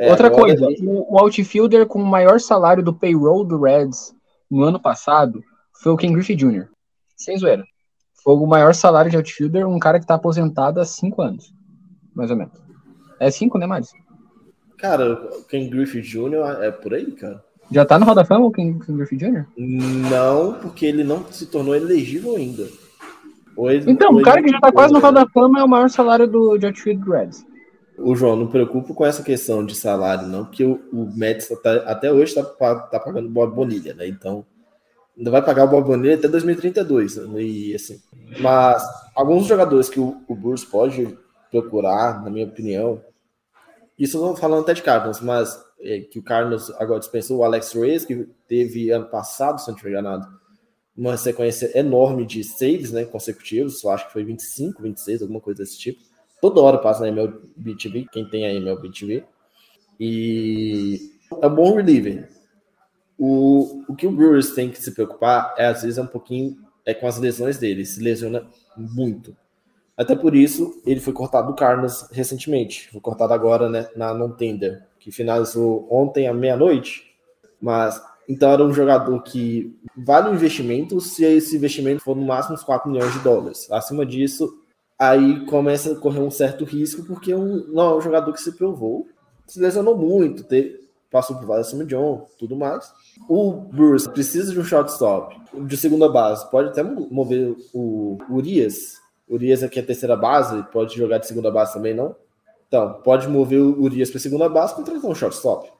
É, 0.00 0.10
Outra 0.10 0.30
coisa, 0.30 0.66
o 0.82 1.18
outfielder 1.18 1.86
com 1.86 2.00
o 2.02 2.06
maior 2.06 2.40
salário 2.40 2.82
do 2.82 2.94
payroll 2.94 3.44
do 3.44 3.60
Reds 3.60 4.14
no 4.50 4.62
ano 4.62 4.80
passado 4.80 5.44
foi 5.74 5.92
o 5.92 5.96
Ken 5.96 6.10
Griffey 6.10 6.34
Jr. 6.34 6.68
Sem 7.14 7.36
zoeira. 7.36 7.62
Foi 8.24 8.32
o 8.32 8.46
maior 8.46 8.74
salário 8.74 9.10
de 9.10 9.18
outfielder, 9.18 9.68
um 9.68 9.78
cara 9.78 10.00
que 10.00 10.06
tá 10.06 10.14
aposentado 10.14 10.80
há 10.80 10.86
cinco 10.86 11.20
anos, 11.20 11.52
mais 12.14 12.30
ou 12.30 12.36
menos. 12.38 12.54
É 13.18 13.30
cinco, 13.30 13.58
né, 13.58 13.66
Maris? 13.66 13.92
Cara, 14.78 15.12
o 15.12 15.44
Ken 15.44 15.68
Griffey 15.68 16.00
Jr. 16.00 16.62
é 16.62 16.70
por 16.70 16.94
aí, 16.94 17.12
cara. 17.12 17.44
Já 17.70 17.84
tá 17.84 17.98
no 17.98 18.06
Roda 18.06 18.24
Fama 18.24 18.46
o 18.46 18.50
Ken, 18.50 18.78
Ken 18.78 18.96
Griffey 18.96 19.18
Jr.? 19.18 19.44
Não, 19.58 20.54
porque 20.54 20.86
ele 20.86 21.04
não 21.04 21.26
se 21.30 21.44
tornou 21.44 21.76
elegível 21.76 22.36
ainda. 22.36 22.66
Ele, 23.58 23.90
então, 23.90 24.14
o 24.14 24.22
cara 24.22 24.42
que 24.42 24.48
já 24.48 24.60
tá 24.60 24.72
quase 24.72 24.94
no 24.94 24.98
Roda 24.98 25.28
Fama 25.28 25.60
é 25.60 25.62
o 25.62 25.68
maior 25.68 25.90
salário 25.90 26.26
do 26.26 26.56
de 26.56 26.64
outfield 26.64 27.04
Reds. 27.06 27.44
O 28.02 28.16
João, 28.16 28.36
não 28.36 28.46
preocupa 28.46 28.94
com 28.94 29.04
essa 29.04 29.22
questão 29.22 29.64
de 29.64 29.74
salário, 29.74 30.26
não, 30.26 30.44
porque 30.44 30.64
o, 30.64 30.80
o 30.92 31.12
Mets 31.14 31.48
tá, 31.62 31.74
até 31.86 32.10
hoje 32.10 32.34
tá, 32.34 32.42
tá 32.42 32.98
pagando 32.98 33.28
Bob 33.28 33.54
Bonilha, 33.54 33.94
né? 33.94 34.08
Então, 34.08 34.44
ainda 35.16 35.30
vai 35.30 35.44
pagar 35.44 35.64
o 35.64 35.68
Bob 35.68 35.86
Bonilha 35.86 36.14
até 36.14 36.26
2032. 36.26 37.16
Né? 37.16 37.42
E, 37.42 37.74
assim, 37.74 38.00
mas 38.40 38.82
alguns 39.14 39.46
jogadores 39.46 39.88
que 39.88 40.00
o, 40.00 40.22
o 40.26 40.34
Bruce 40.34 40.66
pode 40.66 41.16
procurar, 41.50 42.22
na 42.22 42.30
minha 42.30 42.46
opinião, 42.46 43.02
isso 43.98 44.16
eu 44.16 44.22
não 44.22 44.36
falando 44.36 44.62
até 44.62 44.72
de 44.72 44.82
Cardinals, 44.82 45.20
mas 45.20 45.62
é, 45.80 46.00
que 46.00 46.18
o 46.18 46.22
Cardinals 46.22 46.70
agora 46.78 47.00
dispensou 47.00 47.38
o 47.38 47.44
Alex 47.44 47.72
Reyes, 47.72 48.04
que 48.04 48.26
teve 48.48 48.90
ano 48.90 49.06
passado, 49.06 49.60
se 49.60 49.68
não 49.68 49.74
estiver 49.74 49.90
enganado, 49.90 50.26
uma 50.96 51.16
sequência 51.16 51.78
enorme 51.78 52.26
de 52.26 52.42
saves 52.44 52.92
né, 52.92 53.04
consecutivos, 53.04 53.82
eu 53.82 53.90
acho 53.90 54.06
que 54.06 54.12
foi 54.12 54.24
25, 54.24 54.82
26, 54.82 55.22
alguma 55.22 55.40
coisa 55.40 55.62
desse 55.62 55.78
tipo. 55.78 56.09
Toda 56.40 56.60
hora 56.60 56.78
passa 56.78 57.02
na 57.02 57.08
MLB 57.08 57.76
TV, 57.76 58.06
quem 58.10 58.28
tem 58.28 58.46
a 58.46 58.54
MLB 58.54 58.90
TV. 58.90 59.24
E 59.98 61.12
é 61.42 61.46
um 61.46 61.54
bom 61.54 61.76
reliever. 61.76 62.28
O, 63.18 63.84
o 63.86 63.94
que 63.94 64.06
o 64.06 64.12
Brewers 64.12 64.54
tem 64.54 64.70
que 64.70 64.82
se 64.82 64.92
preocupar 64.92 65.54
é, 65.58 65.66
às 65.66 65.82
vezes, 65.82 65.98
é 65.98 66.02
um 66.02 66.06
pouquinho 66.06 66.56
é 66.86 66.94
com 66.94 67.06
as 67.06 67.18
lesões 67.18 67.58
dele. 67.58 67.84
Se 67.84 68.02
lesiona 68.02 68.46
muito. 68.76 69.36
Até 69.96 70.16
por 70.16 70.34
isso, 70.34 70.80
ele 70.86 70.98
foi 70.98 71.12
cortado 71.12 71.48
do 71.48 71.54
Cardinals 71.54 72.08
recentemente. 72.10 72.88
Foi 72.90 73.00
cortado 73.00 73.34
agora 73.34 73.68
né, 73.68 73.88
na 73.94 74.14
non-tender, 74.14 74.86
que 74.98 75.12
finalizou 75.12 75.86
ontem 75.90 76.26
à 76.26 76.32
meia-noite. 76.32 77.14
Mas, 77.60 78.02
então, 78.26 78.50
era 78.50 78.64
um 78.64 78.72
jogador 78.72 79.22
que 79.22 79.78
vale 79.94 80.30
o 80.30 80.34
investimento 80.34 80.98
se 81.02 81.22
esse 81.24 81.54
investimento 81.56 82.02
for 82.02 82.16
no 82.16 82.24
máximo 82.24 82.54
uns 82.54 82.64
4 82.64 82.90
milhões 82.90 83.12
de 83.12 83.18
dólares. 83.18 83.70
Acima 83.70 84.06
disso, 84.06 84.59
aí 85.00 85.46
começa 85.46 85.92
a 85.92 85.96
correr 85.96 86.20
um 86.20 86.30
certo 86.30 86.62
risco, 86.62 87.02
porque 87.04 87.34
um, 87.34 87.66
não 87.68 87.92
é 87.92 87.96
um 87.96 88.00
jogador 88.02 88.34
que 88.34 88.40
se 88.40 88.52
provou, 88.52 89.08
se 89.46 89.58
lesionou 89.58 89.96
muito, 89.96 90.44
teve, 90.44 90.78
passou 91.10 91.36
por 91.36 91.46
várias 91.46 91.72
de 91.72 91.86
John, 91.86 92.26
tudo 92.38 92.54
mais. 92.54 92.92
O 93.26 93.52
Bruce 93.52 94.10
precisa 94.10 94.52
de 94.52 94.60
um 94.60 94.64
shortstop 94.64 95.34
de 95.66 95.76
segunda 95.78 96.06
base, 96.06 96.48
pode 96.50 96.68
até 96.68 96.82
mover 96.82 97.56
o 97.72 98.18
Urias. 98.28 99.00
Urias 99.26 99.62
aqui 99.62 99.78
é 99.78 99.82
a 99.82 99.86
terceira 99.86 100.16
base, 100.16 100.62
pode 100.64 100.94
jogar 100.94 101.16
de 101.16 101.26
segunda 101.26 101.50
base 101.50 101.72
também, 101.72 101.94
não? 101.94 102.14
Então, 102.68 103.00
pode 103.02 103.26
mover 103.26 103.60
o 103.60 103.80
Urias 103.80 104.10
para 104.10 104.20
segunda 104.20 104.50
base 104.50 104.74
contratar 104.74 105.10
um 105.10 105.14
shortstop. 105.14 105.72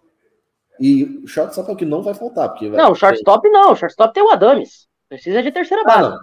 E 0.81 1.05
o 1.23 1.29
shortstop 1.29 1.69
é 1.69 1.75
o 1.75 1.77
que 1.77 1.85
não 1.85 2.03
vai 2.03 2.15
faltar. 2.15 2.49
Porque 2.49 2.71
vai... 2.71 2.81
Não, 2.81 2.95
shortstop 2.95 3.49
não. 3.51 3.77
shortstop 3.77 4.15
tem 4.15 4.23
o 4.23 4.31
Adames. 4.31 4.89
Precisa 5.09 5.43
de 5.43 5.53
terceira 5.53 5.85
base. 5.85 6.17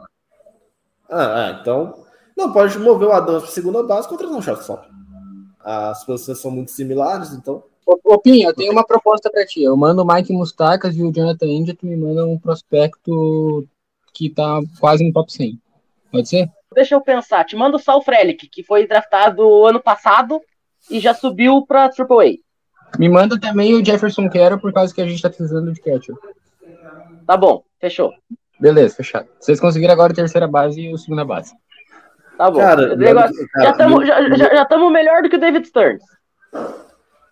Ah, 1.09 1.45
ah, 1.45 1.59
então 1.61 2.06
não, 2.37 2.53
pode 2.53 2.77
mover 2.77 3.07
o 3.07 3.11
Adams 3.11 3.43
para 3.43 3.51
segunda 3.51 3.81
base 3.81 4.07
contra 4.07 4.27
um 4.27 4.39
shortstop. 4.39 4.87
As 5.59 6.05
posições 6.05 6.37
são 6.37 6.51
muito 6.51 6.69
similares, 6.69 7.33
então. 7.33 7.63
Ô, 7.85 8.19
Pinho, 8.19 8.47
eu 8.47 8.53
tenho 8.53 8.71
uma 8.71 8.85
proposta 8.85 9.29
para 9.29 9.43
ti. 9.43 9.63
Eu 9.63 9.75
mando 9.75 10.03
o 10.03 10.05
Mike 10.05 10.31
Mustakas 10.31 10.95
e 10.95 11.03
o 11.03 11.11
Jonathan 11.11 11.47
India, 11.47 11.75
tu 11.75 11.87
me 11.87 11.97
manda 11.97 12.27
um 12.27 12.37
prospecto 12.37 13.67
que 14.13 14.29
tá 14.29 14.61
quase 14.79 15.03
no 15.03 15.11
top 15.11 15.33
100. 15.33 15.59
Pode 16.11 16.29
ser? 16.29 16.47
Deixa 16.75 16.93
eu 16.93 17.01
pensar. 17.01 17.43
Te 17.43 17.55
mando 17.55 17.77
o 17.77 17.79
Sal 17.79 18.03
Frelick, 18.03 18.47
que 18.47 18.63
foi 18.63 18.85
draftado 18.85 19.65
ano 19.65 19.81
passado 19.81 20.39
e 20.91 20.99
já 20.99 21.15
subiu 21.15 21.65
para 21.65 21.85
AAA. 21.85 22.37
Me 22.99 23.09
manda 23.09 23.39
também 23.39 23.73
o 23.73 23.83
Jefferson 23.83 24.29
Quero, 24.29 24.59
por 24.59 24.71
causa 24.71 24.93
que 24.93 25.01
a 25.01 25.07
gente 25.07 25.21
tá 25.21 25.29
precisando 25.29 25.73
de 25.73 25.81
catcher. 25.81 26.15
Tá 27.25 27.35
bom, 27.35 27.63
fechou. 27.79 28.11
Beleza, 28.59 28.95
fechado. 28.95 29.27
Vocês 29.39 29.59
conseguiram 29.59 29.93
agora 29.93 30.13
a 30.13 30.15
terceira 30.15 30.47
base 30.47 30.81
e 30.81 30.93
a 30.93 30.97
segunda 30.97 31.25
base. 31.25 31.53
Tá 32.37 32.51
bom. 32.51 32.59
Cara, 32.59 32.95
negócio, 32.95 33.47
cara, 33.49 33.65
já 33.65 33.71
estamos 33.71 34.07
já, 34.07 34.29
já, 34.29 34.55
já 34.55 34.89
melhor 34.91 35.23
do 35.23 35.29
que 35.29 35.35
o 35.35 35.39
David 35.39 35.67
Stearns. 35.67 36.03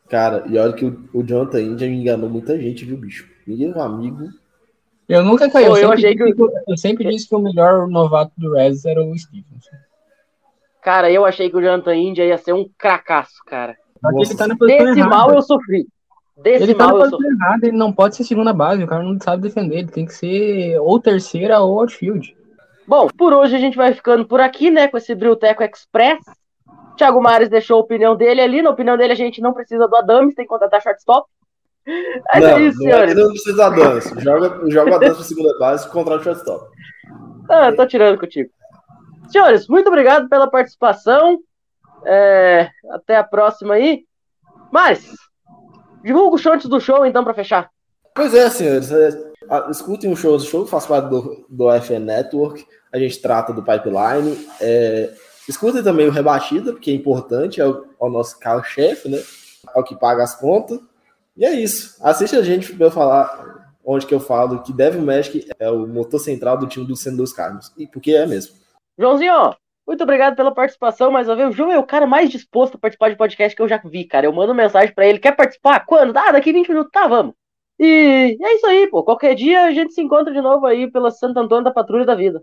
Cara, 0.10 0.44
e 0.48 0.58
olha 0.58 0.74
que 0.74 0.86
o, 0.86 1.10
o 1.14 1.24
Jonathan 1.24 1.62
India 1.62 1.88
me 1.88 2.02
enganou 2.02 2.30
muita 2.30 2.60
gente, 2.60 2.86
viu, 2.86 2.98
bicho? 2.98 3.28
Meu 3.46 3.82
amigo. 3.82 4.30
Eu 5.08 5.24
nunca 5.24 5.50
caí. 5.50 5.66
Eu, 5.66 5.78
eu, 5.78 5.92
achei 5.92 6.16
que... 6.16 6.24
eu 6.24 6.78
sempre 6.78 7.08
disse 7.10 7.30
que 7.30 7.36
o 7.36 7.40
melhor 7.40 7.88
novato 7.88 8.32
do 8.38 8.54
Reds 8.54 8.86
era 8.86 9.04
o 9.04 9.16
Stevens. 9.18 9.66
Cara, 10.82 11.12
eu 11.12 11.26
achei 11.26 11.50
que 11.50 11.58
o 11.58 11.62
Jonathan 11.62 11.96
India 11.96 12.26
ia 12.26 12.38
ser 12.38 12.54
um 12.54 12.68
cracaço, 12.78 13.44
cara. 13.46 13.76
Ele 14.14 14.36
tá 14.36 14.48
Desse 14.48 15.04
mal 15.04 15.32
eu 15.32 15.42
sofri. 15.42 15.88
Desse 16.38 16.64
ele 16.64 16.76
tá 16.76 16.88
mal 16.88 17.00
eu 17.00 17.10
sofri. 17.10 17.28
Errado, 17.28 17.64
ele 17.64 17.78
não 17.78 17.92
pode 17.92 18.16
ser 18.16 18.24
segunda 18.24 18.54
base, 18.54 18.84
o 18.84 18.88
cara 18.88 19.04
não 19.04 19.20
sabe 19.20 19.44
defender, 19.44 19.80
ele 19.80 19.88
tem 19.88 20.06
que 20.06 20.14
ser 20.14 20.80
ou 20.80 21.00
terceira 21.00 21.60
ou 21.60 21.80
outfield. 21.80 22.36
Bom, 22.88 23.08
por 23.08 23.34
hoje 23.34 23.56
a 23.56 23.60
gente 23.60 23.76
vai 23.76 23.94
ficando 23.94 24.26
por 24.26 24.40
aqui, 24.40 24.70
né, 24.70 24.88
com 24.88 24.98
esse 24.98 25.16
Brilteco 25.16 25.64
Express. 25.64 26.20
Thiago 26.96 27.22
Mares 27.22 27.50
deixou 27.50 27.78
a 27.78 27.82
opinião 27.82 28.16
dele 28.16 28.42
ali. 28.42 28.62
Na 28.62 28.70
opinião 28.70 28.98
dele, 28.98 29.14
a 29.14 29.18
gente 29.18 29.42
não 29.42 29.54
precisa 29.54 29.88
do 29.88 29.96
Adams, 29.96 30.34
tem 30.34 30.46
que 30.46 30.50
contratar 30.50 30.82
shortstop. 30.82 31.28
Mas 31.86 32.44
não, 32.44 32.50
é 32.50 32.62
isso, 32.62 32.78
não 32.80 32.86
senhores. 32.86 33.12
É 33.12 33.16
não 33.16 33.30
precisa 33.30 33.54
do 33.54 33.62
Adams. 33.62 34.06
Joga, 34.18 34.70
joga 34.70 34.92
o 34.92 34.96
Adams 34.96 35.16
para 35.16 35.26
segunda 35.26 35.60
base 35.60 35.88
e 35.88 35.92
contrata 35.92 36.24
shortstop. 36.24 36.70
Ah, 37.50 37.72
tô 37.74 37.86
tirando 37.86 38.20
contigo. 38.20 38.50
Senhores, 39.30 39.68
muito 39.68 39.88
obrigado 39.88 40.30
pela 40.30 40.50
participação. 40.50 41.40
É, 42.06 42.70
até 42.92 43.18
a 43.18 43.24
próxima 43.24 43.76
aí. 43.76 44.06
Mas, 44.72 45.16
divulga 46.04 46.36
o 46.36 46.38
show 46.38 46.54
antes 46.54 46.68
do 46.68 46.80
show, 46.80 47.06
então, 47.06 47.24
para 47.24 47.34
fechar. 47.34 47.70
Pois 48.14 48.34
é, 48.34 48.50
senhores. 48.50 48.92
É, 48.92 49.35
escutem 49.70 50.12
o 50.12 50.16
show. 50.16 50.36
O 50.36 50.40
show 50.40 50.66
faz 50.66 50.86
parte 50.86 51.10
do, 51.10 51.46
do 51.50 51.72
FN 51.82 52.00
Network. 52.00 52.66
A 52.92 52.98
gente 52.98 53.22
trata 53.22 53.54
do 53.54 53.64
pipeline. 53.64 54.48
É, 54.60 55.14
escutem 55.48 55.84
também 55.84 56.08
o 56.08 56.12
Rebatida, 56.12 56.72
porque 56.72 56.92
é 56.92 56.94
importante. 56.94 57.62
É 57.62 57.68
o, 57.68 57.86
é 58.00 58.06
o 58.06 58.10
nosso 58.10 58.40
carro-chefe, 58.40 59.10
né? 59.10 59.22
É 59.76 59.80
o 59.80 59.84
que 59.84 59.96
paga 59.96 60.24
as 60.24 60.36
contas. 60.36 60.80
E 61.36 61.46
é 61.46 61.54
isso. 61.54 61.98
Assiste 62.02 62.36
a 62.36 62.42
gente 62.42 62.74
para 62.74 62.88
eu 62.88 62.92
falar 62.92 63.66
onde 63.84 64.06
que 64.06 64.14
eu 64.14 64.20
falo 64.20 64.64
que 64.64 64.74
Devil 64.74 65.02
Magic 65.02 65.48
é 65.60 65.70
o 65.70 65.86
motor 65.86 66.20
central 66.20 66.58
do 66.58 66.68
time 66.68 66.86
do 66.86 66.96
Sendo 66.96 67.18
dos 67.18 67.34
Carlos. 67.34 67.72
E 67.78 67.86
porque 67.86 68.12
é 68.12 68.26
mesmo. 68.26 68.56
Joãozinho, 68.98 69.54
muito 69.88 70.02
obrigado 70.02 70.36
pela 70.36 70.54
participação 70.54 71.12
mais 71.12 71.28
uma 71.28 71.36
vez. 71.36 71.50
O 71.50 71.52
João 71.52 71.72
é 71.72 71.78
o 71.78 71.86
cara 71.86 72.08
mais 72.08 72.30
disposto 72.30 72.76
a 72.76 72.80
participar 72.80 73.10
de 73.10 73.18
podcast 73.18 73.56
que 73.56 73.62
eu 73.62 73.68
já 73.68 73.78
vi, 73.78 74.06
cara. 74.06 74.26
Eu 74.26 74.34
mando 74.34 74.56
mensagem 74.56 74.94
para 74.94 75.06
ele. 75.06 75.20
Quer 75.20 75.36
participar? 75.36 75.86
Quando? 75.86 76.18
Ah, 76.18 76.32
daqui 76.32 76.52
20 76.52 76.70
minutos. 76.70 76.92
Tá, 76.92 77.08
vamos. 77.08 77.36
E 77.80 78.38
é 78.42 78.56
isso 78.56 78.66
aí, 78.68 78.88
pô. 78.90 79.04
Qualquer 79.04 79.36
dia 79.36 79.64
a 79.64 79.72
gente 79.72 79.94
se 79.94 80.02
encontra 80.02 80.34
de 80.34 80.42
novo 80.42 80.66
aí 80.66 80.90
pela 80.90 81.12
Santo 81.12 81.40
Antônio 81.40 81.64
da 81.64 81.72
Patrulha 81.72 82.06
da 82.06 82.16
Vida. 82.16 82.42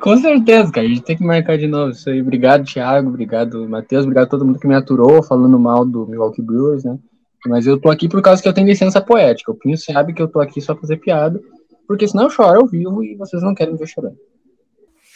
Com 0.00 0.16
certeza, 0.16 0.70
cara. 0.70 0.86
A 0.86 0.90
gente 0.90 1.02
tem 1.02 1.16
que 1.16 1.24
marcar 1.24 1.56
de 1.56 1.66
novo 1.66 1.90
isso 1.90 2.08
aí. 2.08 2.20
Obrigado, 2.20 2.64
Thiago. 2.64 3.08
Obrigado, 3.08 3.68
Matheus. 3.68 4.04
Obrigado 4.04 4.26
a 4.26 4.30
todo 4.30 4.44
mundo 4.44 4.58
que 4.58 4.68
me 4.68 4.74
aturou 4.74 5.22
falando 5.22 5.58
mal 5.58 5.84
do 5.84 6.06
Milwaukee 6.06 6.42
Brewers, 6.42 6.84
né? 6.84 6.98
Mas 7.46 7.66
eu 7.66 7.80
tô 7.80 7.88
aqui 7.88 8.08
por 8.08 8.20
causa 8.20 8.42
que 8.42 8.48
eu 8.48 8.52
tenho 8.52 8.66
licença 8.66 9.00
poética. 9.00 9.50
O 9.50 9.54
Pinho 9.54 9.78
sabe 9.78 10.12
que 10.12 10.20
eu 10.20 10.28
tô 10.28 10.40
aqui 10.40 10.60
só 10.60 10.74
pra 10.74 10.82
fazer 10.82 10.98
piada, 10.98 11.40
porque 11.86 12.06
senão 12.06 12.24
eu 12.24 12.30
choro 12.30 12.60
ao 12.60 12.66
vivo 12.66 13.02
e 13.02 13.16
vocês 13.16 13.42
não 13.42 13.54
querem 13.54 13.72
me 13.72 13.78
ver 13.78 13.86
chorando. 13.86 14.16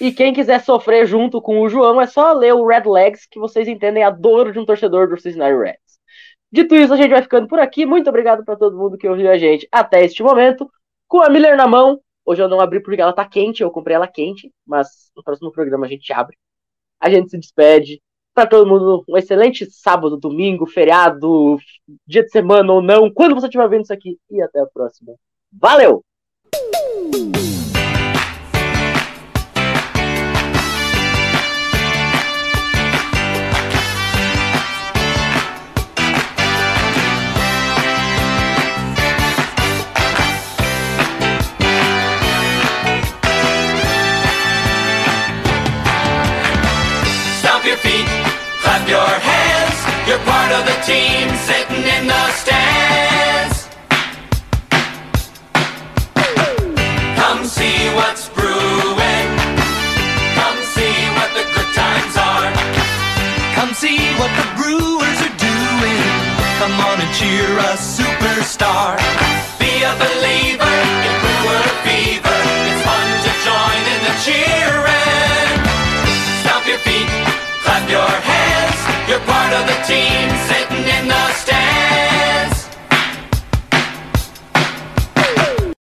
E 0.01 0.11
quem 0.11 0.33
quiser 0.33 0.61
sofrer 0.61 1.07
junto 1.07 1.41
com 1.41 1.61
o 1.61 1.69
João, 1.69 2.01
é 2.01 2.07
só 2.07 2.33
ler 2.33 2.53
o 2.55 2.67
Red 2.67 2.83
Legs 2.87 3.27
que 3.31 3.39
vocês 3.39 3.69
entendem 3.69 4.03
a 4.03 4.11
dor 4.11 4.53
de 4.53 4.59
um 4.59 4.65
torcedor 4.65 5.09
do 5.09 5.21
Cincinnati 5.21 5.57
Reds. 5.57 5.84
Dito 6.55 6.73
isso, 6.77 6.95
a 6.95 6.97
gente 6.97 7.11
vai 7.11 7.21
ficando 7.21 7.49
por 7.49 7.59
aqui. 7.59 7.85
Muito 7.85 8.09
obrigado 8.09 8.45
para 8.45 8.55
todo 8.55 8.79
mundo 8.79 8.97
que 8.97 9.09
ouviu 9.09 9.29
a 9.29 9.37
gente 9.37 9.67
até 9.73 10.05
este 10.05 10.23
momento. 10.23 10.71
Com 11.09 11.21
a 11.21 11.29
Miller 11.29 11.57
na 11.57 11.67
mão. 11.67 12.01
Hoje 12.25 12.41
eu 12.41 12.49
não 12.49 12.61
abri 12.61 12.81
porque 12.81 13.01
ela 13.01 13.13
tá 13.13 13.25
quente, 13.29 13.61
eu 13.61 13.73
comprei 13.73 13.97
ela 13.97 14.07
quente, 14.07 14.53
mas 14.65 15.11
no 15.17 15.25
próximo 15.25 15.51
programa 15.51 15.85
a 15.85 15.89
gente 15.89 16.13
abre. 16.13 16.39
A 17.01 17.11
gente 17.11 17.29
se 17.29 17.39
despede. 17.39 18.01
Para 18.33 18.47
todo 18.47 18.69
mundo, 18.69 19.05
um 19.09 19.17
excelente 19.17 19.69
sábado, 19.69 20.17
domingo, 20.17 20.65
feriado, 20.65 21.59
dia 22.07 22.23
de 22.23 22.31
semana 22.31 22.73
ou 22.73 22.81
não, 22.81 23.13
quando 23.13 23.35
você 23.35 23.47
estiver 23.47 23.69
vendo 23.69 23.83
isso 23.83 23.93
aqui. 23.93 24.17
E 24.31 24.41
até 24.41 24.61
a 24.61 24.67
próxima. 24.67 25.13
Valeu! 25.53 26.05
team 50.87 51.29
sitting 51.49 51.85
in 51.97 52.07
the 52.07 52.25
stands. 52.37 53.57
Come 57.17 57.41
see 57.47 57.89
what's 57.97 58.29
brewing. 58.29 59.29
Come 60.37 60.59
see 60.77 60.97
what 61.17 61.31
the 61.33 61.45
good 61.57 61.71
times 61.73 62.15
are. 62.21 62.53
Come 63.57 63.73
see 63.73 63.97
what 64.21 64.33
the 64.37 64.47
brewers 64.61 65.19
are 65.25 65.37
doing. 65.41 66.05
Come 66.61 66.77
on 66.77 67.01
and 67.01 67.13
cheer 67.17 67.49
a 67.49 67.73
superstar. 67.81 69.01
Be 69.57 69.73
a 69.89 69.95
believer 69.97 70.77
in 71.09 71.15
brewer 71.25 71.65
fever. 71.89 72.41
It's 72.69 72.83
fun 72.85 73.09
to 73.25 73.33
join 73.49 73.81
in 73.95 74.01
the 74.05 74.15
cheering. 74.25 75.61
Stomp 76.45 76.67
your 76.69 76.81
feet, 76.85 77.09
clap 77.65 77.89
your 77.89 78.05
hands 78.29 78.44
part 79.45 79.61
of 79.61 79.67
the 79.67 79.83
team 79.83 80.31
sitting 80.49 80.85
in 80.97 81.09
the 81.09 81.33
stands. 81.33 82.14